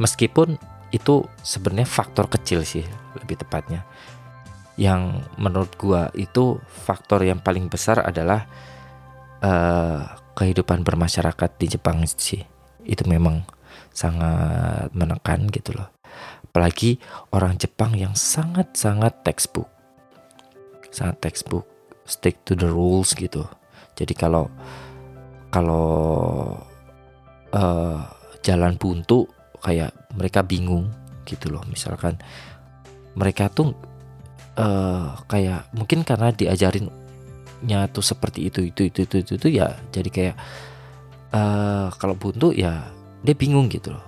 meskipun 0.00 0.56
itu 0.90 1.28
sebenarnya 1.44 1.86
faktor 1.86 2.32
kecil 2.32 2.64
sih 2.64 2.82
lebih 3.20 3.36
tepatnya. 3.44 3.84
Yang 4.80 5.20
menurut 5.36 5.76
gua 5.76 6.08
itu 6.16 6.56
faktor 6.64 7.20
yang 7.28 7.44
paling 7.44 7.68
besar 7.68 8.00
adalah 8.00 8.48
uh, 9.44 10.16
kehidupan 10.32 10.80
bermasyarakat 10.80 11.50
di 11.60 11.66
Jepang 11.76 12.00
sih. 12.08 12.40
Itu 12.88 13.04
memang 13.04 13.44
sangat 13.92 14.88
menekan 14.96 15.52
gitu 15.52 15.76
loh. 15.76 15.92
Apalagi 16.48 16.98
orang 17.30 17.54
Jepang 17.60 17.94
yang 17.94 18.16
sangat-sangat 18.18 19.22
textbook 19.22 19.70
sangat 20.90 21.22
textbook 21.22 21.66
stick 22.10 22.42
to 22.42 22.58
the 22.58 22.66
rules 22.66 23.14
gitu. 23.14 23.46
Jadi 23.94 24.14
kalau 24.18 24.50
kalau 25.50 25.88
uh, 27.54 28.00
jalan 28.42 28.74
buntu 28.74 29.26
kayak 29.62 29.94
mereka 30.18 30.42
bingung 30.42 30.90
gitu 31.26 31.52
loh. 31.54 31.62
Misalkan 31.70 32.18
mereka 33.14 33.46
tuh 33.50 33.74
uh, 34.58 35.14
kayak 35.30 35.70
mungkin 35.74 36.02
karena 36.02 36.34
diajarinnya 36.34 37.90
tuh 37.94 38.02
seperti 38.02 38.50
itu 38.50 38.66
itu 38.66 38.90
itu 38.90 39.06
itu 39.06 39.16
itu, 39.22 39.32
itu 39.38 39.48
ya 39.50 39.74
jadi 39.94 40.10
kayak 40.10 40.36
uh, 41.34 41.86
kalau 41.94 42.18
buntu 42.18 42.50
ya 42.54 42.90
dia 43.22 43.34
bingung 43.38 43.70
gitu 43.70 43.94
loh. 43.94 44.06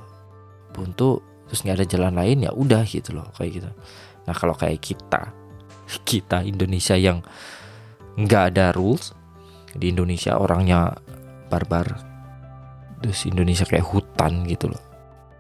Buntu 0.73 1.21
terus 1.47 1.69
nggak 1.69 1.85
ada 1.85 1.87
jalan 1.87 2.15
lain 2.17 2.49
ya 2.49 2.51
udah 2.51 2.83
gitu 2.89 3.13
loh 3.13 3.29
kayak 3.37 3.61
gitu. 3.61 3.71
Nah 4.25 4.35
kalau 4.35 4.57
kayak 4.57 4.81
kita 4.81 5.42
kita 6.01 6.41
Indonesia 6.41 6.97
yang 6.97 7.21
nggak 8.17 8.45
ada 8.55 8.73
rules. 8.73 9.13
Di 9.73 9.93
Indonesia 9.93 10.37
orangnya 10.41 10.97
barbar. 11.53 12.13
Terus 13.05 13.29
Indonesia 13.29 13.69
kayak 13.69 13.89
hutan 13.89 14.49
gitu 14.49 14.73
loh. 14.73 14.83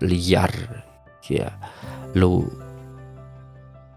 Liar. 0.05 0.53
Ya 1.31 1.55
lu 2.13 2.45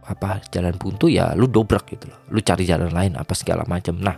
apa 0.05 0.37
jalan 0.53 0.77
buntu 0.77 1.09
ya 1.09 1.33
lu 1.33 1.49
dobrak 1.49 1.89
gitu 1.89 2.07
loh. 2.07 2.19
Lu 2.31 2.39
cari 2.39 2.63
jalan 2.63 2.93
lain 2.93 3.17
apa 3.17 3.33
segala 3.33 3.65
macam. 3.65 3.97
Nah 3.97 4.15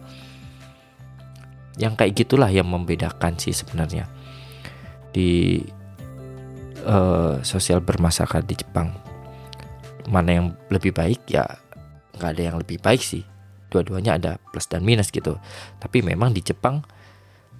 yang 1.78 1.94
kayak 1.94 2.18
gitulah 2.18 2.50
yang 2.50 2.68
membedakan 2.68 3.38
sih 3.40 3.54
sebenarnya. 3.54 4.10
Di 5.14 5.62
uh, 6.84 7.40
sosial 7.42 7.80
bermasyarakat 7.82 8.44
di 8.46 8.56
Jepang 8.58 8.90
mana 10.08 10.40
yang 10.40 10.48
lebih 10.72 10.96
baik 10.96 11.28
ya 11.28 11.44
nggak 12.18 12.32
ada 12.34 12.43
yang 12.53 12.57
lebih 12.57 12.82
baik 12.82 12.99
sih. 12.99 13.24
Dua-duanya 13.68 14.18
ada 14.18 14.32
plus 14.51 14.65
dan 14.68 14.82
minus 14.82 15.13
gitu. 15.13 15.38
Tapi 15.78 16.01
memang 16.01 16.34
di 16.34 16.41
Jepang 16.41 16.82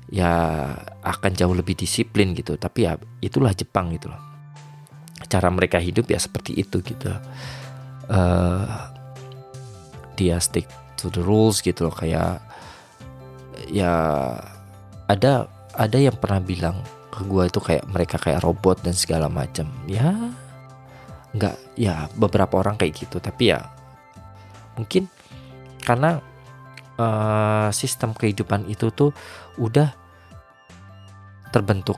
ya 0.08 0.72
akan 1.04 1.32
jauh 1.36 1.52
lebih 1.52 1.76
disiplin 1.76 2.32
gitu. 2.34 2.56
Tapi 2.56 2.88
ya 2.88 2.96
itulah 3.20 3.52
Jepang 3.52 3.92
gitu 3.94 4.08
loh. 4.10 4.22
Cara 5.28 5.52
mereka 5.52 5.78
hidup 5.78 6.08
ya 6.08 6.20
seperti 6.20 6.56
itu 6.56 6.80
gitu. 6.80 7.12
Uh, 8.08 8.64
dia 10.16 10.40
stick 10.40 10.66
to 10.96 11.12
the 11.12 11.20
rules 11.20 11.60
gitu 11.60 11.92
loh. 11.92 11.96
Kayak 11.96 12.40
ya 13.68 13.94
ada 15.12 15.52
ada 15.76 15.98
yang 16.00 16.16
pernah 16.16 16.40
bilang 16.40 16.80
ke 17.12 17.28
gue 17.28 17.44
itu 17.52 17.60
kayak 17.60 17.84
mereka 17.92 18.16
kayak 18.16 18.42
robot 18.48 18.80
dan 18.80 18.96
segala 18.96 19.28
macam. 19.28 19.68
Ya 19.92 20.16
nggak 21.36 21.56
ya 21.76 22.08
beberapa 22.16 22.64
orang 22.64 22.80
kayak 22.80 22.96
gitu. 22.96 23.20
Tapi 23.20 23.52
ya 23.52 23.76
mungkin 24.78 25.10
karena 25.82 26.22
uh, 27.02 27.70
sistem 27.74 28.14
kehidupan 28.14 28.70
itu 28.70 28.94
tuh 28.94 29.12
udah 29.58 29.94
terbentuk 31.50 31.98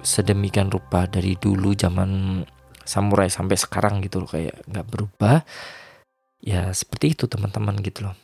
sedemikian 0.00 0.72
rupa 0.72 1.04
dari 1.04 1.36
dulu 1.36 1.76
zaman 1.76 2.42
samurai 2.84 3.28
sampai 3.28 3.56
sekarang 3.58 4.00
gitu 4.00 4.24
loh 4.24 4.30
kayak 4.30 4.64
nggak 4.66 4.86
berubah 4.88 5.44
ya 6.40 6.72
seperti 6.72 7.12
itu 7.12 7.24
teman-teman 7.28 7.76
gitu 7.84 8.08
loh. 8.08 8.16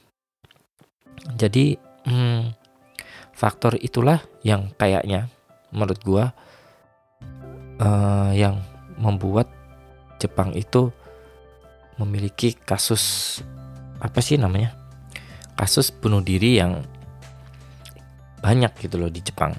Jadi 1.36 1.76
hmm, 2.08 2.52
faktor 3.36 3.76
itulah 3.80 4.24
yang 4.40 4.72
kayaknya 4.76 5.28
menurut 5.72 6.00
gua 6.00 6.24
uh, 7.80 8.32
yang 8.32 8.60
membuat 8.96 9.52
Jepang 10.16 10.56
itu 10.56 10.88
memiliki 12.00 12.56
kasus 12.56 13.36
apa 14.00 14.20
sih 14.20 14.36
namanya 14.36 14.76
kasus 15.56 15.88
bunuh 15.92 16.20
diri 16.20 16.60
yang 16.60 16.84
banyak 18.44 18.72
gitu 18.78 19.00
loh 19.00 19.08
di 19.08 19.24
Jepang 19.24 19.56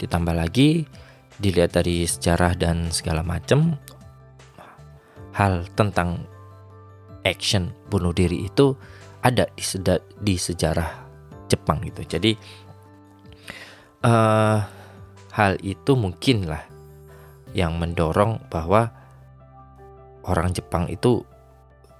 ditambah 0.00 0.34
lagi 0.34 0.84
dilihat 1.38 1.76
dari 1.76 2.06
sejarah 2.06 2.54
dan 2.56 2.88
segala 2.94 3.20
macam 3.20 3.76
hal 5.34 5.66
tentang 5.74 6.22
action 7.26 7.74
bunuh 7.90 8.14
diri 8.14 8.46
itu 8.46 8.76
ada 9.24 9.48
di, 9.56 9.64
di 10.20 10.36
sejarah 10.36 10.90
Jepang 11.48 11.80
gitu. 11.82 12.04
Jadi 12.04 12.32
uh, 14.04 14.58
hal 15.34 15.52
itu 15.64 15.96
mungkinlah 15.96 16.62
yang 17.56 17.80
mendorong 17.80 18.44
bahwa 18.52 18.92
orang 20.28 20.52
Jepang 20.52 20.86
itu 20.92 21.24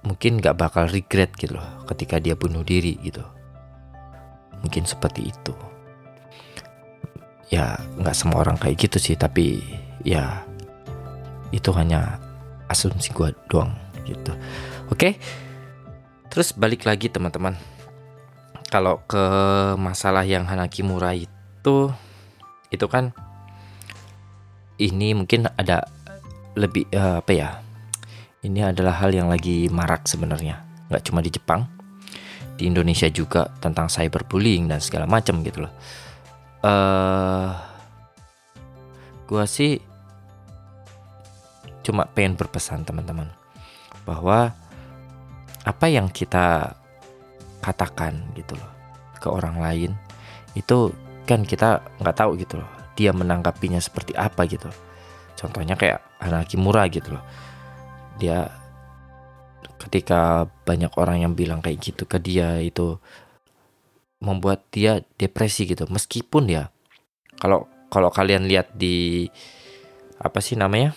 mungkin 0.05 0.37
gak 0.37 0.57
bakal 0.61 0.85
regret 0.87 1.33
gitu 1.35 1.57
loh 1.57 1.85
ketika 1.89 2.21
dia 2.21 2.37
bunuh 2.37 2.61
diri 2.61 2.97
gitu. 3.01 3.21
Mungkin 4.61 4.85
seperti 4.85 5.29
itu. 5.29 5.53
Ya 7.53 7.77
nggak 8.01 8.17
semua 8.17 8.41
orang 8.41 8.57
kayak 8.57 8.89
gitu 8.89 8.97
sih, 8.97 9.13
tapi 9.13 9.61
ya 10.01 10.41
itu 11.53 11.69
hanya 11.77 12.17
asumsi 12.65 13.13
gue 13.13 13.29
doang 13.47 13.69
gitu 14.09 14.33
oke 14.89 15.13
terus 16.33 16.51
balik 16.57 16.89
lagi 16.89 17.07
teman-teman 17.07 17.53
kalau 18.73 18.99
ke 19.05 19.21
masalah 19.77 20.25
yang 20.25 20.49
Hanaki 20.49 20.81
Murai 20.81 21.29
satu 21.65 21.89
itu 22.69 22.85
kan 22.85 23.09
ini 24.77 25.17
mungkin 25.17 25.49
ada 25.57 25.89
lebih 26.53 26.85
uh, 26.93 27.17
apa 27.25 27.31
ya 27.33 27.64
ini 28.45 28.61
adalah 28.61 29.01
hal 29.01 29.09
yang 29.09 29.25
lagi 29.25 29.65
marak 29.73 30.05
sebenarnya. 30.05 30.61
Nggak 30.93 31.03
cuma 31.09 31.19
di 31.25 31.33
Jepang 31.33 31.65
di 32.55 32.69
Indonesia 32.69 33.09
juga 33.09 33.49
tentang 33.59 33.89
cyberbullying 33.89 34.69
dan 34.69 34.79
segala 34.79 35.09
macam 35.09 35.41
gitu 35.41 35.65
loh. 35.65 35.73
Uh, 36.61 37.51
gua 39.25 39.49
sih 39.49 39.81
cuma 41.85 42.09
pengen 42.09 42.33
berpesan 42.37 42.81
teman-teman 42.81 43.29
bahwa 44.05 44.53
apa 45.65 45.85
yang 45.89 46.09
kita 46.09 46.73
katakan 47.61 48.25
gitu 48.37 48.57
loh 48.57 48.69
ke 49.17 49.29
orang 49.29 49.57
lain 49.61 49.91
itu 50.57 50.93
kan 51.29 51.45
kita 51.45 51.81
nggak 52.01 52.17
tahu 52.17 52.37
gitu 52.37 52.61
loh 52.61 52.69
dia 52.97 53.13
menanggapinya 53.13 53.77
seperti 53.77 54.17
apa 54.17 54.45
gitu 54.49 54.69
contohnya 55.37 55.77
kayak 55.77 56.01
anak 56.21 56.49
Kimura 56.49 56.85
gitu 56.89 57.17
loh 57.17 57.23
dia 58.17 58.51
ketika 59.85 60.49
banyak 60.65 60.91
orang 60.97 61.21
yang 61.27 61.33
bilang 61.37 61.61
kayak 61.61 61.77
gitu 61.83 62.07
ke 62.09 62.17
dia 62.17 62.57
itu 62.63 62.97
membuat 64.23 64.65
dia 64.71 65.03
depresi 65.19 65.67
gitu. 65.69 65.85
Meskipun 65.85 66.49
ya 66.49 66.71
kalau 67.37 67.67
kalau 67.91 68.09
kalian 68.09 68.47
lihat 68.49 68.73
di 68.73 69.27
apa 70.17 70.39
sih 70.39 70.55
namanya 70.55 70.95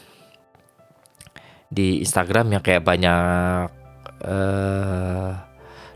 di 1.68 2.00
Instagram 2.00 2.56
yang 2.56 2.62
kayak 2.64 2.86
banyak 2.86 3.68
uh, 4.24 5.30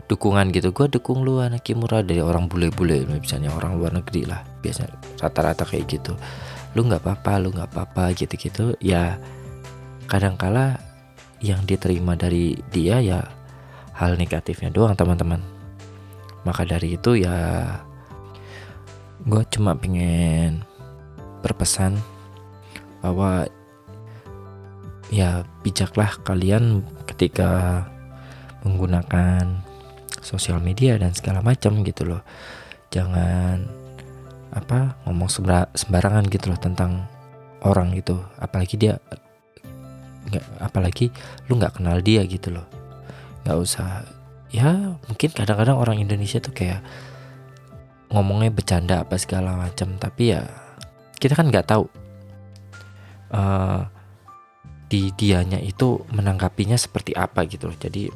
dukungan 0.05 0.53
gitu. 0.53 0.69
Gue 0.75 0.91
dukung 0.91 1.25
lu 1.25 1.41
anak 1.41 1.65
Kimura 1.65 2.05
dari 2.05 2.21
orang 2.21 2.45
bule-bule 2.45 3.07
misalnya 3.09 3.49
orang 3.55 3.79
luar 3.79 3.95
negeri 3.95 4.29
lah 4.29 4.45
biasanya 4.61 4.93
rata-rata 5.17 5.65
kayak 5.65 5.85
gitu. 5.89 6.13
Lu 6.77 6.85
nggak 6.85 7.01
apa-apa 7.01 7.33
lu 7.41 7.49
nggak 7.55 7.73
apa-apa 7.73 8.13
gitu-gitu. 8.13 8.77
Ya 8.77 9.17
kadangkala 10.05 10.92
yang 11.43 11.67
diterima 11.67 12.15
dari 12.15 12.55
dia 12.71 13.03
ya 13.03 13.19
hal 13.99 14.15
negatifnya 14.15 14.71
doang 14.71 14.95
teman-teman. 14.95 15.43
Maka 16.47 16.63
dari 16.63 16.95
itu 16.95 17.19
ya 17.19 17.67
gue 19.27 19.43
cuma 19.51 19.75
pengen 19.75 20.63
berpesan 21.43 21.99
bahwa 23.03 23.43
ya 25.11 25.43
bijaklah 25.61 26.15
kalian 26.23 26.81
ketika 27.05 27.83
menggunakan 28.63 29.59
sosial 30.23 30.63
media 30.63 30.95
dan 30.95 31.11
segala 31.11 31.43
macam 31.43 31.83
gitu 31.83 32.07
loh. 32.07 32.23
Jangan 32.87 33.67
apa 34.55 34.95
ngomong 35.03 35.27
sembarangan 35.75 36.29
gitu 36.31 36.55
loh 36.55 36.59
tentang 36.61 37.03
orang 37.67 37.91
itu 37.97 38.15
apalagi 38.39 38.79
dia 38.79 38.95
nggak 40.29 40.45
apalagi 40.59 41.11
lu 41.49 41.59
nggak 41.59 41.79
kenal 41.81 41.99
dia 41.99 42.23
gitu 42.27 42.53
loh. 42.53 42.67
Nggak 43.43 43.57
usah. 43.59 44.07
Ya 44.53 44.95
mungkin 45.09 45.29
kadang-kadang 45.33 45.81
orang 45.81 45.97
Indonesia 45.97 46.37
tuh 46.37 46.53
kayak 46.53 46.85
ngomongnya 48.13 48.53
bercanda 48.53 49.01
apa 49.01 49.17
segala 49.17 49.57
macam 49.57 49.97
tapi 49.97 50.37
ya 50.37 50.45
kita 51.17 51.33
kan 51.33 51.49
nggak 51.49 51.65
tahu 51.65 51.89
uh, 53.33 53.81
di 54.85 55.09
dianya 55.17 55.57
itu 55.57 56.05
menanggapinya 56.13 56.77
seperti 56.77 57.17
apa 57.17 57.49
gitu 57.49 57.73
loh. 57.73 57.77
Jadi 57.81 58.13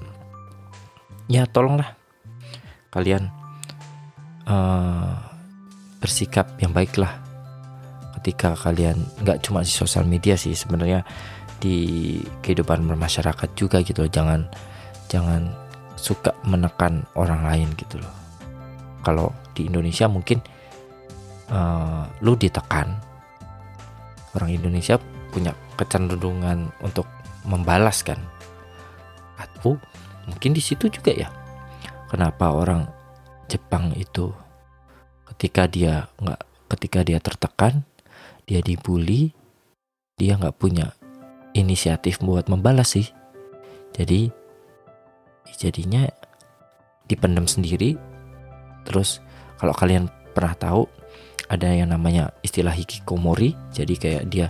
ya 1.27 1.49
tolonglah 1.49 1.97
kalian 2.93 3.27
uh, 4.45 5.17
bersikap 5.97 6.55
yang 6.61 6.71
baiklah 6.71 7.19
ketika 8.21 8.53
kalian 8.57 8.97
nggak 9.21 9.41
cuma 9.45 9.61
di 9.61 9.71
sosial 9.71 10.05
media 10.05 10.37
sih 10.37 10.53
sebenarnya 10.53 11.05
di 11.57 12.19
kehidupan 12.45 12.85
bermasyarakat 12.85 13.49
juga 13.57 13.81
gitu 13.81 14.05
loh. 14.05 14.11
Jangan 14.11 14.41
jangan 15.07 15.49
suka 15.97 16.31
menekan 16.45 17.03
orang 17.17 17.41
lain 17.43 17.69
gitu 17.75 17.97
loh. 17.97 18.13
Kalau 19.01 19.33
di 19.57 19.65
Indonesia 19.65 20.05
mungkin 20.05 20.39
uh, 21.51 22.05
lu 22.21 22.37
ditekan. 22.37 22.97
Orang 24.37 24.53
Indonesia 24.53 25.01
punya 25.33 25.49
kecenderungan 25.81 26.69
untuk 26.85 27.09
membalaskan 27.47 28.21
atau 29.37 29.81
mungkin 30.29 30.53
di 30.53 30.61
situ 30.61 30.91
juga 30.93 31.09
ya. 31.09 31.29
Kenapa 32.07 32.53
orang 32.53 32.85
Jepang 33.47 33.95
itu 33.95 34.29
ketika 35.33 35.65
dia 35.65 36.11
nggak 36.19 36.41
ketika 36.75 36.99
dia 37.05 37.19
tertekan 37.23 37.87
dia 38.43 38.59
dibully 38.59 39.31
dia 40.19 40.35
nggak 40.35 40.57
punya 40.57 40.96
inisiatif 41.57 42.21
buat 42.21 42.45
membalas 42.47 42.93
sih. 42.93 43.09
Jadi 43.97 44.29
jadinya 45.57 46.05
dipendam 47.09 47.49
sendiri. 47.49 47.97
Terus 48.85 49.19
kalau 49.57 49.73
kalian 49.73 50.07
pernah 50.37 50.53
tahu 50.53 50.85
ada 51.49 51.73
yang 51.73 51.89
namanya 51.89 52.29
istilah 52.45 52.71
hikikomori. 52.77 53.57
Jadi 53.73 53.93
kayak 53.97 54.23
dia 54.29 54.47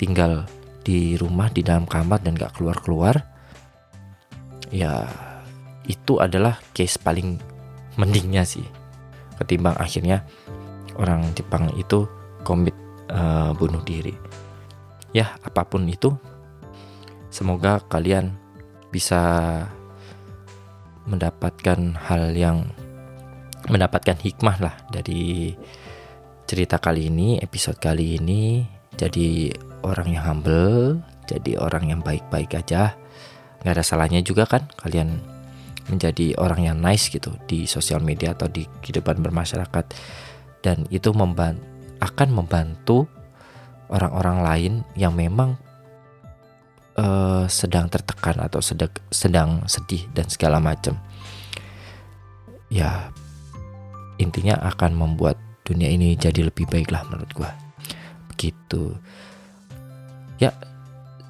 tinggal 0.00 0.48
di 0.80 1.20
rumah 1.20 1.52
di 1.52 1.60
dalam 1.60 1.84
kamar 1.84 2.24
dan 2.24 2.32
gak 2.32 2.56
keluar 2.56 2.80
keluar 2.80 3.20
ya 4.72 5.04
itu 5.84 6.22
adalah 6.22 6.56
case 6.72 6.96
paling 6.96 7.36
mendingnya 7.98 8.46
sih. 8.46 8.64
Ketimbang 9.36 9.76
akhirnya 9.76 10.22
orang 10.96 11.26
Jepang 11.34 11.68
itu 11.76 12.06
komit 12.46 12.72
uh, 13.10 13.52
bunuh 13.52 13.82
diri. 13.82 14.14
Ya 15.10 15.34
apa 15.42 15.66
pun 15.66 15.84
itu 15.90 16.14
semoga 17.30 17.80
kalian 17.86 18.34
bisa 18.90 19.22
mendapatkan 21.06 21.96
hal 21.96 22.34
yang 22.34 22.68
mendapatkan 23.70 24.18
hikmah 24.18 24.56
lah 24.58 24.74
dari 24.90 25.54
cerita 26.44 26.82
kali 26.82 27.06
ini 27.08 27.38
episode 27.38 27.78
kali 27.78 28.18
ini. 28.18 28.66
Jadi 28.98 29.48
orang 29.86 30.12
yang 30.12 30.24
humble 30.26 31.00
jadi 31.30 31.62
orang 31.62 31.94
yang 31.94 32.00
baik-baik 32.02 32.58
aja. 32.58 32.98
Nggak 33.62 33.74
ada 33.78 33.84
salahnya 33.86 34.20
juga 34.20 34.50
kan 34.50 34.66
kalian 34.74 35.22
menjadi 35.86 36.34
orang 36.42 36.66
yang 36.66 36.78
nice 36.82 37.06
gitu 37.06 37.30
di 37.46 37.70
sosial 37.70 38.02
media 38.02 38.34
atau 38.34 38.50
di 38.50 38.66
kehidupan 38.82 39.22
bermasyarakat. 39.22 39.84
Dan 40.60 40.90
itu 40.90 41.14
memban 41.14 41.56
akan 42.02 42.28
membantu 42.34 43.06
orang-orang 43.88 44.38
lain 44.42 44.72
yang 44.98 45.14
memang 45.14 45.54
uh, 47.00 47.48
sedang 47.48 47.88
tertekan 47.88 48.36
atau 48.36 48.60
sedang 48.60 48.92
sedang 49.08 49.64
sedih 49.64 50.04
dan 50.12 50.28
segala 50.28 50.60
macam. 50.60 51.00
Ya 52.68 53.08
intinya 54.20 54.60
akan 54.68 54.92
membuat 54.92 55.40
dunia 55.64 55.88
ini 55.88 56.12
jadi 56.12 56.44
lebih 56.44 56.68
baik 56.68 56.92
lah 56.92 57.08
menurut 57.08 57.32
gua. 57.32 57.50
Begitu. 58.28 59.00
Ya 60.36 60.52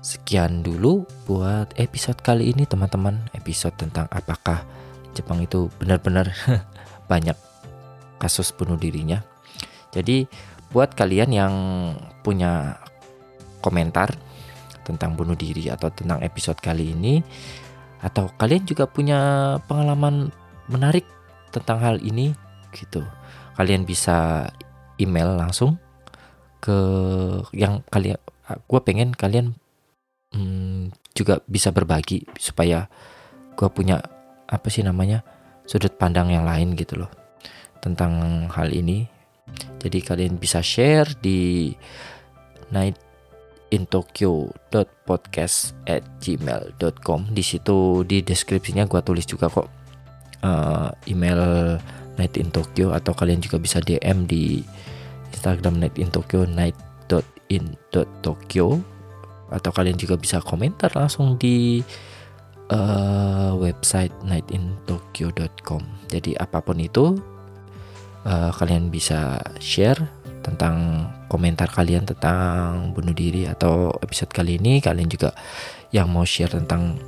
Sekian 0.01 0.65
dulu 0.65 1.05
buat 1.29 1.77
episode 1.77 2.25
kali 2.25 2.57
ini 2.57 2.65
teman-teman. 2.65 3.21
Episode 3.37 3.77
tentang 3.77 4.09
apakah 4.09 4.65
Jepang 5.13 5.45
itu 5.45 5.69
benar-benar 5.77 6.33
banyak 7.13 7.37
kasus 8.17 8.49
bunuh 8.57 8.81
dirinya. 8.81 9.21
Jadi 9.93 10.25
buat 10.73 10.97
kalian 10.97 11.31
yang 11.37 11.55
punya 12.25 12.81
komentar 13.61 14.17
tentang 14.91 15.15
bunuh 15.15 15.39
diri 15.39 15.71
atau 15.71 15.89
tentang 15.95 16.19
episode 16.27 16.59
kali 16.59 16.93
ini 16.93 17.23
Atau 18.01 18.33
kalian 18.41 18.65
juga 18.65 18.89
punya 18.89 19.21
pengalaman 19.69 20.33
menarik 20.73 21.05
tentang 21.53 21.79
hal 21.85 21.97
ini 22.01 22.33
gitu. 22.73 23.05
Kalian 23.61 23.85
bisa 23.85 24.49
email 24.97 25.37
langsung 25.37 25.77
ke 26.65 26.79
yang 27.53 27.85
kalian 27.93 28.17
gue 28.69 28.81
pengen 28.85 29.13
kalian 29.13 29.53
hmm, 30.33 30.93
juga 31.13 31.45
bisa 31.45 31.73
berbagi 31.77 32.25
supaya 32.41 32.89
gue 33.53 33.69
punya 33.69 34.01
apa 34.49 34.67
sih 34.73 34.81
namanya 34.81 35.21
sudut 35.69 35.95
pandang 36.01 36.33
yang 36.33 36.49
lain 36.49 36.73
gitu 36.75 37.05
loh 37.05 37.11
tentang 37.85 38.47
hal 38.49 38.73
ini. 38.73 39.05
Jadi 39.81 39.99
kalian 40.01 40.39
bisa 40.39 40.63
share 40.63 41.11
di 41.19 41.73
night 42.71 43.10
in 43.71 43.87
Tokyo 43.87 44.51
podcast 45.07 45.79
at 45.87 46.03
gmail.com 46.23 47.31
di 47.31 47.43
situ 47.43 48.03
di 48.07 48.23
deskripsinya 48.23 48.87
gue 48.91 49.01
tulis 49.03 49.27
juga 49.27 49.47
kok 49.47 49.69
uh, 50.43 50.91
email 51.07 51.79
night 52.19 52.35
in 52.37 52.51
Tokyo 52.51 52.93
atau 52.93 53.15
kalian 53.15 53.41
juga 53.41 53.57
bisa 53.63 53.79
DM 53.79 54.27
di 54.27 54.61
Instagram 55.33 55.79
night 55.79 55.97
in 55.97 56.11
Tokyo 56.11 56.45
night 56.45 56.77
in 57.51 57.75
Tokyo. 58.23 58.79
Atau 59.51 59.75
kalian 59.75 59.99
juga 59.99 60.15
bisa 60.15 60.39
komentar 60.39 60.95
langsung 60.95 61.35
di 61.35 61.83
uh, 62.71 63.53
website 63.59 64.15
nightintokyo.com 64.23 65.83
jadi 66.07 66.39
apa 66.39 66.63
pun 66.63 66.79
itu 66.79 67.19
uh, 68.23 68.51
kalian 68.55 68.89
bisa 68.95 69.43
share 69.59 69.99
tentang 70.47 71.07
komentar 71.31 71.71
kalian 71.71 72.03
tentang 72.03 72.91
bunuh 72.91 73.15
diri 73.15 73.47
atau 73.47 73.95
episode 74.03 74.35
kali 74.35 74.59
ini. 74.59 74.83
Kalian 74.83 75.07
juga 75.07 75.31
yang 75.95 76.11
mau 76.11 76.27
share 76.27 76.51
tentang 76.51 76.99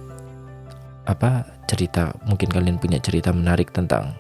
apa 1.02 1.42
cerita 1.66 2.14
mungkin 2.22 2.46
kalian 2.46 2.78
punya 2.78 3.02
cerita 3.02 3.34
menarik 3.34 3.74
tentang 3.74 4.14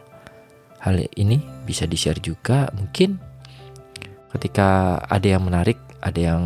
hal 0.82 0.98
ini 1.14 1.38
bisa 1.62 1.86
di 1.86 1.94
share 1.94 2.18
juga. 2.18 2.66
Mungkin 2.74 3.14
ketika 4.34 4.98
ada 5.06 5.38
yang 5.38 5.46
menarik 5.46 5.78
ada 6.02 6.18
yang 6.18 6.42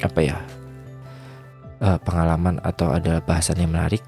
apa 0.00 0.20
ya 0.22 0.38
uh, 1.82 1.98
pengalaman 2.00 2.62
atau 2.62 2.94
ada 2.94 3.18
bahasan 3.18 3.58
yang 3.58 3.74
menarik 3.74 4.00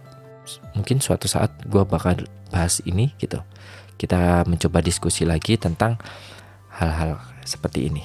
mungkin 0.76 1.02
suatu 1.02 1.26
saat 1.26 1.50
gue 1.66 1.82
bakal 1.82 2.22
bahas 2.54 2.78
ini 2.86 3.10
gitu. 3.18 3.42
Kita 3.98 4.46
mencoba 4.46 4.82
diskusi 4.82 5.22
lagi 5.22 5.58
tentang 5.58 5.98
hal-hal 6.74 7.31
seperti 7.44 7.90
ini. 7.92 8.04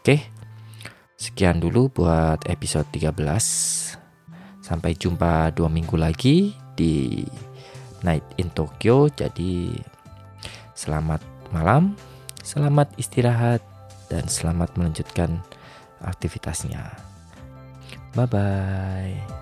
Oke 0.00 0.38
sekian 1.18 1.58
dulu 1.58 1.90
buat 1.90 2.46
episode 2.46 2.86
13 2.94 3.10
sampai 4.62 4.94
jumpa 4.94 5.50
dua 5.50 5.66
minggu 5.66 5.98
lagi 5.98 6.54
di 6.78 7.26
Night 8.06 8.24
in 8.38 8.48
Tokyo. 8.54 9.10
Jadi 9.10 9.74
selamat 10.78 11.20
malam 11.50 11.98
selamat 12.48 12.96
istirahat 12.96 13.60
dan 14.08 14.24
selamat 14.24 14.72
melanjutkan 14.80 15.44
aktivitasnya. 16.00 16.96
Bye 18.16 18.24
bye 18.24 19.37